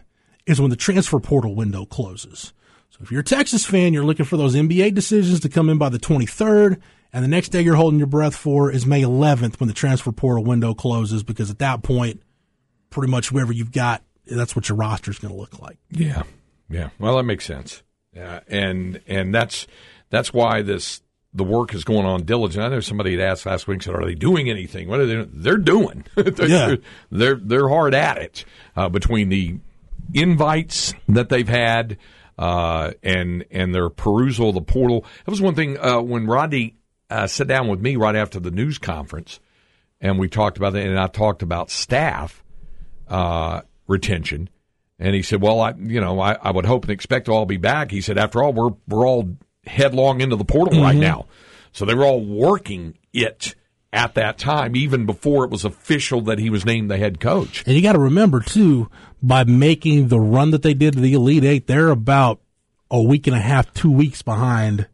is 0.47 0.61
when 0.61 0.71
the 0.71 0.77
transfer 0.77 1.21
portal 1.21 1.55
window 1.55 1.85
closes. 1.85 2.53
So 2.91 2.99
if 3.03 3.11
you're 3.11 3.21
a 3.21 3.25
Texas 3.25 3.65
fan, 3.65 3.93
you're 3.93 4.05
looking 4.05 4.27
for 4.27 4.37
those 4.37 4.55
NBA 4.55 4.95
decisions 4.95 5.41
to 5.41 5.49
come 5.49 5.69
in 5.69 5.79
by 5.79 5.89
the 5.89 5.99
23rd. 5.99 6.81
And 7.13 7.25
the 7.25 7.29
next 7.29 7.49
day 7.49 7.63
you're 7.63 7.77
holding 7.77 7.99
your 7.99 8.07
breath 8.07 8.37
for 8.37 8.71
is 8.71 8.87
May 8.87 9.03
11th 9.03 9.59
when 9.59 9.69
the 9.69 9.75
transfer 9.75 10.13
portal 10.13 10.45
window 10.45 10.75
closes 10.75 11.23
because 11.23 11.51
at 11.51 11.59
that 11.59 11.83
point, 11.83 12.23
pretty 12.91 13.11
much 13.11 13.29
whoever 13.29 13.53
you've 13.53 13.73
got, 13.73 14.03
that's 14.27 14.55
what 14.55 14.69
your 14.69 14.77
roster 14.77 15.11
is 15.11 15.19
going 15.19 15.35
to 15.35 15.39
look 15.39 15.61
like. 15.61 15.79
Yeah. 15.91 16.23
Yeah. 16.69 16.91
Well, 16.99 17.17
that 17.17 17.25
makes 17.25 17.45
sense. 17.45 17.83
Yeah. 18.13 18.41
And, 18.49 19.01
and 19.07 19.35
that's, 19.35 19.67
that's 20.11 20.33
why 20.33 20.63
this, 20.63 21.03
the 21.33 21.45
work 21.45 21.75
is 21.75 21.85
going 21.85 22.07
on 22.07 22.25
diligent. 22.25 22.65
I 22.65 22.69
know 22.69 22.81
somebody 22.81 23.13
had 23.13 23.21
asked 23.21 23.47
last 23.47 23.69
week, 23.69 23.83
said, 23.83 23.95
"Are 23.95 24.05
they 24.05 24.15
doing 24.17 24.51
anything?" 24.51 24.89
What 24.89 24.99
are 24.99 25.07
they? 25.07 25.15
Doing? 25.15 25.31
They're 25.33 25.57
doing. 25.59 26.05
they're, 26.17 26.49
yeah. 26.49 26.75
they're 27.11 27.37
they're 27.37 27.69
hard 27.69 27.95
at 27.95 28.19
it 28.19 28.45
uh, 28.77 28.89
between 28.89 29.29
the 29.29 29.59
invites 30.13 30.93
that 31.09 31.29
they've 31.29 31.49
had 31.49 31.99
uh, 32.39 32.93
and 33.03 33.45
and 33.51 33.75
their 33.75 33.91
perusal 33.91 34.49
of 34.49 34.55
the 34.55 34.63
portal. 34.63 35.05
That 35.25 35.31
was 35.31 35.41
one 35.41 35.55
thing 35.55 35.79
uh, 35.79 36.01
when 36.01 36.27
Rodney 36.27 36.75
uh, 37.11 37.27
sat 37.27 37.47
down 37.47 37.69
with 37.69 37.81
me 37.81 37.97
right 37.97 38.17
after 38.17 38.41
the 38.41 38.51
news 38.51 38.79
conference, 38.79 39.41
and 40.01 40.19
we 40.19 40.29
talked 40.29 40.57
about 40.57 40.75
it. 40.75 40.87
and 40.87 40.99
I 40.99 41.09
talked 41.09 41.43
about 41.43 41.71
staff 41.71 42.43
uh, 43.09 43.63
retention. 43.87 44.49
And 44.99 45.15
he 45.15 45.23
said, 45.23 45.41
"Well, 45.41 45.61
I, 45.61 45.73
you 45.79 46.01
know, 46.01 46.21
I, 46.21 46.35
I 46.35 46.51
would 46.51 46.67
hope 46.67 46.85
and 46.85 46.91
expect 46.91 47.27
to 47.27 47.33
all 47.33 47.47
be 47.47 47.57
back." 47.57 47.91
He 47.91 48.03
said, 48.03 48.19
"After 48.19 48.43
all, 48.43 48.53
we're 48.53 48.75
we're 48.87 49.07
all 49.07 49.37
headlong 49.67 50.21
into 50.21 50.37
the 50.37 50.45
portal 50.45 50.75
mm-hmm. 50.75 50.83
right 50.83 50.97
now. 50.97 51.27
So 51.73 51.85
they 51.85 51.95
were 51.95 52.05
all 52.05 52.25
working 52.25 52.99
it 53.13 53.55
at 53.93 54.15
that 54.15 54.39
time, 54.39 54.77
even 54.77 55.07
before 55.07 55.45
it 55.45 55.51
was 55.51 55.65
official 55.65 56.21
that 56.23 56.39
he 56.39 56.51
was 56.51 56.65
named 56.65 56.91
the 56.91 56.97
head 56.97 57.21
coach. 57.21 57.65
And 57.67 57.75
you 57.75 57.83
got 57.83 57.95
to 57.95 57.99
remember, 57.99 58.41
too, 58.41 58.89
by 59.23 59.45
making 59.45 60.09
the 60.09 60.21
run 60.21 60.53
that 60.53 60.63
they 60.63 60.75
did 60.75 60.95
to 60.95 61.01
the 61.01 61.15
Elite 61.15 61.45
Eight, 61.45 61.67
they're 61.67 61.91
about 61.91 62.41
a 62.91 63.03
week 63.03 63.27
and 63.27 63.37
a 63.37 63.41
half, 63.41 63.73
two 63.73 63.91
weeks 63.91 64.23
behind 64.23 64.89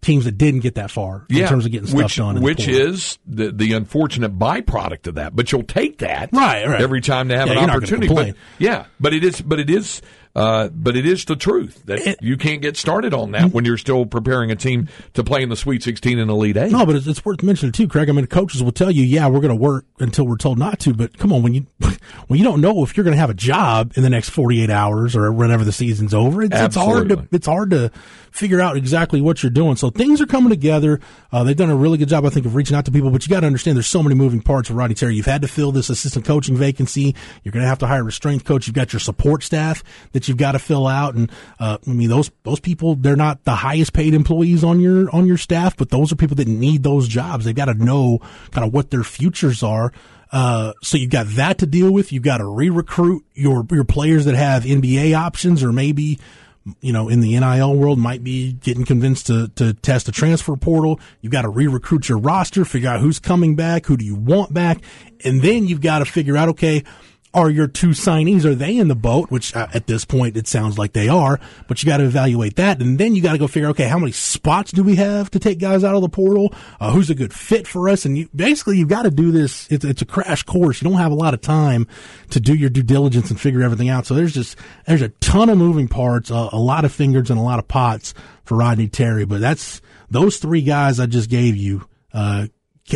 teams 0.00 0.24
that 0.24 0.38
didn't 0.38 0.60
get 0.60 0.76
that 0.76 0.90
far 0.90 1.26
yeah, 1.28 1.42
in 1.42 1.48
terms 1.48 1.66
of 1.66 1.72
getting 1.72 1.88
stuff 1.88 2.02
which, 2.02 2.16
done. 2.16 2.40
which 2.40 2.68
is 2.68 3.18
the, 3.26 3.52
the 3.52 3.72
unfortunate 3.72 4.38
byproduct 4.38 5.06
of 5.06 5.16
that. 5.16 5.36
But 5.36 5.52
you'll 5.52 5.62
take 5.62 5.98
that 5.98 6.30
right, 6.32 6.66
right. 6.66 6.80
every 6.80 7.00
time 7.00 7.28
to 7.28 7.36
have 7.36 7.48
yeah, 7.48 7.62
an 7.62 7.70
opportunity. 7.70 8.12
But, 8.12 8.36
yeah, 8.58 8.86
but 8.98 9.12
it 9.12 9.24
is, 9.24 9.40
but 9.40 9.60
it 9.60 9.68
is 9.68 10.00
uh, 10.34 10.68
but 10.68 10.96
it 10.96 11.06
is 11.06 11.24
the 11.24 11.34
truth 11.34 11.82
that 11.86 11.98
it, 12.06 12.18
you 12.22 12.36
can't 12.36 12.62
get 12.62 12.76
started 12.76 13.12
on 13.12 13.32
that 13.32 13.52
when 13.52 13.64
you're 13.64 13.76
still 13.76 14.06
preparing 14.06 14.50
a 14.50 14.56
team 14.56 14.88
to 15.14 15.24
play 15.24 15.42
in 15.42 15.48
the 15.48 15.56
Sweet 15.56 15.82
16 15.82 16.18
and 16.18 16.30
Elite 16.30 16.56
Eight. 16.56 16.70
No, 16.70 16.86
but 16.86 16.94
it's, 16.94 17.06
it's 17.06 17.24
worth 17.24 17.42
mentioning 17.42 17.72
too, 17.72 17.88
Craig. 17.88 18.08
I 18.08 18.12
mean, 18.12 18.26
coaches 18.26 18.62
will 18.62 18.70
tell 18.70 18.92
you, 18.92 19.02
yeah, 19.02 19.26
we're 19.26 19.40
going 19.40 19.48
to 19.48 19.56
work 19.56 19.86
until 19.98 20.26
we're 20.26 20.36
told 20.36 20.58
not 20.58 20.78
to. 20.80 20.94
But 20.94 21.18
come 21.18 21.32
on, 21.32 21.42
when 21.42 21.54
you 21.54 21.66
when 22.28 22.38
you 22.38 22.44
don't 22.44 22.60
know 22.60 22.84
if 22.84 22.96
you're 22.96 23.04
going 23.04 23.14
to 23.14 23.20
have 23.20 23.30
a 23.30 23.34
job 23.34 23.92
in 23.96 24.04
the 24.04 24.10
next 24.10 24.30
48 24.30 24.70
hours 24.70 25.16
or 25.16 25.32
whenever 25.32 25.64
the 25.64 25.72
season's 25.72 26.14
over, 26.14 26.42
it's, 26.42 26.56
it's 26.56 26.76
hard 26.76 27.08
to 27.08 27.28
it's 27.32 27.46
hard 27.46 27.70
to 27.70 27.90
figure 28.30 28.60
out 28.60 28.76
exactly 28.76 29.20
what 29.20 29.42
you're 29.42 29.50
doing. 29.50 29.76
So 29.76 29.90
things 29.90 30.20
are 30.20 30.26
coming 30.26 30.50
together. 30.50 31.00
Uh, 31.32 31.44
they've 31.44 31.56
done 31.56 31.70
a 31.70 31.76
really 31.76 31.98
good 31.98 32.08
job, 32.08 32.24
I 32.24 32.30
think, 32.30 32.46
of 32.46 32.54
reaching 32.54 32.76
out 32.76 32.84
to 32.84 32.92
people. 32.92 33.10
But 33.10 33.26
you 33.26 33.30
got 33.30 33.40
to 33.40 33.46
understand, 33.46 33.76
there's 33.76 33.88
so 33.88 34.02
many 34.02 34.14
moving 34.14 34.40
parts 34.40 34.70
with 34.70 34.78
Rodney 34.78 34.94
Terry. 34.94 35.16
You've 35.16 35.26
had 35.26 35.42
to 35.42 35.48
fill 35.48 35.72
this 35.72 35.90
assistant 35.90 36.24
coaching 36.24 36.56
vacancy. 36.56 37.14
You're 37.42 37.52
going 37.52 37.64
to 37.64 37.68
have 37.68 37.78
to 37.80 37.86
hire 37.86 38.06
a 38.06 38.12
strength 38.12 38.44
coach. 38.44 38.66
You've 38.66 38.76
got 38.76 38.92
your 38.92 39.00
support 39.00 39.42
staff 39.42 39.82
that 40.20 40.28
you've 40.28 40.36
got 40.36 40.52
to 40.52 40.58
fill 40.58 40.86
out. 40.86 41.14
And 41.14 41.30
uh, 41.58 41.78
I 41.86 41.90
mean, 41.90 42.08
those 42.08 42.30
those 42.42 42.60
people, 42.60 42.94
they're 42.94 43.16
not 43.16 43.44
the 43.44 43.54
highest 43.54 43.92
paid 43.92 44.14
employees 44.14 44.62
on 44.62 44.80
your 44.80 45.10
on 45.14 45.26
your 45.26 45.38
staff, 45.38 45.76
but 45.76 45.90
those 45.90 46.12
are 46.12 46.16
people 46.16 46.36
that 46.36 46.48
need 46.48 46.82
those 46.82 47.08
jobs. 47.08 47.44
They've 47.44 47.54
got 47.54 47.66
to 47.66 47.74
know 47.74 48.18
kind 48.50 48.66
of 48.66 48.72
what 48.72 48.90
their 48.90 49.02
futures 49.02 49.62
are. 49.62 49.92
Uh, 50.32 50.74
so 50.82 50.96
you've 50.96 51.10
got 51.10 51.26
that 51.30 51.58
to 51.58 51.66
deal 51.66 51.92
with. 51.92 52.12
You've 52.12 52.22
got 52.22 52.38
to 52.38 52.46
re-recruit 52.46 53.24
your 53.34 53.66
your 53.70 53.84
players 53.84 54.26
that 54.26 54.34
have 54.34 54.64
NBA 54.64 55.18
options, 55.18 55.62
or 55.62 55.72
maybe 55.72 56.20
you 56.80 56.92
know, 56.92 57.08
in 57.08 57.20
the 57.20 57.38
NIL 57.38 57.74
world 57.74 57.98
might 57.98 58.22
be 58.22 58.52
getting 58.52 58.84
convinced 58.84 59.28
to, 59.28 59.48
to 59.56 59.72
test 59.72 60.08
a 60.08 60.12
transfer 60.12 60.54
portal. 60.56 61.00
You've 61.22 61.32
got 61.32 61.42
to 61.42 61.48
re-recruit 61.48 62.08
your 62.08 62.18
roster, 62.18 62.64
figure 62.64 62.90
out 62.90 63.00
who's 63.00 63.18
coming 63.18 63.56
back, 63.56 63.86
who 63.86 63.96
do 63.96 64.04
you 64.04 64.14
want 64.14 64.52
back, 64.52 64.82
and 65.24 65.40
then 65.40 65.66
you've 65.66 65.80
got 65.80 66.00
to 66.00 66.04
figure 66.04 66.36
out, 66.36 66.50
okay, 66.50 66.84
are 67.32 67.48
your 67.50 67.66
two 67.66 67.88
signees 67.88 68.44
are 68.44 68.54
they 68.54 68.76
in 68.76 68.88
the 68.88 68.94
boat? 68.94 69.30
Which 69.30 69.54
uh, 69.54 69.68
at 69.72 69.86
this 69.86 70.04
point 70.04 70.36
it 70.36 70.48
sounds 70.48 70.78
like 70.78 70.92
they 70.92 71.08
are 71.08 71.38
but 71.68 71.82
you 71.82 71.86
got 71.86 71.98
to 71.98 72.04
evaluate 72.04 72.56
that 72.56 72.80
and 72.80 72.98
then 72.98 73.14
you 73.14 73.22
got 73.22 73.32
to 73.32 73.38
go 73.38 73.46
figure 73.46 73.68
okay 73.70 73.88
how 73.88 73.98
many 73.98 74.12
spots 74.12 74.72
do 74.72 74.82
we 74.82 74.96
have 74.96 75.30
to 75.30 75.38
take 75.38 75.58
guys 75.58 75.84
out 75.84 75.94
of 75.94 76.02
the 76.02 76.08
portal? 76.08 76.52
Uh, 76.80 76.92
who's 76.92 77.10
a 77.10 77.14
good 77.14 77.32
fit 77.32 77.66
for 77.66 77.88
us? 77.88 78.04
And 78.04 78.16
you 78.18 78.28
basically 78.34 78.78
you've 78.78 78.88
got 78.88 79.02
to 79.02 79.10
do 79.10 79.30
this 79.30 79.70
it's, 79.70 79.84
it's 79.84 80.02
a 80.02 80.06
crash 80.06 80.42
course. 80.42 80.82
You 80.82 80.88
don't 80.88 80.98
have 80.98 81.12
a 81.12 81.16
lot 81.16 81.34
of 81.34 81.40
time 81.40 81.86
to 82.30 82.40
do 82.40 82.54
your 82.54 82.70
due 82.70 82.82
diligence 82.82 83.30
and 83.30 83.40
figure 83.40 83.62
everything 83.62 83.88
out. 83.88 84.06
So 84.06 84.14
there's 84.14 84.34
just 84.34 84.56
there's 84.86 85.02
a 85.02 85.08
ton 85.08 85.48
of 85.48 85.58
moving 85.58 85.88
parts 85.88 86.30
uh, 86.30 86.48
a 86.52 86.58
lot 86.58 86.84
of 86.84 86.92
fingers 86.92 87.30
and 87.30 87.38
a 87.38 87.42
lot 87.42 87.58
of 87.58 87.68
pots 87.68 88.14
for 88.44 88.56
Rodney 88.56 88.88
Terry 88.88 89.24
but 89.24 89.40
that's 89.40 89.80
those 90.10 90.38
three 90.38 90.62
guys 90.62 90.98
I 90.98 91.06
just 91.06 91.30
gave 91.30 91.56
you 91.56 91.86
uh, 92.12 92.46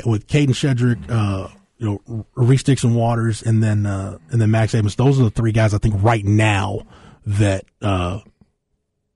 with 0.05 0.27
Kadin 0.27 0.51
Shedrick 0.51 1.09
uh, 1.09 1.49
you 1.79 2.01
know, 2.07 2.27
Reese 2.35 2.63
Dixon 2.63 2.95
Waters 2.95 3.43
and 3.43 3.63
then, 3.63 3.87
uh, 3.87 4.19
and 4.31 4.41
then 4.41 4.51
Max 4.51 4.75
Abmas. 4.75 4.97
Those 4.97 5.21
are 5.21 5.25
the 5.25 5.31
three 5.31 5.53
guys 5.53 5.75
I 5.75 5.79
think 5.79 5.95
right 6.03 6.25
now 6.25 6.87
that, 7.27 7.65
uh, 7.83 8.21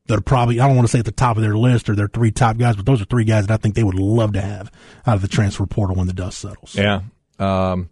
that 0.06 0.18
are 0.18 0.22
probably, 0.22 0.58
I 0.60 0.66
don't 0.66 0.76
want 0.76 0.88
to 0.88 0.92
say 0.92 0.98
at 0.98 1.04
the 1.04 1.12
top 1.12 1.36
of 1.36 1.42
their 1.42 1.56
list 1.56 1.88
or 1.88 1.94
their 1.94 2.08
three 2.08 2.30
top 2.30 2.56
guys, 2.56 2.76
but 2.76 2.86
those 2.86 3.00
are 3.00 3.04
three 3.04 3.24
guys 3.24 3.46
that 3.46 3.54
I 3.54 3.56
think 3.58 3.74
they 3.74 3.84
would 3.84 3.98
love 3.98 4.32
to 4.32 4.40
have 4.40 4.70
out 5.06 5.16
of 5.16 5.22
the 5.22 5.28
transfer 5.28 5.66
portal 5.66 5.96
when 5.96 6.06
the 6.06 6.12
dust 6.12 6.38
settles. 6.38 6.74
Yeah. 6.74 7.02
Um, 7.38 7.90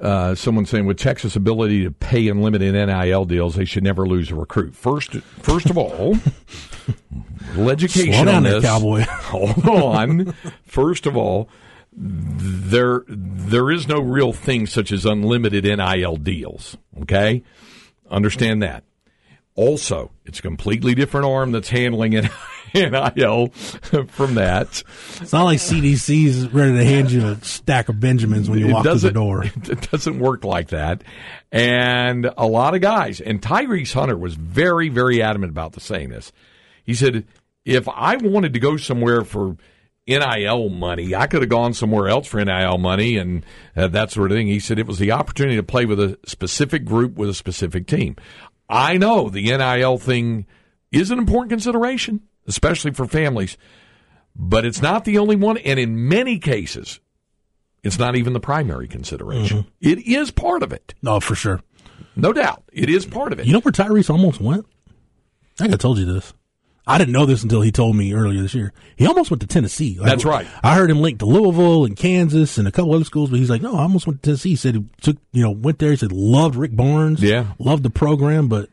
uh, 0.00 0.34
someone 0.34 0.64
saying 0.64 0.86
with 0.86 0.98
Texas' 0.98 1.34
ability 1.34 1.84
to 1.84 1.90
pay 1.90 2.28
unlimited 2.28 2.74
NIL 2.74 3.24
deals, 3.24 3.56
they 3.56 3.64
should 3.64 3.82
never 3.82 4.06
lose 4.06 4.30
a 4.30 4.34
recruit. 4.36 4.76
First, 4.76 5.12
first 5.12 5.70
of 5.70 5.76
all, 5.76 6.16
education 7.58 8.12
Slow 8.12 8.24
down 8.24 8.34
on 8.36 8.42
there, 8.44 8.60
cowboy. 8.60 9.00
Hold 9.08 9.66
on. 9.66 10.34
First 10.64 11.06
of 11.06 11.16
all, 11.16 11.48
there 11.92 13.02
there 13.08 13.70
is 13.70 13.88
no 13.88 14.00
real 14.00 14.32
thing 14.32 14.66
such 14.66 14.92
as 14.92 15.04
unlimited 15.04 15.64
NIL 15.64 16.16
deals. 16.16 16.76
Okay, 17.02 17.42
understand 18.10 18.62
that. 18.62 18.84
Also, 19.54 20.12
it's 20.24 20.38
a 20.38 20.42
completely 20.42 20.94
different 20.94 21.26
arm 21.26 21.50
that's 21.50 21.68
handling 21.68 22.12
it. 22.12 22.30
NIL 22.74 23.48
from 24.08 24.34
that. 24.34 24.82
It's 25.20 25.32
not 25.32 25.44
like 25.44 25.58
CDC's 25.58 26.52
ready 26.52 26.72
to 26.72 26.84
hand 26.84 27.10
you 27.10 27.26
a 27.28 27.40
stack 27.42 27.88
of 27.88 27.98
Benjamins 27.98 28.48
when 28.48 28.58
you 28.58 28.68
walk 28.68 28.84
through 28.84 28.98
the 28.98 29.10
door. 29.10 29.44
It 29.68 29.90
doesn't 29.90 30.18
work 30.18 30.44
like 30.44 30.68
that. 30.68 31.02
And 31.50 32.30
a 32.36 32.46
lot 32.46 32.74
of 32.74 32.80
guys, 32.80 33.20
and 33.20 33.40
Tyrese 33.40 33.92
Hunter 33.92 34.16
was 34.16 34.34
very, 34.34 34.88
very 34.88 35.22
adamant 35.22 35.50
about 35.50 35.72
the 35.72 35.80
saying 35.80 36.10
this. 36.10 36.30
He 36.84 36.94
said, 36.94 37.26
if 37.64 37.88
I 37.88 38.16
wanted 38.16 38.54
to 38.54 38.60
go 38.60 38.76
somewhere 38.76 39.24
for 39.24 39.56
NIL 40.08 40.70
money. 40.70 41.14
I 41.14 41.26
could 41.26 41.42
have 41.42 41.50
gone 41.50 41.74
somewhere 41.74 42.08
else 42.08 42.26
for 42.26 42.42
NIL 42.42 42.78
money 42.78 43.16
and 43.16 43.44
uh, 43.76 43.88
that 43.88 44.10
sort 44.10 44.30
of 44.30 44.36
thing. 44.36 44.46
He 44.46 44.60
said 44.60 44.78
it 44.78 44.86
was 44.86 44.98
the 44.98 45.12
opportunity 45.12 45.56
to 45.56 45.62
play 45.62 45.84
with 45.84 46.00
a 46.00 46.18
specific 46.26 46.84
group 46.84 47.16
with 47.16 47.28
a 47.28 47.34
specific 47.34 47.86
team. 47.86 48.16
I 48.68 48.96
know 48.96 49.28
the 49.28 49.44
NIL 49.44 49.98
thing 49.98 50.46
is 50.90 51.10
an 51.10 51.18
important 51.18 51.50
consideration, 51.50 52.22
especially 52.46 52.92
for 52.92 53.06
families, 53.06 53.56
but 54.34 54.64
it's 54.64 54.82
not 54.82 55.04
the 55.04 55.18
only 55.18 55.36
one. 55.36 55.58
And 55.58 55.78
in 55.78 56.08
many 56.08 56.38
cases, 56.38 57.00
it's 57.82 57.98
not 57.98 58.16
even 58.16 58.32
the 58.32 58.40
primary 58.40 58.88
consideration. 58.88 59.58
Mm-hmm. 59.58 59.68
It 59.80 60.06
is 60.06 60.30
part 60.30 60.62
of 60.62 60.72
it. 60.72 60.94
No, 61.02 61.20
for 61.20 61.34
sure. 61.34 61.60
No 62.16 62.32
doubt. 62.32 62.64
It 62.72 62.88
is 62.90 63.06
part 63.06 63.32
of 63.32 63.40
it. 63.40 63.46
You 63.46 63.52
know 63.52 63.60
where 63.60 63.72
Tyrese 63.72 64.10
almost 64.10 64.40
went? 64.40 64.66
I 64.88 65.62
think 65.62 65.74
I 65.74 65.76
told 65.76 65.98
you 65.98 66.04
this. 66.04 66.32
I 66.88 66.96
didn't 66.96 67.12
know 67.12 67.26
this 67.26 67.42
until 67.42 67.60
he 67.60 67.70
told 67.70 67.96
me 67.96 68.14
earlier 68.14 68.40
this 68.40 68.54
year. 68.54 68.72
He 68.96 69.06
almost 69.06 69.30
went 69.30 69.42
to 69.42 69.46
Tennessee. 69.46 69.98
That's 70.00 70.24
right. 70.24 70.46
I 70.62 70.74
heard 70.74 70.90
him 70.90 71.00
linked 71.02 71.18
to 71.18 71.26
Louisville 71.26 71.84
and 71.84 71.94
Kansas 71.94 72.56
and 72.56 72.66
a 72.66 72.72
couple 72.72 72.94
other 72.94 73.04
schools, 73.04 73.28
but 73.28 73.38
he's 73.38 73.50
like, 73.50 73.60
no, 73.60 73.76
I 73.76 73.82
almost 73.82 74.06
went 74.06 74.22
to 74.22 74.26
Tennessee. 74.26 74.50
He 74.50 74.56
said 74.56 74.74
he 74.74 74.84
took, 75.02 75.18
you 75.32 75.42
know, 75.42 75.50
went 75.50 75.80
there. 75.80 75.90
He 75.90 75.96
said 75.96 76.12
loved 76.12 76.56
Rick 76.56 76.74
Barnes. 76.74 77.22
Yeah. 77.22 77.52
Loved 77.58 77.82
the 77.82 77.90
program, 77.90 78.48
but 78.48 78.70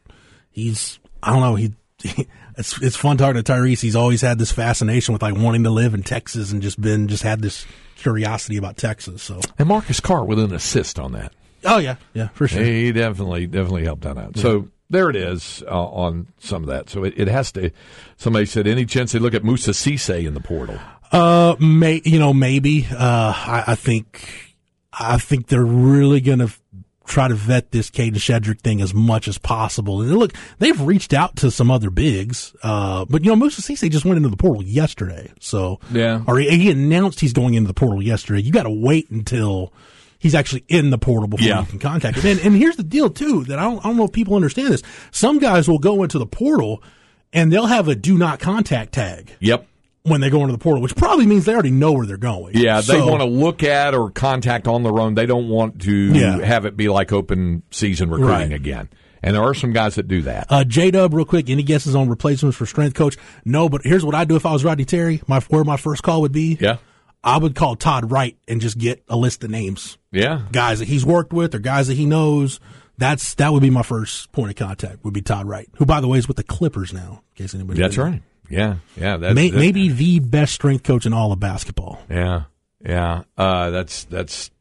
he's, 0.49 0.97
I 1.21 1.31
don't 1.33 1.41
know, 1.41 1.55
he, 1.55 1.73
it's, 2.57 2.81
it's 2.81 2.95
fun 2.95 3.17
talking 3.17 3.43
to 3.43 3.51
Tyrese. 3.51 3.81
He's 3.81 3.97
always 3.97 4.21
had 4.21 4.39
this 4.39 4.51
fascination 4.53 5.11
with 5.11 5.21
like 5.21 5.35
wanting 5.35 5.65
to 5.65 5.69
live 5.69 5.93
in 5.93 6.01
Texas 6.01 6.53
and 6.53 6.61
just 6.61 6.79
been, 6.79 7.09
just 7.09 7.23
had 7.23 7.41
this 7.41 7.65
curiosity 7.97 8.55
about 8.55 8.77
Texas. 8.77 9.23
So, 9.23 9.41
and 9.59 9.67
Marcus 9.67 9.99
Carr 9.99 10.23
with 10.23 10.39
an 10.39 10.53
assist 10.53 10.99
on 10.99 11.11
that. 11.11 11.33
oh 11.65 11.79
yeah, 11.79 11.97
yeah, 12.13 12.29
for 12.29 12.47
sure. 12.47 12.63
He 12.63 12.93
definitely, 12.93 13.45
definitely 13.47 13.83
helped 13.83 14.05
on 14.05 14.15
that. 14.15 14.37
So 14.37 14.69
there 14.89 15.09
it 15.09 15.15
is 15.15 15.63
uh, 15.67 15.85
on 15.85 16.27
some 16.39 16.63
of 16.63 16.69
that. 16.69 16.89
So 16.89 17.03
it, 17.03 17.13
it 17.17 17.27
has 17.27 17.51
to. 17.53 17.71
Somebody 18.17 18.45
said, 18.45 18.67
any 18.67 18.85
chance 18.85 19.11
they 19.11 19.19
look 19.19 19.33
at 19.33 19.43
Musa 19.43 19.71
Cisse 19.71 20.25
in 20.25 20.33
the 20.33 20.39
portal? 20.39 20.79
Uh, 21.11 21.55
may 21.59 22.01
you 22.03 22.19
know 22.19 22.33
maybe. 22.33 22.87
Uh, 22.91 22.97
I, 23.35 23.63
I 23.67 23.75
think 23.75 24.53
I 24.93 25.17
think 25.17 25.47
they're 25.47 25.63
really 25.63 26.19
gonna 26.21 26.45
f- 26.45 26.61
try 27.05 27.27
to 27.27 27.35
vet 27.35 27.71
this 27.71 27.89
Kadin 27.91 28.15
Shedrick 28.15 28.61
thing 28.61 28.81
as 28.81 28.93
much 28.93 29.27
as 29.27 29.37
possible. 29.37 30.01
And 30.01 30.11
look, 30.17 30.33
they've 30.57 30.79
reached 30.81 31.13
out 31.13 31.35
to 31.37 31.51
some 31.51 31.69
other 31.69 31.89
bigs. 31.91 32.55
Uh, 32.63 33.05
but 33.05 33.23
you 33.23 33.29
know, 33.29 33.35
Musa 33.35 33.61
Cisse 33.61 33.89
just 33.91 34.05
went 34.05 34.17
into 34.17 34.29
the 34.29 34.37
portal 34.37 34.63
yesterday. 34.63 35.31
So 35.39 35.79
Yeah. 35.91 36.23
or 36.27 36.39
he, 36.39 36.49
he 36.57 36.71
announced 36.71 37.19
he's 37.19 37.33
going 37.33 37.53
into 37.53 37.67
the 37.67 37.73
portal 37.75 38.01
yesterday. 38.01 38.41
You 38.41 38.51
got 38.51 38.63
to 38.63 38.71
wait 38.71 39.09
until. 39.11 39.71
He's 40.25 40.33
actually 40.33 40.63
in 40.67 40.89
the 40.89 40.97
portal 40.97 41.27
before 41.27 41.47
Yeah. 41.47 41.59
you 41.59 41.67
can 41.67 41.77
contact 41.77 42.17
him. 42.17 42.25
And, 42.31 42.39
and 42.47 42.55
here's 42.55 42.77
the 42.77 42.83
deal 42.83 43.11
too 43.11 43.43
that 43.43 43.59
I 43.59 43.61
don't, 43.65 43.77
I 43.85 43.89
don't 43.89 43.95
know 43.97 44.05
if 44.05 44.11
people 44.11 44.33
understand 44.33 44.69
this. 44.73 44.81
Some 45.11 45.37
guys 45.37 45.67
will 45.69 45.77
go 45.77 46.01
into 46.01 46.17
the 46.17 46.25
portal 46.25 46.81
and 47.31 47.53
they'll 47.53 47.67
have 47.67 47.87
a 47.87 47.93
do 47.93 48.17
not 48.17 48.39
contact 48.39 48.93
tag 48.93 49.29
Yep. 49.39 49.67
when 50.01 50.21
they 50.21 50.31
go 50.31 50.41
into 50.41 50.51
the 50.51 50.57
portal, 50.57 50.81
which 50.81 50.95
probably 50.95 51.27
means 51.27 51.45
they 51.45 51.53
already 51.53 51.69
know 51.69 51.91
where 51.91 52.07
they're 52.07 52.17
going. 52.17 52.55
Yeah, 52.57 52.81
they 52.81 52.99
want 52.99 53.19
to 53.21 53.27
look 53.27 53.61
at 53.61 53.93
or 53.93 54.09
contact 54.09 54.67
on 54.67 54.81
their 54.81 54.99
own. 54.99 55.13
They 55.13 55.27
don't 55.27 55.47
want 55.47 55.81
to 55.83 55.93
Yeah. 55.93 56.39
have 56.43 56.65
it 56.65 56.75
be 56.75 56.89
like 56.89 57.13
open 57.13 57.61
season 57.69 58.09
recruiting 58.09 58.31
Right. 58.49 58.51
again. 58.53 58.89
And 59.21 59.35
there 59.35 59.43
are 59.43 59.53
some 59.53 59.73
guys 59.73 59.93
that 59.93 60.07
do 60.07 60.23
that. 60.23 60.47
Uh, 60.49 60.63
J 60.63 60.89
Dub, 60.89 61.13
real 61.13 61.25
quick. 61.25 61.51
Any 61.51 61.61
guesses 61.61 61.93
on 61.95 62.09
replacements 62.09 62.57
for 62.57 62.65
strength 62.65 62.95
coach? 62.95 63.15
No, 63.45 63.69
but 63.69 63.81
here's 63.83 64.03
what 64.03 64.15
I'd 64.15 64.27
do 64.27 64.35
if 64.35 64.45
I 64.47 64.53
was 64.53 64.63
Rodney 64.63 64.85
Terry. 64.85 65.21
My 65.27 65.39
where 65.49 65.63
my 65.63 65.77
first 65.77 66.01
call 66.01 66.21
would 66.21 66.31
be. 66.31 66.57
yeah. 66.59 66.77
I 67.25 67.37
would 67.37 67.55
call 67.55 67.75
Todd 67.75 68.11
Wright 68.11 68.37
and 68.47 68.61
just 68.61 68.77
get 68.77 69.03
a 69.09 69.17
list 69.17 69.43
of 69.43 69.49
names, 69.49 69.97
Yeah. 70.11 70.43
guys 70.51 70.79
that 70.79 70.87
he's 70.87 71.03
worked 71.05 71.33
with 71.33 71.55
or 71.55 71.59
guys 71.59 71.87
that 71.87 71.95
he 71.95 72.05
knows. 72.05 72.59
That's 72.97 73.33
that 73.35 73.51
would 73.51 73.61
be 73.63 73.69
my 73.71 73.81
first 73.81 74.31
point 74.31 74.51
of 74.51 74.55
contact. 74.55 75.03
Would 75.03 75.13
be 75.13 75.21
Todd 75.21 75.47
Wright, 75.47 75.67
who 75.77 75.85
by 75.85 75.99
the 75.99 76.07
way 76.07 76.17
is 76.19 76.27
with 76.27 76.37
the 76.37 76.43
Clippers 76.43 76.93
now. 76.93 77.23
In 77.35 77.43
case 77.43 77.53
anybody. 77.55 77.81
That's 77.81 77.97
right. 77.97 78.21
Yeah. 78.49 78.75
Yeah. 78.95 79.17
That's, 79.17 79.35
May, 79.35 79.49
that- 79.49 79.57
maybe 79.57 79.89
the 79.89 80.19
best 80.19 80.53
strength 80.53 80.83
coach 80.83 81.05
in 81.07 81.11
all 81.13 81.31
of 81.33 81.39
basketball. 81.39 81.99
Yeah, 82.09 82.43
yeah. 82.85 83.23
Uh, 83.37 83.71
that's 83.71 84.03
that's 84.05 84.51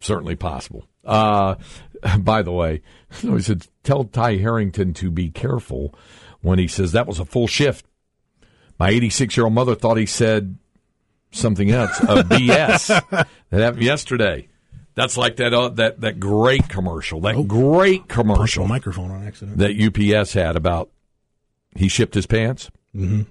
certainly 0.00 0.36
possible. 0.36 0.86
Uh, 1.04 1.56
by 2.20 2.42
the 2.42 2.52
way, 2.52 2.82
he 3.20 3.40
said, 3.40 3.66
"Tell 3.82 4.04
Ty 4.04 4.36
Harrington 4.36 4.94
to 4.94 5.10
be 5.10 5.28
careful 5.30 5.92
when 6.40 6.58
he 6.60 6.68
says 6.68 6.92
that 6.92 7.06
was 7.08 7.18
a 7.18 7.24
full 7.24 7.48
shift." 7.48 7.84
My 8.78 8.88
86 8.90 9.36
year 9.36 9.44
old 9.44 9.54
mother 9.54 9.74
thought 9.74 9.96
he 9.98 10.06
said 10.06 10.56
something 11.32 11.70
else, 11.70 11.98
a 12.00 12.22
BS. 12.24 12.86
that 13.10 13.26
happened 13.60 13.82
yesterday. 13.82 14.48
That's 14.94 15.16
like 15.16 15.36
that 15.36 15.54
uh, 15.54 15.70
that 15.70 16.00
that 16.02 16.20
great 16.20 16.68
commercial, 16.68 17.20
that 17.22 17.48
great 17.48 18.08
commercial 18.08 18.66
microphone 18.66 19.10
on 19.10 19.26
accident. 19.26 19.58
that 19.58 19.72
UPS 19.80 20.34
had 20.34 20.54
about 20.56 20.90
he 21.74 21.88
shipped 21.88 22.14
his 22.14 22.26
pants. 22.26 22.70
Mm-hmm. 22.94 23.22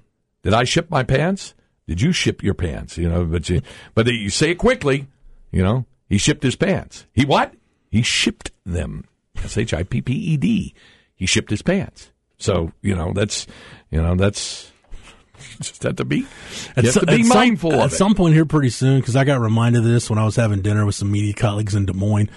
Did 0.43 0.53
I 0.53 0.63
ship 0.63 0.89
my 0.89 1.03
pants? 1.03 1.53
Did 1.87 2.01
you 2.01 2.11
ship 2.11 2.41
your 2.41 2.55
pants? 2.55 2.97
You 2.97 3.09
know, 3.09 3.25
but 3.25 3.47
you, 3.47 3.61
but 3.93 4.07
you 4.07 4.29
say 4.31 4.51
it 4.51 4.57
quickly. 4.57 5.07
You 5.51 5.61
know, 5.63 5.85
he 6.09 6.17
shipped 6.17 6.41
his 6.41 6.55
pants. 6.55 7.05
He 7.13 7.25
what? 7.25 7.53
He 7.91 8.01
shipped 8.01 8.51
them. 8.65 9.05
S 9.43 9.57
H 9.57 9.73
I 9.73 9.83
P 9.83 10.01
P 10.01 10.13
E 10.13 10.37
D. 10.37 10.73
He 11.13 11.25
shipped 11.27 11.51
his 11.51 11.61
pants. 11.61 12.11
So 12.39 12.71
you 12.81 12.95
know 12.95 13.13
that's 13.13 13.45
you 13.91 14.01
know 14.01 14.15
that's 14.15 14.71
just 15.61 15.83
have 15.83 15.95
to 15.97 16.05
be 16.05 16.17
you 16.19 16.25
have 16.75 16.87
so- 16.91 16.99
to 17.01 17.05
be 17.05 17.23
some- 17.23 17.37
mindful 17.37 17.73
at 17.73 17.79
of 17.85 17.93
it. 17.93 17.95
some 17.95 18.15
point 18.15 18.33
here 18.33 18.45
pretty 18.45 18.69
soon 18.69 18.99
because 18.99 19.15
I 19.15 19.23
got 19.23 19.39
reminded 19.39 19.79
of 19.79 19.85
this 19.85 20.09
when 20.09 20.19
I 20.19 20.23
was 20.25 20.35
having 20.35 20.61
dinner 20.61 20.85
with 20.85 20.95
some 20.95 21.11
media 21.11 21.33
colleagues 21.33 21.75
in 21.75 21.85
Des 21.85 21.93
Moines. 21.93 22.29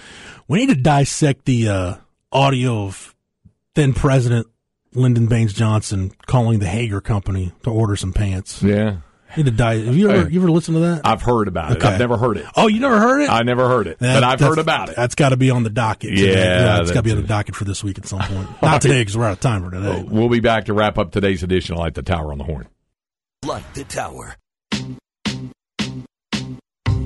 We 0.47 0.59
need 0.59 0.69
to 0.75 0.81
dissect 0.81 1.45
the 1.45 1.69
uh, 1.69 1.95
audio 2.31 2.85
of 2.85 3.15
then 3.73 3.93
President 3.93 4.47
Lyndon 4.93 5.27
Baines 5.27 5.53
Johnson 5.53 6.11
calling 6.27 6.59
the 6.59 6.67
Haggar 6.67 7.01
Company 7.01 7.51
to 7.63 7.69
order 7.69 7.95
some 7.97 8.13
pants. 8.13 8.61
yeah, 8.63 8.97
Need 9.35 9.45
to 9.47 9.51
die. 9.51 9.79
Have 9.83 9.97
you 9.97 10.09
ever 10.09 10.25
Hey. 10.27 10.33
you 10.33 10.39
ever 10.39 10.49
listened 10.49 10.75
to 10.75 10.79
that? 10.81 11.01
I've 11.03 11.21
heard 11.21 11.49
about 11.49 11.73
it. 11.73 11.83
I've 11.83 11.99
never 11.99 12.15
heard 12.15 12.37
it. 12.37 12.45
oh, 12.55 12.67
you 12.67 12.79
never 12.79 12.99
heard 12.99 13.21
it? 13.23 13.29
I 13.29 13.41
never 13.43 13.67
heard 13.67 13.87
it, 13.87 13.99
That- 13.99 14.13
but 14.13 14.23
I've 14.23 14.39
heard 14.39 14.59
about 14.59 14.87
it. 14.89 14.95
That's 14.95 15.15
got 15.15 15.29
to 15.29 15.37
be 15.37 15.49
on 15.49 15.63
the 15.63 15.69
docket. 15.69 16.11
Yeah, 16.11 16.27
today. 16.27 16.81
it's 16.83 16.91
got 16.91 16.99
to 16.99 17.03
be 17.03 17.11
on 17.11 17.21
the 17.21 17.27
docket 17.27 17.55
for 17.55 17.65
this 17.65 17.83
week 17.83 17.97
at 17.97 18.05
some 18.05 18.19
point. 18.19 18.47
Not 18.61 18.81
today 18.81 19.01
because 19.01 19.17
we're 19.17 19.25
out 19.25 19.33
of 19.33 19.39
time 19.41 19.63
for 19.65 19.71
today. 19.71 20.05
We'll 20.09 20.29
be 20.29 20.39
back 20.39 20.65
to 20.65 20.73
wrap 20.73 20.97
up 20.97 21.11
today's 21.11 21.43
edition 21.43 21.73
of 21.73 21.79
Light 21.79 21.95
the 21.95 22.03
Tower 22.03 22.31
on 22.31 22.37
the 22.37 22.45
Horn. 22.45 22.67
Like 23.45 23.73
the 23.73 23.83
Tower. 23.83 24.35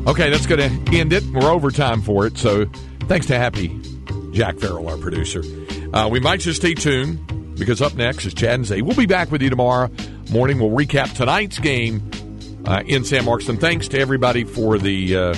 Okay, 0.07 0.29
that's 0.29 0.47
going 0.47 0.61
to 0.61 0.97
end 0.97 1.13
it. 1.13 1.23
We're 1.25 1.51
over 1.51 1.69
time 1.69 2.01
for 2.01 2.25
it. 2.25 2.37
So 2.37 2.65
thanks 3.01 3.27
to 3.27 3.37
Happy 3.37 3.79
Jack 4.31 4.57
Farrell, 4.57 4.87
our 4.87 4.97
producer. 4.97 5.43
Uh, 5.93 6.07
we 6.09 6.19
might 6.19 6.39
just 6.39 6.61
stay 6.61 6.73
tuned 6.73 7.55
because 7.57 7.81
up 7.81 7.95
next 7.95 8.25
is 8.25 8.33
Chad 8.33 8.55
and 8.55 8.65
Zay. 8.65 8.81
We'll 8.81 8.95
be 8.95 9.05
back 9.05 9.31
with 9.31 9.41
you 9.41 9.49
tomorrow 9.49 9.89
morning. 10.31 10.59
We'll 10.59 10.71
recap 10.71 11.13
tonight's 11.13 11.59
game 11.59 12.09
uh, 12.65 12.83
in 12.85 13.03
San 13.03 13.25
Marcos. 13.25 13.49
And 13.49 13.59
thanks 13.59 13.87
to 13.89 13.99
everybody 13.99 14.45
for 14.45 14.77
the 14.77 15.15
uh, 15.15 15.35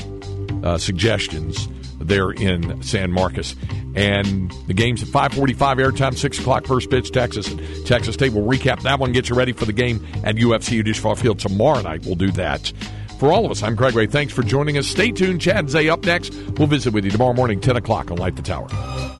uh, 0.63 0.77
suggestions 0.77 1.67
there 1.99 2.31
in 2.31 2.81
San 2.83 3.11
Marcos. 3.11 3.55
And 3.95 4.51
the 4.67 4.73
game's 4.73 5.03
at 5.03 5.09
545 5.09 5.77
airtime, 5.77 6.17
6 6.17 6.39
o'clock 6.39 6.65
first 6.65 6.89
pitch, 6.89 7.11
Texas. 7.11 7.49
And 7.49 7.85
Texas 7.85 8.13
State 8.13 8.33
will 8.33 8.45
recap 8.45 8.81
that 8.83 8.99
one, 8.99 9.11
get 9.11 9.29
you 9.29 9.35
ready 9.35 9.51
for 9.51 9.65
the 9.65 9.73
game 9.73 10.05
at 10.23 10.35
UFCU 10.35 10.83
Disch-Falk 10.83 11.17
Field 11.17 11.39
tomorrow 11.39 11.81
night. 11.81 12.05
We'll 12.05 12.15
do 12.15 12.31
that. 12.31 12.71
For 13.19 13.31
all 13.31 13.45
of 13.45 13.51
us, 13.51 13.61
I'm 13.61 13.75
Craig 13.75 13.93
Way. 13.93 14.07
Thanks 14.07 14.33
for 14.33 14.41
joining 14.41 14.77
us. 14.77 14.87
Stay 14.87 15.11
tuned. 15.11 15.41
Chad 15.41 15.69
Zay 15.69 15.89
up 15.89 16.05
next. 16.05 16.33
We'll 16.57 16.67
visit 16.67 16.93
with 16.93 17.05
you 17.05 17.11
tomorrow 17.11 17.33
morning, 17.33 17.59
10 17.59 17.75
o'clock 17.75 18.09
on 18.09 18.17
Light 18.17 18.35
the 18.35 18.41
Tower. 18.41 19.19